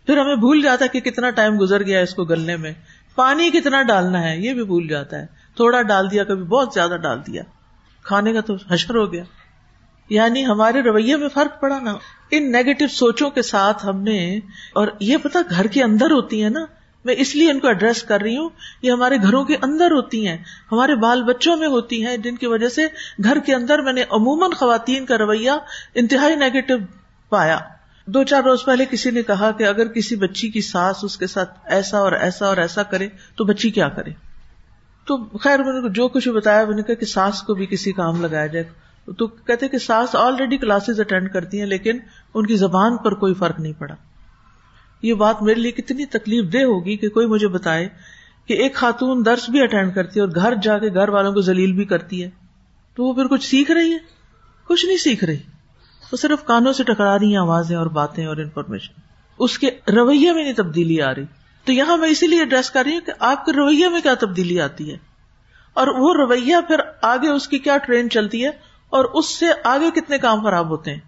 پھر 0.06 0.18
ہمیں 0.18 0.36
بھول 0.36 0.62
جاتا 0.62 0.84
ہے 0.84 1.00
کہ 1.00 1.10
کتنا 1.10 1.30
ٹائم 1.30 1.60
گزر 1.60 1.82
گیا 1.82 2.00
اس 2.00 2.14
کو 2.14 2.24
گلنے 2.24 2.56
میں۔ 2.56 2.72
پانی 3.14 3.50
کتنا 3.50 3.82
ڈالنا 3.82 4.22
ہے، 4.22 4.38
یہ 4.38 4.54
بھی 4.54 4.64
بھول 4.64 4.88
جاتا 4.88 5.18
ہے۔ 5.18 5.26
تھوڑا 5.56 5.82
ڈال 5.82 6.10
دیا، 6.10 6.24
کبھی 6.24 6.44
بہت 6.44 6.68
زیادہ 6.74 6.96
ڈال 7.02 7.18
دیا۔ 7.26 7.42
کھانے 8.02 8.32
کا 8.32 8.40
تو 8.40 8.54
حشر 8.70 8.94
ہو 8.94 9.12
گیا۔ 9.12 9.24
یعنی 10.08 10.46
ہمارے 10.46 10.82
رویے 10.82 11.16
میں 11.16 11.28
فرق 11.28 11.60
پڑا 11.60 11.78
نا۔ 11.78 11.94
ان 12.30 12.52
نیگیٹو 12.52 12.86
سوچوں 12.86 13.30
کے 13.30 13.42
ساتھ 13.42 13.86
ہم 13.86 14.00
نے، 14.00 14.36
اور 14.74 14.88
یہ 15.00 15.16
پتا 15.16 15.38
گھر 15.50 15.66
کے 15.66 15.82
اندر 15.82 16.10
ہوتی 16.10 16.44
ہے 16.44 16.48
نا۔ 16.48 16.64
میں 17.04 17.14
اس 17.18 17.36
لیے 17.36 17.50
ان 17.50 17.60
کو 17.60 17.68
ایڈریس 17.68 18.02
کر 18.02 18.20
رہی 18.20 18.36
ہوں، 18.36 18.48
یہ 18.82 18.92
ہمارے 18.92 19.16
گھروں 19.16 19.44
کے 19.44 19.56
اندر 19.62 19.90
ہوتی 19.90 20.28
ہیں۔ 20.28 20.36
ہمارے 20.72 20.94
بال 20.94 21.22
بچوں 21.22 21.56
میں 21.56 21.68
ہوتی 21.68 22.06
ہیں، 22.06 22.16
جن 22.16 22.36
کی 22.36 22.46
وجہ 22.46 22.68
سے 22.68 22.82
گھر 23.24 23.38
کے 23.38 23.54
اندر 23.54 23.78
میں 23.78 23.92
نے 23.92 24.02
عموماً 24.02 24.50
خواتین 24.50 25.06
کا 25.06 25.18
رویہ 25.18 25.50
انتہائی 25.94 26.36
نیگیٹو 26.36 26.74
پایا۔ 27.28 27.58
دو 28.06 28.22
چار 28.22 28.42
روز 28.42 28.64
پہلے 28.64 28.84
کسی 28.90 29.10
نے 29.10 29.22
کہا 29.22 29.50
کہ 29.50 29.64
اگر 29.64 29.88
کسی 29.88 30.16
بچی 30.16 30.50
کی 30.50 30.60
ساس 30.60 30.96
اس 31.02 31.16
کے 31.16 31.26
ساتھ 31.26 31.58
ایسا 31.64 31.98
اور 31.98 32.12
ایسا 32.12 32.46
اور 32.46 32.56
ایسا 32.56 32.82
کرے، 32.82 33.08
تو 33.36 33.44
بچی 33.44 33.70
کیا 33.70 33.88
کرے؟ 33.88 34.10
تو 35.04 35.38
خیر 35.38 35.62
میں 35.62 35.80
نے 35.80 35.88
جو 35.88 36.08
کچھ 36.08 36.28
بتایا 36.28 36.64
میں 36.64 36.76
نے 36.76 36.82
کہا 36.82 36.94
کہ 36.94 37.06
ساس 37.06 37.42
کو 37.42 37.54
بھی 37.54 37.66
کسی 37.66 37.92
کام 37.92 38.22
لگایا 38.22 38.46
جائے۔ 38.46 38.64
تو 39.18 39.26
کہتے 39.26 39.68
کہ 39.68 39.78
ساس 39.78 40.16
آلریڈی 40.16 40.58
کلاسز 40.58 41.00
اٹینڈ 41.00 41.32
کرتی 41.32 41.58
ہیں، 41.60 41.66
لیکن 41.66 41.98
ان 42.34 42.46
کی 42.46 42.56
زبان 42.56 42.96
پر 42.96 43.14
کوئی 43.14 43.34
فرق 43.34 43.60
نہیں 43.60 43.72
پڑا۔ 43.78 43.94
یہ 45.02 45.14
بات 45.14 45.42
میرے 45.42 45.60
لیے 45.60 45.72
کتنی 45.72 46.06
تکلیف 46.06 46.52
دہ 46.52 46.58
ہوگی 46.58 46.96
کہ 46.96 47.08
کوئی 47.08 47.26
مجھے 47.26 47.48
بتائے 47.48 47.88
کہ 48.46 48.54
ایک 48.54 48.74
خاتون 48.74 49.24
درس 49.24 49.50
بھی 49.50 49.62
اٹینڈ 49.62 49.94
کرتی 49.94 50.20
ہے 50.20 50.24
اور 50.24 50.34
گھر 50.34 50.54
جا 50.62 50.78
کے 50.78 50.88
گھر 50.88 51.08
والوں 51.08 51.32
کو 51.32 51.40
ذلیل 51.40 51.72
بھی 51.72 51.84
کرتی 51.84 52.24
ہے۔ 52.24 52.30
تو 52.94 53.04
وہ 53.04 53.14
پھر 53.14 53.26
کچھ 53.26 53.46
سیکھ 53.46 53.70
رہی 53.70 53.92
ہے 53.92 53.98
کچھ 54.68 54.86
نہیں 54.86 54.96
سیکھ 54.96 55.24
رہی۔ 55.24 55.38
وہ 56.12 56.16
صرف 56.16 56.44
کانوں 56.44 56.72
سے 56.72 56.84
ٹکرا 56.84 57.18
رہی 57.18 57.30
ہیں 57.30 57.36
آوازیں 57.36 57.76
اور 57.76 57.86
باتیں 57.86 58.26
اور 58.26 58.36
انفارمیشن 58.36 59.00
اس 59.38 59.58
کے 59.58 59.70
رویے 59.88 60.32
میں 60.32 60.42
نہیں 60.42 60.52
تبدیلی 60.52 61.02
آ 61.02 61.14
رہی۔ 61.14 61.24
تو 61.64 61.72
یہاں 61.72 61.96
میں 61.96 62.08
اسی 62.08 62.26
لیے 62.26 62.38
ایڈریس 62.38 62.70
کر 62.70 62.82
رہی 62.84 62.92
ہوں 62.92 63.00
کہ 63.00 63.12
آپ 63.18 63.44
کے 63.44 63.52
رویے 63.52 63.88
میں 63.88 64.00
کیا 64.00 64.14
تبدیلی 64.14 64.60
آتی 64.60 64.92
ہے؟ 64.92 64.96
اور 65.74 65.86
وہ 65.86 66.14
رویہ 66.14 66.56
پھر 66.66 66.76
آگے 67.02 67.28
اس 67.28 67.48
کی 67.48 67.58
کیا 67.58 67.76
ٹرین 67.76 68.10
چلتی 68.10 68.44
ہے؟ 68.44 68.50
اور 68.90 69.04
اس 69.04 69.38
سے 69.38 69.46
آگے 69.64 70.00
کتنے 70.00 70.18
کام 70.18 70.42
خراب 70.42 70.68
ہوتے 70.68 70.92
ہیں؟ 70.92 71.00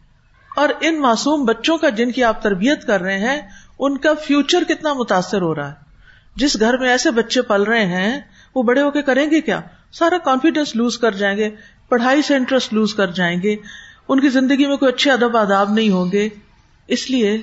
اور 0.56 0.68
ان 0.80 1.00
معصوم 1.00 1.44
بچوں 1.44 1.78
کا 1.78 1.88
جن 1.88 2.12
کی 2.12 2.24
آپ 2.24 2.42
تربیت 2.42 2.86
کر 2.86 3.00
رہے 3.00 3.18
ہیں، 3.18 3.42
ان 3.78 3.98
کا 3.98 4.14
فیوچر 4.14 4.64
کتنا 4.64 4.92
متاثر 4.92 5.42
ہو 5.42 5.54
رہا 5.54 5.68
ہے؟ 5.68 5.74
جس 6.36 6.60
گھر 6.60 6.78
میں 6.78 6.88
ایسے 6.88 7.10
بچے 7.10 7.42
پل 7.42 7.62
رہے 7.62 7.86
ہیں، 7.86 8.20
وہ 8.54 8.62
بڑے 8.62 8.82
ہو 8.82 8.90
کے 8.90 9.02
کریں 9.02 9.30
گے 9.30 9.40
کیا؟ 9.40 9.60
سارا 9.92 10.18
کانفیڈینس 10.18 10.76
لوز 10.76 10.98
کر 10.98 11.12
جائیں 11.12 11.36
گے، 11.36 11.50
پڑھائی 11.88 12.22
سے 12.22 12.36
انٹرسٹ 12.36 12.74
لوز 12.74 12.94
کر 12.94 13.10
جائیں 13.10 13.42
گے، 13.42 13.56
ان 14.08 14.20
کی 14.20 14.28
زندگی 14.28 14.66
میں 14.66 14.76
کوئی 14.76 14.92
اچھے 14.92 15.12
ادب 15.12 15.36
آداب 15.36 15.72
نہیں 15.72 15.90
ہوں 15.90 16.12
گے۔ 16.12 16.28
اس 16.88 17.10
لیے 17.10 17.38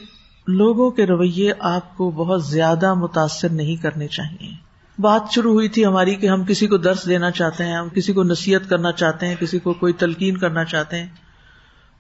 لوگوں 0.47 0.91
کے 0.91 1.05
رویے 1.05 1.51
آپ 1.59 1.97
کو 1.97 2.11
بہت 2.11 2.45
زیادہ 2.45 2.93
متاثر 2.93 3.49
نہیں 3.49 3.75
کرنے 3.75 4.07
چاہیے۔ 4.07 4.51
بات 4.99 5.21
شروع 5.31 5.53
ہوئی 5.53 5.69
تھی 5.69 5.85
ہماری 5.85 6.15
کہ 6.15 6.27
ہم 6.27 6.43
کسی 6.43 6.67
کو 6.67 6.77
درس 6.77 7.05
دینا 7.05 7.31
چاہتے 7.31 7.65
ہیں، 7.65 7.77
ہم 7.77 7.89
کسی 7.89 8.13
کو 8.13 8.23
نصیحت 8.23 8.69
کرنا 8.69 8.91
چاہتے 8.91 9.27
ہیں، 9.27 9.35
کسی 9.39 9.59
کو 9.59 9.73
کوئی 9.73 9.93
تلقین 9.93 10.37
کرنا 10.37 10.63
چاہتے 10.63 10.99
ہیں۔ 10.99 11.07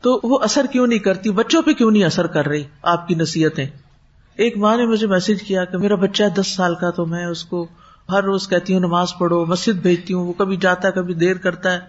تو 0.01 0.19
وہ 0.23 0.39
اثر 0.41 0.65
کیوں 0.71 0.87
نہیں 0.87 0.99
کرتی؟ 0.99 1.31
بچوں 1.31 1.61
پہ 1.61 1.73
کیوں 1.73 1.91
نہیں 1.91 2.03
اثر 2.03 2.27
کر 2.27 2.47
رہی 2.47 2.63
آپ 2.81 3.07
کی 3.07 3.15
نصیحتیں؟ 3.15 3.65
ایک 4.35 4.57
ماں 4.57 4.77
نے 4.77 4.85
مجھے 4.85 5.07
میسج 5.07 5.43
کیا 5.43 5.65
کہ 5.65 5.77
میرا 5.77 5.95
بچہ 5.95 6.23
ہے 6.23 6.29
دس 6.29 6.47
سال 6.47 6.75
کا 6.75 6.89
تو 6.89 7.05
میں 7.05 7.25
اس 7.25 7.45
کو 7.45 7.67
ہر 8.11 8.23
روز 8.23 8.47
کہتی 8.47 8.73
ہوں، 8.73 8.79
نماز 8.79 9.07
پڑھو، 9.19 9.45
مسجد 9.45 9.81
بھیجتی 9.81 10.13
ہوں، 10.13 10.27
وہ 10.27 10.33
کبھی 10.33 10.57
جاتا 10.57 10.87
ہے، 10.87 10.93
کبھی 10.93 11.13
دیر 11.13 11.35
کرتا 11.35 11.73
ہے۔ 11.73 11.79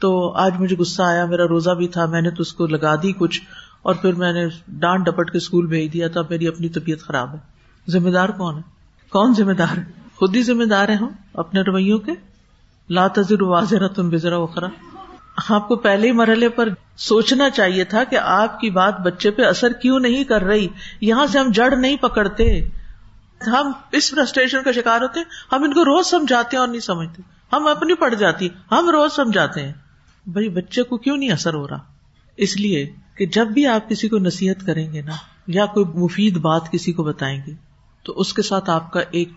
تو 0.00 0.32
آج 0.32 0.52
مجھے 0.58 0.76
غصہ 0.76 1.02
آیا، 1.02 1.24
میرا 1.24 1.44
روزہ 1.48 1.70
بھی 1.70 1.88
تھا، 1.88 2.06
میں 2.06 2.20
نے 2.20 2.30
تو 2.30 2.40
اس 2.40 2.52
کو 2.52 2.66
لگا 2.66 2.94
دی 2.94 3.12
کچھ۔ 3.12 3.40
اور 3.82 3.94
پھر 3.94 4.12
میں 4.12 4.32
نے 4.32 4.46
ڈانٹ 4.68 5.06
ڈپٹ 5.06 5.30
کے 5.30 5.38
اسکول 5.38 5.66
بھیج 5.66 5.92
دیا 5.92 6.08
تو 6.08 6.20
اب 6.20 6.26
میری 6.30 6.48
اپنی 6.48 6.68
طبیعت 6.68 6.98
خراب 6.98 7.34
ہے۔ 7.34 7.38
ذمہ 7.90 8.10
دار 8.10 8.28
کون 8.28 8.56
ہے؟ 8.56 8.62
کون 9.10 9.34
ذمہ 9.34 9.52
دار 9.52 9.78
ہے؟ 9.78 9.84
خود 10.16 10.36
ہی 10.36 10.42
ذمہ 10.42 10.64
دار 10.64 10.88
ہم، 10.88 11.08
اپنے 11.34 11.60
رویوں 11.60 11.98
کے؟ 11.98 12.12
لا 12.90 13.06
تذر 13.06 13.42
واضح 13.42 13.76
تم 13.94 14.08
بزرا 14.08 14.36
وخرا۔ 14.36 14.66
آپ 15.48 15.68
کو 15.68 15.76
پہلے 15.76 16.06
ہی 16.06 16.12
مرحلے 16.12 16.48
پر 16.48 16.68
سوچنا 16.96 17.50
چاہیے 17.50 17.84
تھا 17.84 18.04
کہ 18.04 18.16
آپ 18.16 18.60
کی 18.60 18.70
بات 18.70 19.00
بچے 19.00 19.30
پہ 19.30 19.42
اثر 19.42 19.72
کیوں 19.72 20.00
نہیں 20.00 20.24
کر 20.24 20.42
رہی۔ 20.42 20.68
یہاں 21.00 21.26
سے 21.26 21.38
ہم 21.38 21.50
جڑ 21.50 21.76
نہیں 21.76 21.96
پکڑتے۔ 21.96 22.68
ہم 23.46 23.72
اس 23.92 24.10
فرسٹریشن 24.10 24.62
کا 24.62 24.72
شکار 24.72 25.00
ہوتے 25.00 25.20
ہم 25.52 25.62
ان 25.62 25.72
کو 25.74 25.84
روز 25.84 26.06
سمجھاتے 26.06 26.56
ہیں 26.56 26.60
اور 26.60 26.68
نہیں 26.68 26.80
سمجھتے۔ 26.80 27.22
ہم 27.52 27.66
اپنی 27.66 27.94
پڑ 27.94 28.14
جاتی 28.14 28.48
ہم 28.70 28.90
روز 28.90 29.12
سمجھاتے 29.12 29.62
ہیں۔ 29.62 29.72
بھائی 30.26 30.48
بچے 30.48 30.82
کو 30.82 30.96
کیوں 30.96 31.16
نہیں 31.16 31.32
اثر 31.32 31.54
ہو 31.54 31.68
رہا؟ 31.68 31.78
اس 32.36 32.56
لیے 32.56 32.92
کہ 33.14 33.26
جب 33.26 33.46
بھی 33.46 33.66
آپ 33.66 33.88
کسی 33.88 34.08
کو 34.08 34.18
نصیحت 34.18 34.66
کریں 34.66 34.92
گے 34.92 35.02
نا، 35.02 35.12
یا 35.46 35.66
کوئی 35.66 35.86
مفید 35.86 36.36
بات 36.36 36.70
کسی 36.70 36.92
کو 36.92 37.02
بتائیں 37.02 37.40
گے، 37.46 37.52
تو 38.02 38.12
اس 38.12 38.32
کے 38.34 38.42
ساتھ 38.42 38.70
آپ 38.70 38.92
کا 38.92 39.00
ایک 39.10 39.28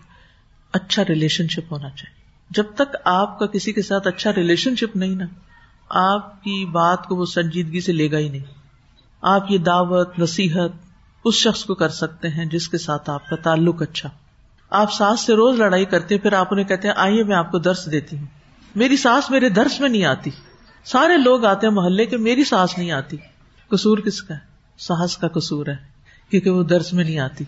اچھا 0.72 1.02
ریلیشن 1.08 1.48
شپ 1.48 1.72
ہونا 1.72 1.90
چاہیے۔ 1.90 2.20
جب 2.50 2.64
تک 2.74 2.96
آپ 3.04 3.38
کا 3.38 3.46
کسی 3.46 3.72
کے 3.72 3.82
ساتھ 3.82 4.08
اچھا 4.08 4.30
ریلیشن 4.36 4.76
شپ 4.76 4.96
نہیں 4.96 5.14
نا، 5.14 5.24
آپ 5.88 6.44
کی 6.44 6.66
بات 6.66 7.06
کو 7.06 7.16
وہ 7.16 7.24
سنجیدگی 7.24 7.80
سے 7.80 7.92
لے 7.92 8.10
گا 8.10 8.18
ہی 8.18 8.28
نہیں۔ 8.28 8.44
آپ 9.22 9.50
یہ 9.50 9.58
دعوت، 9.58 10.18
نصیحت 10.18 10.70
اس 11.24 11.34
شخص 11.34 11.64
کو 11.64 11.74
کر 11.74 11.88
سکتے 11.88 12.28
ہیں 12.28 12.44
جس 12.44 12.68
کے 12.68 12.78
ساتھ 12.78 13.10
آپ 13.10 13.28
کا 13.28 13.36
تعلق 13.36 13.82
اچھا۔ 13.82 14.08
آپ 14.70 14.92
ساس 14.92 15.20
سے 15.20 15.34
روز 15.34 15.58
لڑائی 15.58 15.84
کرتے 15.84 16.18
پھر 16.18 16.32
آپ 16.32 16.48
انہیں 16.50 16.66
کہتے 16.66 16.88
ہیں، 16.88 16.94
آئیے 16.96 17.24
میں 17.24 17.36
آپ 17.36 17.50
کو 17.50 17.58
درس 17.58 17.92
دیتی 17.92 18.18
ہوں۔ 18.18 18.26
میری 18.74 18.96
ساس 18.96 19.30
میرے 19.30 19.48
درس 19.48 19.80
میں 19.80 19.88
نہیں 19.88 20.04
آتی۔ 20.04 20.30
سارے 20.84 21.16
لوگ 21.16 21.44
آتے 21.44 21.66
ہیں 21.66 21.74
محلے 21.74 22.06
کے، 22.06 22.16
میری 22.16 22.44
ساس 22.44 22.78
نہیں 22.78 22.90
آتی۔ 22.90 23.16
کسور 23.70 23.98
کس 23.98 24.22
کا 24.22 24.34
ہے؟ 24.34 24.38
ساس 24.78 25.16
کا 25.16 25.28
کسور 25.28 25.66
ہے، 25.66 25.76
کیونکہ 26.30 26.50
وہ 26.50 26.62
درس 26.62 26.92
میں 26.92 27.04
نہیں 27.04 27.18
آتی۔ 27.18 27.44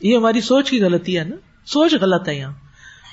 یہ 0.00 0.16
ہماری 0.16 0.40
سوچ 0.40 0.70
کی 0.70 0.82
غلطی 0.82 1.18
ہے 1.18 1.24
نا۔ 1.24 1.36
سوچ 1.66 1.94
غلط 2.00 2.28
ہے 2.28 2.34
یہاں۔ 2.34 2.52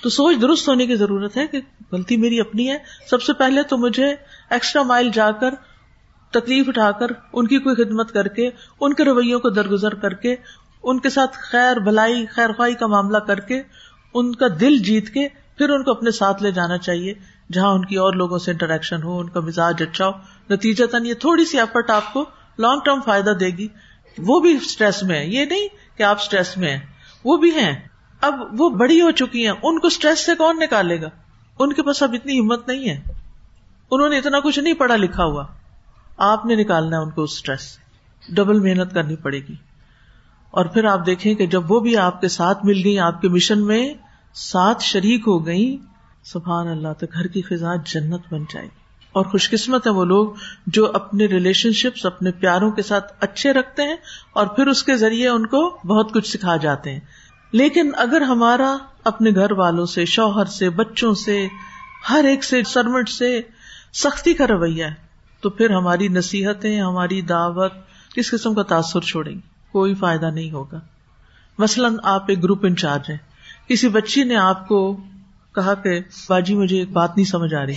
تو 0.04 0.10
سوچ 0.10 0.36
درست 0.42 0.68
ہونے 0.68 0.88
کی 0.88 0.96
ضرورت 0.96 1.38
ہے 1.38 1.48
کہ 1.48 1.60
غلطی 1.92 2.18
میری 2.18 2.40
اپنی 2.40 2.70
ہے۔ 2.70 2.78
سب 3.10 3.22
سے 3.22 3.34
پہلے 3.34 3.64
تو 3.64 3.78
مجھے 3.78 4.16
ایکسٹرا 4.50 4.84
مائل 4.84 5.10
جا 5.14 5.32
کر 5.32 5.54
تکلیف 6.32 6.70
اٹھا 6.70 6.92
کر 6.92 7.08
ان 7.34 7.48
کی 7.48 7.60
کوئی 7.60 7.76
خدمت 7.76 8.12
کر 8.12 8.28
کے، 8.28 8.50
ان 8.80 8.94
کے 8.94 9.04
رویوں 9.04 9.40
کو 9.40 9.50
درگزر 9.50 9.96
کر 9.96 10.14
کے، 10.14 10.36
ان 10.84 11.00
کے 11.00 11.10
ساتھ 11.10 11.38
خیر، 11.42 11.76
بھلائی، 11.76 12.26
خیر 12.26 12.52
خواہی 12.52 12.74
کا 12.74 12.88
معاملہ 12.88 13.18
کر 13.18 13.40
کے، 13.40 13.62
ان 14.14 14.36
کا 14.36 14.46
دل 14.60 14.78
جیت 14.78 15.10
کے 15.10 15.28
پھر 15.58 15.70
ان 15.70 15.84
کو 15.84 15.92
اپنے 15.92 16.12
ساتھ 16.12 16.44
لے 16.44 16.52
جانا 16.52 16.78
چاہیے۔ 16.78 17.14
جہاں 17.54 17.72
ان 17.72 17.86
کی 17.86 17.96
اور 17.96 18.14
لوگوں 18.14 18.38
سے 18.38 18.52
انٹریکشن 18.52 19.04
ہو، 19.04 19.20
ان 19.20 19.30
کا 19.30 19.40
مزاج 19.40 19.84
اچھا 19.84 20.08
ہو۔ 20.08 20.12
نتیجہ 20.50 20.86
تن 20.86 21.06
یہ 21.06 21.14
تھوڑی 21.14 21.46
سی 21.46 21.60
ایفرٹ 21.60 21.90
آپ 21.90 22.14
کو 22.14 22.26
لانگ 22.60 22.80
ٹرم 22.86 23.00
فائدہ 23.06 23.30
دے 23.30 23.48
گی۔ 23.48 23.68
وہ 24.18 24.40
بھی 24.40 24.56
اسٹریس 24.56 25.04
میں 25.04 25.20
ہے 25.20 25.26
یہ 25.26 25.46
نہیں 25.46 25.68
کہ 25.98 26.04
آپ 26.04 26.18
اسٹریس 26.22 26.58
میں 26.58 26.70
ہیں۔ 26.70 26.80
وہ 27.26 27.38
بھی 27.38 27.50
ہیں۔ 27.50 27.88
اب 28.22 28.34
وہ 28.58 28.70
بڑی 28.70 29.02
ہو 29.02 29.12
چکی 29.12 29.44
ہیں۔ 29.44 29.54
ان 29.64 29.80
کو 29.80 29.88
اسٹریس 29.88 30.26
سے 30.26 30.36
کون 30.36 30.60
نکالے 30.60 31.02
گا؟ 31.02 31.10
ان 31.60 31.74
کے 31.74 31.84
پاس 31.84 32.04
اب 32.04 32.14
اتنی 32.14 32.40
ہمت 32.40 32.68
نہیں 32.68 32.90
ہے۔ 32.90 33.02
انہوں 33.92 34.10
نے 34.10 34.18
اتنا 34.18 34.40
کچھ 34.40 34.60
نہیں 34.60 34.74
پڑھا 34.74 34.96
لکھا 34.96 35.24
ہوا۔ 35.24 35.46
آپ 36.18 36.46
نے 36.46 36.56
نکالنا 36.56 36.98
ہے 36.98 37.02
ان 37.02 37.10
کو 37.10 37.24
اسٹریس 37.24 37.62
سے۔ 37.62 37.84
ڈبل 38.34 38.60
محنت 38.60 38.94
کرنی 38.94 39.16
پڑے 39.16 39.40
گی۔ 39.40 39.56
اور 40.52 40.66
پھر 40.66 40.86
آپ 40.86 41.06
دیکھیں 41.06 41.36
کہ 41.36 41.48
جب 41.48 41.72
وہ 41.72 41.80
بھی 41.80 41.98
آپ 41.98 42.22
کے 42.22 42.28
ساتھ 42.28 42.66
مل 42.66 42.82
گئی 42.84 43.00
آپ 43.00 43.22
کے 43.22 43.28
مشن 43.28 43.66
میں 43.66 43.94
ساتھ 44.34 44.84
شریک 44.84 45.22
ہو 45.28 45.46
گئی 45.46 45.78
سبحان 46.24 46.68
اللہ، 46.68 46.94
تو 47.00 47.06
گھر 47.14 47.28
کی 47.28 47.42
فضا 47.42 47.76
جنت 47.76 48.22
بن 48.32 48.44
جائے 48.44 48.66
گی۔ 48.66 48.84
اور 49.12 49.26
خوش 49.26 49.50
قسمت 49.50 49.88
ہے 49.88 49.92
وہ 49.92 50.06
لوگ 50.06 50.32
جو 50.68 50.92
اپنے 50.94 51.26
ریلیشن 51.26 51.72
شپس 51.72 52.06
اپنے 52.06 52.32
پیاروں 52.32 52.72
کے 52.72 52.82
ساتھ 52.82 53.14
اچھے 53.20 53.54
رکھتے 53.54 53.84
ہیں 53.84 53.96
اور 54.34 54.48
پھر 54.48 54.68
اس 54.68 54.84
کے 54.84 54.98
ذریعے 54.98 55.30
ان 55.30 55.46
کو 55.46 55.78
بہت 55.88 56.14
کچھ 56.14 56.28
سکھا 56.28 56.58
جاتے 56.58 56.92
ہیں۔ 56.92 57.00
لیکن 57.52 57.92
اگر 57.98 58.22
ہمارا 58.22 58.78
اپنے 59.04 59.30
گھر 59.36 59.52
والوں 59.52 59.86
سے، 59.86 60.06
شوہر 60.06 60.46
سے، 60.46 60.70
بچوں 60.70 61.14
سے، 61.14 61.48
ہر 62.10 62.24
ایک 62.24 62.44
سے 62.44 62.64
سرمٹ 62.64 63.10
سے 63.10 63.42
سختی 63.94 64.34
کا 64.34 64.48
رویہ 64.48 64.84
ہے، 64.84 64.94
تو 65.42 65.50
پھر 65.50 65.70
ہماری 65.70 66.08
نصیحتیں، 66.08 66.82
ہماری 66.82 67.22
دعوت 67.22 67.74
کس 68.16 68.32
قسم 68.32 68.54
کا 68.54 68.64
تاثر 68.64 69.00
چھوڑیں 69.00 69.34
گی؟ 69.34 69.40
کوئی 69.72 69.94
فائدہ 69.94 70.26
نہیں 70.26 70.52
ہوگا۔ 70.52 70.80
مثلاً 71.58 71.96
آپ 72.04 72.26
ایک 72.28 72.44
گروپ 72.44 72.66
انچارج 72.66 73.10
ہیں۔ 73.10 73.18
کسی 73.68 73.88
بچی 73.90 74.24
نے 74.24 74.36
آپ 74.36 74.68
کو 74.68 74.98
کہا 75.56 75.74
کہ 75.74 76.00
باجی 76.30 76.56
مجھے 76.56 76.80
ایک 76.80 76.92
بات 76.92 77.18
نہیں 77.18 77.26
سمجھ 77.26 77.54
آ 77.54 77.66
رہی۔ 77.66 77.74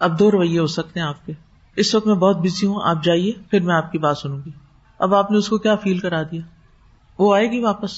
اب 0.00 0.18
دو 0.18 0.30
رویے 0.30 0.58
ہو 0.58 0.66
سکتے 0.66 1.00
ہیں 1.00 1.06
آپ 1.06 1.26
کے۔ 1.26 1.32
اس 1.76 1.94
وقت 1.94 2.06
میں 2.06 2.14
بہت 2.14 2.36
بزی 2.36 2.66
ہوں، 2.66 2.80
آپ 2.84 3.04
جائیے، 3.04 3.32
پھر 3.50 3.60
میں 3.60 3.74
آپ 3.74 3.92
کی 3.92 3.98
بات 3.98 4.18
سنوں 4.18 4.38
گی۔ 4.46 4.50
اب 4.98 5.14
آپ 5.14 5.30
نے 5.30 5.38
اس 5.38 5.48
کو 5.48 5.58
کیا 5.58 5.74
فیل 5.74 5.98
کرا 5.98 6.22
دیا؟ 6.22 6.40
وہ 7.18 7.34
آئے 7.34 7.50
گی 7.50 7.60
واپس۔ 7.60 7.90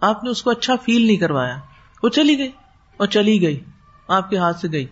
آپ 0.00 0.24
نے 0.24 0.30
اس 0.30 0.42
کو 0.42 0.50
اچھا 0.50 0.76
فیل 0.76 1.06
نہیں 1.06 1.16
کروایا۔ 1.16 1.56
وہ 2.02 2.08
چلی 2.08 2.38
گئی 2.38 2.50
اور 2.96 3.06
چلی 3.06 3.42
گئی۔ 3.42 3.60
آپ 4.08 4.30
کے 4.30 4.36
ہاتھ 4.36 4.60
سے 4.60 4.68
گئی۔ 4.72 4.84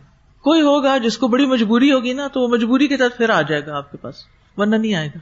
کوئی 0.42 0.62
ہوگا 0.62 0.98
جس 0.98 1.18
کو 1.18 1.28
بڑی 1.28 1.46
مجبوری 1.46 1.92
ہوگی 1.92 2.12
نا، 2.12 2.28
تو 2.28 2.40
وہ 2.40 2.48
مجبوری 2.48 2.88
کے 2.88 2.96
تحت 2.96 3.16
پھر 3.16 3.30
آ 3.30 3.42
جائے 3.42 3.66
گا 3.66 3.76
آپ 3.76 3.90
کے 3.90 3.96
پاس۔ 3.96 4.14
ورنہ 4.56 4.76
نہیں 4.76 4.94
آئے 4.94 5.08
گا۔ 5.08 5.18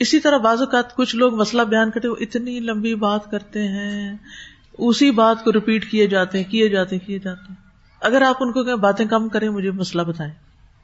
اسی 0.00 0.20
طرح 0.20 0.36
بعض 0.36 0.60
اوقات 0.60 0.96
کچھ 0.96 1.16
لوگ 1.16 1.34
مسئلہ 1.34 1.62
بیان 1.62 1.90
کرتے 1.90 2.08
وہ 2.08 2.16
اتنی 2.20 2.60
لمبی 2.60 2.94
بات 2.94 3.30
کرتے 3.30 3.68
ہیں۔ 3.68 4.16
اسی 4.78 5.10
بات 5.10 5.44
کو 5.44 5.52
ریپیٹ 5.52 5.90
کیے 5.90 6.06
جاتے 6.06 6.42
ہیں، 6.42 6.50
کیے 6.50 6.68
جاتے 6.68 6.96
ہیں، 6.96 7.06
کیے 7.06 7.18
جاتے 7.18 7.52
ہیں۔ 7.52 7.67
اگر 8.00 8.22
آپ 8.22 8.36
ان 8.40 8.52
کو 8.52 8.64
کہ 8.64 8.74
باتیں 8.74 9.06
کم 9.06 9.28
کریں، 9.28 9.48
مجھے 9.48 9.70
مسئلہ 9.70 10.02
بتائیں۔ 10.02 10.32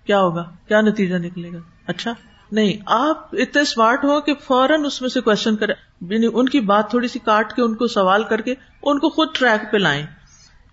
کیا 0.06 0.20
ہوگا؟ 0.20 0.50
کیا 0.68 0.80
نتیجہ 0.80 1.14
نکلے 1.14 1.52
گا؟ 1.52 1.58
اچھا؟ 1.86 2.12
نہیں، 2.52 2.72
آپ 2.86 3.28
اتنے 3.32 3.62
اسمارٹ 3.62 4.04
ہو 4.04 4.20
کہ 4.20 4.34
فوراً 4.34 4.84
اس 4.84 5.00
میں 5.00 5.08
سے 5.08 5.20
کوشچن 5.20 5.56
کریں۔ 5.56 5.74
یعنی 6.00 6.28
ان 6.34 6.48
کی 6.48 6.60
بات 6.60 6.90
تھوڑی 6.90 7.08
سی 7.08 7.18
کاٹ 7.18 7.52
کے 7.52 7.62
ان 7.62 7.74
کو 7.74 7.86
سوال 7.86 8.24
کر 8.24 8.40
کے 8.40 8.54
ان 8.82 8.98
کو 8.98 9.10
خود 9.10 9.28
ٹریک 9.34 9.72
پہ 9.72 9.76
لائیں۔ 9.76 10.06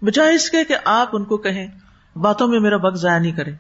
بجائے 0.01 0.35
اس 0.35 0.49
کے 0.49 0.63
کہ 0.63 0.75
آپ 0.85 1.09
ان 1.13 1.23
کو 1.23 1.37
کہیں، 1.37 1.67
باتوں 2.15 2.47
میں 2.47 2.59
میرا 2.59 2.75
وقت 2.83 2.95
ضائع 2.95 3.19
نہیں 3.19 3.31
کرے 3.31 3.51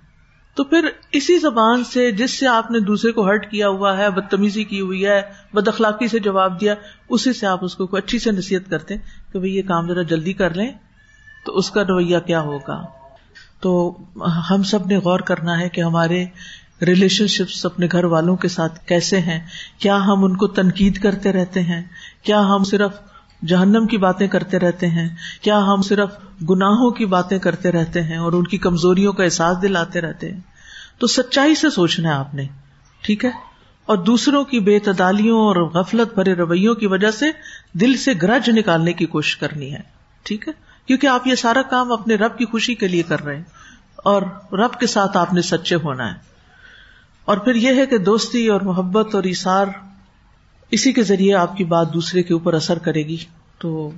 تو 0.55 0.63
پھر 0.63 0.89
اسی 1.11 1.37
زبان 1.37 1.83
سے 1.83 2.11
جس 2.11 2.39
سے 2.39 2.47
آپ 2.47 2.71
نے 2.71 2.79
دوسرے 2.79 3.11
کو 3.11 3.25
ہرٹ 3.25 3.51
کیا 3.51 3.69
ہوا 3.69 3.97
ہے، 3.97 4.09
بدتمیزی 4.09 4.63
کی 4.63 4.81
ہوئی 4.81 5.05
ہے 5.05 5.21
بد 5.53 5.67
اخلاقی 5.67 6.07
سے 6.07 6.19
جواب 6.19 6.61
دیا، 6.61 6.75
اسی 7.09 7.33
سے 7.33 7.47
آپ 7.47 7.63
اس 7.63 7.75
کو 7.75 7.95
اچھی 7.95 8.19
سے 8.19 8.31
نصیحت 8.31 8.69
کرتے 8.69 8.97
کہ 9.31 9.39
بھائی 9.39 9.55
یہ 9.55 9.61
کام 9.61 9.87
ذرا 9.87 10.01
جلدی 10.01 10.33
کر 10.33 10.53
لیں۔ 10.53 10.71
تو 11.43 11.57
اس 11.57 11.71
کا 11.71 11.83
رویہ 11.83 12.17
کیا 12.19 12.41
ہوگا؟ 12.41 12.81
تو 13.59 13.97
ہم 14.49 14.63
سب 14.63 14.87
نے 14.87 14.97
غور 14.97 15.19
کرنا 15.19 15.59
ہے 15.59 15.69
کہ 15.69 15.81
ہمارے 15.81 16.25
ریلیشن 16.81 17.27
شپس 17.27 17.65
اپنے 17.65 17.87
گھر 17.91 18.03
والوں 18.03 18.35
کے 18.35 18.47
ساتھ 18.47 18.79
کیسے 18.85 19.19
ہیں؟ 19.19 19.39
کیا 19.79 19.97
ہم 19.97 20.23
ان 20.23 20.35
کو 20.37 20.47
تنقید 20.47 20.99
کرتے 20.99 21.31
رہتے 21.31 21.61
ہیں؟ 21.61 21.81
کیا 22.23 22.39
ہم 22.39 22.63
صرف 22.63 22.91
جہنم 23.47 23.87
کی 23.87 23.97
باتیں 23.97 24.27
کرتے 24.27 24.59
رہتے 24.59 24.87
ہیں؟ 24.87 25.09
کیا 25.41 25.59
ہم 25.59 25.81
صرف 25.81 26.09
گناہوں 26.49 26.91
کی 26.91 27.05
باتیں 27.05 27.39
کرتے 27.39 27.71
رہتے 27.71 28.01
ہیں 28.03 28.17
اور 28.17 28.33
ان 28.33 28.43
کی 28.43 28.57
کمزوریوں 28.57 29.13
کا 29.13 29.23
احساس 29.23 29.61
دلاتے 29.61 30.01
رہتے 30.01 30.31
ہیں؟ 30.31 30.39
تو 30.99 31.07
سچائی 31.07 31.55
سے 31.55 31.69
سوچنا 31.69 32.09
ہے 32.09 32.13
آپ 32.13 32.33
نے، 32.33 32.45
ٹھیک 33.01 33.25
ہے؟ 33.25 33.31
اور 33.85 33.97
دوسروں 33.97 34.43
کی 34.43 34.59
بے 34.59 34.79
تعدالیوں 34.79 35.39
اور 35.39 35.55
غفلت 35.55 36.13
بھرے 36.13 36.33
رویوں 36.33 36.75
کی 36.75 36.87
وجہ 36.87 37.11
سے 37.11 37.25
دل 37.73 37.97
سے 37.97 38.11
گرج 38.21 38.49
نکالنے 38.49 38.93
کی 38.93 39.05
کوشش 39.05 39.37
کرنی 39.37 39.73
ہے، 39.73 39.79
ٹھیک 40.23 40.47
ہے؟ 40.47 40.53
کیونکہ 40.85 41.07
آپ 41.07 41.27
یہ 41.27 41.35
سارا 41.35 41.61
کام 41.61 41.91
اپنے 41.91 42.15
رب 42.15 42.37
کی 42.37 42.45
خوشی 42.45 42.75
کے 42.75 42.87
لیے 42.87 43.03
کر 43.03 43.23
رہے 43.23 43.35
ہیں 43.35 43.43
اور 43.95 44.21
رب 44.53 44.79
کے 44.79 44.87
ساتھ 44.87 45.17
آپ 45.17 45.33
نے 45.33 45.41
سچے 45.41 45.75
ہونا 45.75 46.13
ہے۔ 46.13 46.19
اور 47.25 47.37
پھر 47.37 47.55
یہ 47.55 47.75
ہے 47.75 47.85
کہ 47.85 47.97
دوستی 47.97 48.47
اور 48.47 48.61
محبت 48.61 49.15
اور 49.15 49.23
اثار 49.23 49.65
اسی 50.71 50.93
کے 50.93 51.03
ذریعے 51.03 51.33
آپ 51.33 51.57
کی 51.57 51.63
بات 51.63 51.93
دوسرے 51.93 52.23
کے 52.23 52.33
اوپر 52.33 52.53
اثر 52.53 52.79
کرے 52.79 53.03
گی۔ 53.03 53.17
تو 53.57 53.91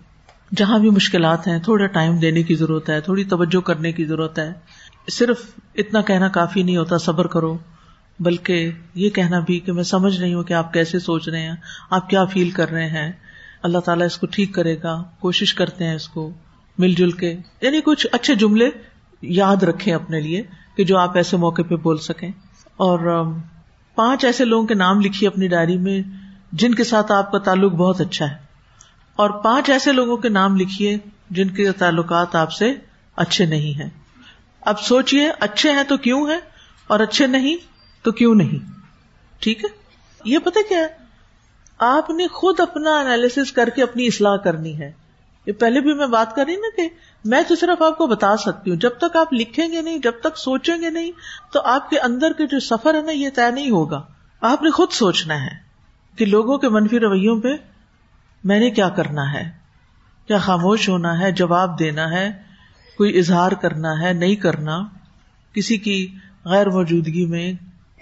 جہاں 0.55 0.79
بھی 0.79 0.89
مشکلات 0.89 1.47
ہیں، 1.47 1.59
تھوڑا 1.59 1.86
ٹائم 1.86 2.17
دینے 2.17 2.43
کی 2.43 2.55
ضرورت 2.55 2.89
ہے، 2.89 3.01
تھوڑی 3.01 3.23
توجہ 3.23 3.61
کرنے 3.61 3.91
کی 3.91 4.05
ضرورت 4.05 4.39
ہے۔ 4.39 4.53
صرف 5.11 5.41
اتنا 5.75 6.01
کہنا 6.01 6.27
کافی 6.27 6.63
نہیں 6.63 6.77
ہوتا، 6.77 6.97
صبر 6.97 7.27
کرو۔ 7.27 7.57
بلکہ 8.19 8.71
یہ 8.95 9.09
کہنا 9.09 9.39
بھی 9.39 9.59
کہ 9.59 9.71
میں 9.71 9.84
سمجھ 9.84 10.19
رہی 10.19 10.34
ہوں 10.34 10.43
کہ 10.43 10.53
آپ 10.53 10.73
کیسے 10.73 10.99
سوچ 10.99 11.29
رہے 11.29 11.41
ہیں، 11.41 11.55
آپ 11.89 12.09
کیا 12.09 12.25
فیل 12.25 12.49
کر 12.49 12.69
رہے 12.69 12.88
ہیں۔ 12.88 13.11
اللہ 13.63 13.77
تعالیٰ 13.77 14.05
اس 14.05 14.17
کو 14.17 14.27
ٹھیک 14.27 14.53
کرے 14.53 14.77
گا، 14.84 15.03
کوشش 15.19 15.53
کرتے 15.53 15.84
ہیں 15.84 15.95
اس 15.95 16.07
کو۔ 16.07 16.31
مل 16.78 16.93
جل 16.93 17.11
کے 17.11 17.36
یعنی 17.61 17.82
کچھ 17.86 18.07
اچھے 18.11 18.36
جملے 18.36 18.69
یاد 19.21 19.63
رکھیں 19.63 19.93
اپنے 19.93 20.19
لیے 20.19 20.41
کہ 20.78 20.84
جو 20.84 20.97
آپ 20.97 21.17
ایسے 21.17 21.38
موقع 21.38 21.61
پہ 21.61 21.76
بول 21.76 21.97
سکیں۔ 21.97 22.30
اور 22.76 23.24
پانچ 23.95 24.26
ایسے 24.26 24.45
لوگوں 24.45 24.67
کے 24.67 24.74
نام 24.74 25.01
لکھیے 25.01 25.28
اپنی 25.28 25.47
ڈائری 25.47 25.78
میں 25.78 26.01
جن 26.51 26.76
کے 26.76 26.84
ساتھ 26.84 27.11
آپ 27.11 27.32
کا 27.32 27.38
تعلق 27.38 27.71
بہت 27.71 28.01
اچھا 28.01 28.32
ہے۔ 28.32 28.36
اور 29.15 29.30
پانچ 29.30 29.69
ایسے 29.69 29.91
لوگوں 29.91 30.17
کے 30.17 30.30
نام 30.30 30.57
لکھیے 30.57 30.97
جن 31.30 31.49
کے 31.49 31.71
تعلقات 31.71 32.36
آپ 32.36 32.51
سے 32.51 32.74
اچھے 33.15 33.45
نہیں 33.45 33.84
ہیں۔ 33.84 33.89
اب 34.61 34.80
سوچیے 34.80 35.32
اچھے 35.39 35.71
ہیں 35.71 35.84
تو 35.84 35.97
کیوں 35.97 36.30
ہے 36.30 36.39
اور 36.88 36.99
اچھے 36.99 37.28
نہیں 37.28 37.55
تو 38.03 38.11
کیوں 38.11 38.36
نہیں؟ 38.36 38.71
ٹھیک 39.39 39.63
ہے؟ 39.63 39.69
یہ 40.26 40.39
پتہ 40.39 40.59
کیا 40.69 40.78
ہے؟ 40.78 40.88
آپ 41.78 42.09
نے 42.09 42.28
خود 42.28 42.59
اپنا 42.59 42.99
انالیس 42.99 43.51
کر 43.51 43.69
کے 43.69 43.84
اپنی 43.84 44.07
اصلاح 44.07 44.36
کرنی 44.36 44.80
ہے۔ 44.80 44.91
یہ 45.45 45.53
پہلے 45.53 45.81
بھی 45.81 45.93
میں 45.93 46.07
بات 46.07 46.35
کر 46.35 46.45
رہی 46.45 46.55
نا 46.55 46.67
کہ 46.75 46.89
میں 47.25 47.41
تو 47.47 47.55
صرف 47.55 47.81
آپ 47.81 47.97
کو 47.97 48.07
بتا 48.07 48.37
سکتی 48.37 48.71
ہوں، 48.71 48.77
جب 48.77 48.89
تک 48.89 49.15
آپ 49.15 49.33
لکھیں 49.33 49.67
گے 49.67 49.81
نہیں، 49.81 49.97
جب 49.97 50.11
تک 50.21 50.37
سوچیں 50.37 50.77
گے 50.81 50.89
نہیں، 50.89 51.11
تو 51.53 51.61
آپ 51.61 51.89
کے 51.89 51.99
اندر 51.99 52.33
کے 52.33 52.47
جو 52.47 52.59
سفر 52.59 52.93
ہے 52.93 53.01
نا، 53.01 53.11
یہ 53.11 53.29
طے 53.35 53.51
نہیں 53.51 53.69
ہوگا۔ 53.69 54.03
آپ 54.41 54.61
نے 54.63 54.69
خود 54.69 54.91
سوچنا 54.91 55.45
ہے 55.45 55.57
کہ 56.15 56.25
لوگوں 56.25 56.57
کے 56.57 56.69
منفی 56.69 56.99
رویوں 56.99 57.41
پہ 57.41 57.49
میں 58.43 58.59
نے 58.59 58.69
کیا 58.69 58.89
کرنا 58.89 59.33
ہے۔ 59.33 59.51
کیا 60.27 60.37
خاموش 60.37 60.89
ہونا 60.89 61.19
ہے، 61.19 61.31
جواب 61.31 61.79
دینا 61.79 62.11
ہے، 62.11 62.31
کوئی 62.97 63.19
اظہار 63.19 63.51
کرنا 63.51 64.01
ہے، 64.01 64.13
نہیں 64.13 64.35
کرنا۔ 64.35 64.79
کسی 65.53 65.77
کی 65.77 66.15
غیر 66.45 66.69
موجودگی 66.69 67.25
میں 67.25 67.53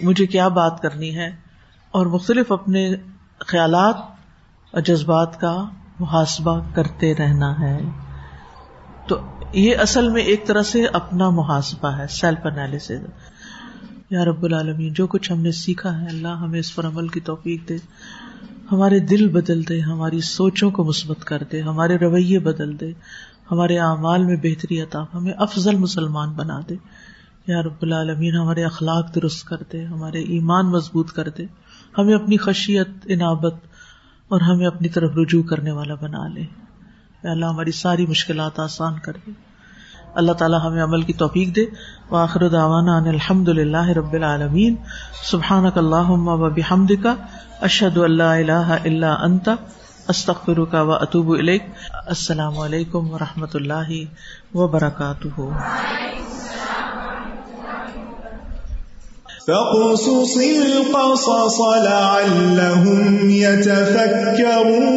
مجھے 0.01 0.25
کیا 0.25 0.47
بات 0.47 0.81
کرنی 0.81 1.15
ہے؟ 1.15 1.35
اور 1.91 2.05
مختلف 2.05 2.51
اپنے 2.51 2.95
خیالات 3.39 3.95
اور 4.71 4.81
جذبات 4.81 5.41
کا 5.41 5.65
محاسبہ 6.01 6.61
کرتے 6.73 7.15
رہنا 7.15 7.59
ہے۔ 7.59 7.79
تو 9.07 9.21
یہ 9.53 9.75
اصل 9.77 10.09
میں 10.09 10.21
ایک 10.21 10.47
طرح 10.47 10.61
سے 10.61 10.85
اپنا 10.85 11.29
محاسبہ 11.29 11.97
ہے 11.97 12.05
سیلف 12.09 12.45
انالیس 12.45 12.91
یا 14.09 14.25
رب 14.25 14.43
العالمین، 14.43 14.93
جو 14.93 15.07
کچھ 15.07 15.31
ہم 15.31 15.41
نے 15.41 15.51
سیکھا 15.51 16.01
ہے، 16.01 16.07
اللہ 16.07 16.27
ہمیں 16.27 16.59
اس 16.59 16.75
پر 16.75 16.85
عمل 16.85 17.07
کی 17.07 17.19
توفیق 17.19 17.69
دے۔ 17.69 17.77
ہمارے 18.71 18.99
دل 18.99 19.29
بدل 19.29 19.67
دے، 19.67 19.79
ہماری 19.79 20.21
سوچوں 20.21 20.71
کو 20.71 20.83
مثبت 20.83 21.25
کر 21.25 21.43
دے، 21.51 21.61
ہمارے 21.61 21.95
رویے 21.97 22.39
بدل 22.39 22.79
دے۔ 22.79 22.91
ہمارے 23.51 23.79
اعمال 23.79 24.23
میں 24.23 24.35
بہتری 24.35 24.81
عطا، 24.81 25.03
ہمیں 25.13 25.33
افضل 25.37 25.75
مسلمان 25.75 26.29
بنا 26.29 26.59
دے۔ 26.69 26.75
یا 27.47 27.61
رب 27.61 27.81
العالمین، 27.81 28.35
ہمارے 28.35 28.63
اخلاق 28.63 29.15
درست 29.15 29.45
کر 29.45 29.57
دے، 29.73 29.85
ہمارے 29.85 30.21
ایمان 30.21 30.65
مضبوط 30.65 31.11
کر 31.11 31.29
دے۔ 31.29 31.45
ہمیں 31.97 32.13
اپنی 32.13 32.37
خشیت، 32.37 32.89
انابت 33.05 33.55
اور 34.31 34.41
ہمیں 34.41 34.67
اپنی 34.67 34.89
طرف 34.89 35.11
رجوع 35.17 35.43
کرنے 35.43 35.71
والا 35.71 35.93
بنا 36.01 36.27
لے۔ 36.27 36.41
اللہ، 37.23 37.45
ہماری 37.45 37.71
ساری 37.71 38.05
مشکلات 38.05 38.59
آسان 38.59 38.99
کر 38.99 39.13
دے۔ 39.27 39.31
اللہ 40.15 40.31
تعالیٰ 40.31 40.65
ہمیں 40.65 40.83
عمل 40.83 41.01
کی 41.01 41.13
توفیق 41.13 41.55
دے۔ 41.55 41.65
وآخر 42.11 42.49
دعوانا 42.49 42.97
ان 42.97 43.07
الحمد 43.07 43.47
للہ 43.47 43.87
رب 43.87 44.13
العالمین۔ 44.13 44.75
سبحانک 45.23 45.77
اللہم 45.77 46.27
و 46.27 46.49
بحمد 46.49 46.91
کا 47.03 47.15
اشہد 47.61 47.97
اللہ 47.97 48.23
الہ 48.23 48.77
الا 48.85 49.13
انت۔ 49.13 49.49
استغفرک 50.07 50.73
و 50.73 50.93
اتوب 50.93 51.31
الیک۔ 51.31 51.63
السلام 51.93 52.59
علیکم 52.59 53.11
و 53.11 53.17
رحمۃ 53.19 53.47
اللہ 53.53 53.91
وبرکاتہ۔ 54.53 55.41
فاقصص 59.47 60.37
القصص 60.37 61.61
لعلهم 61.61 63.29
يتفكرون. 63.29 64.91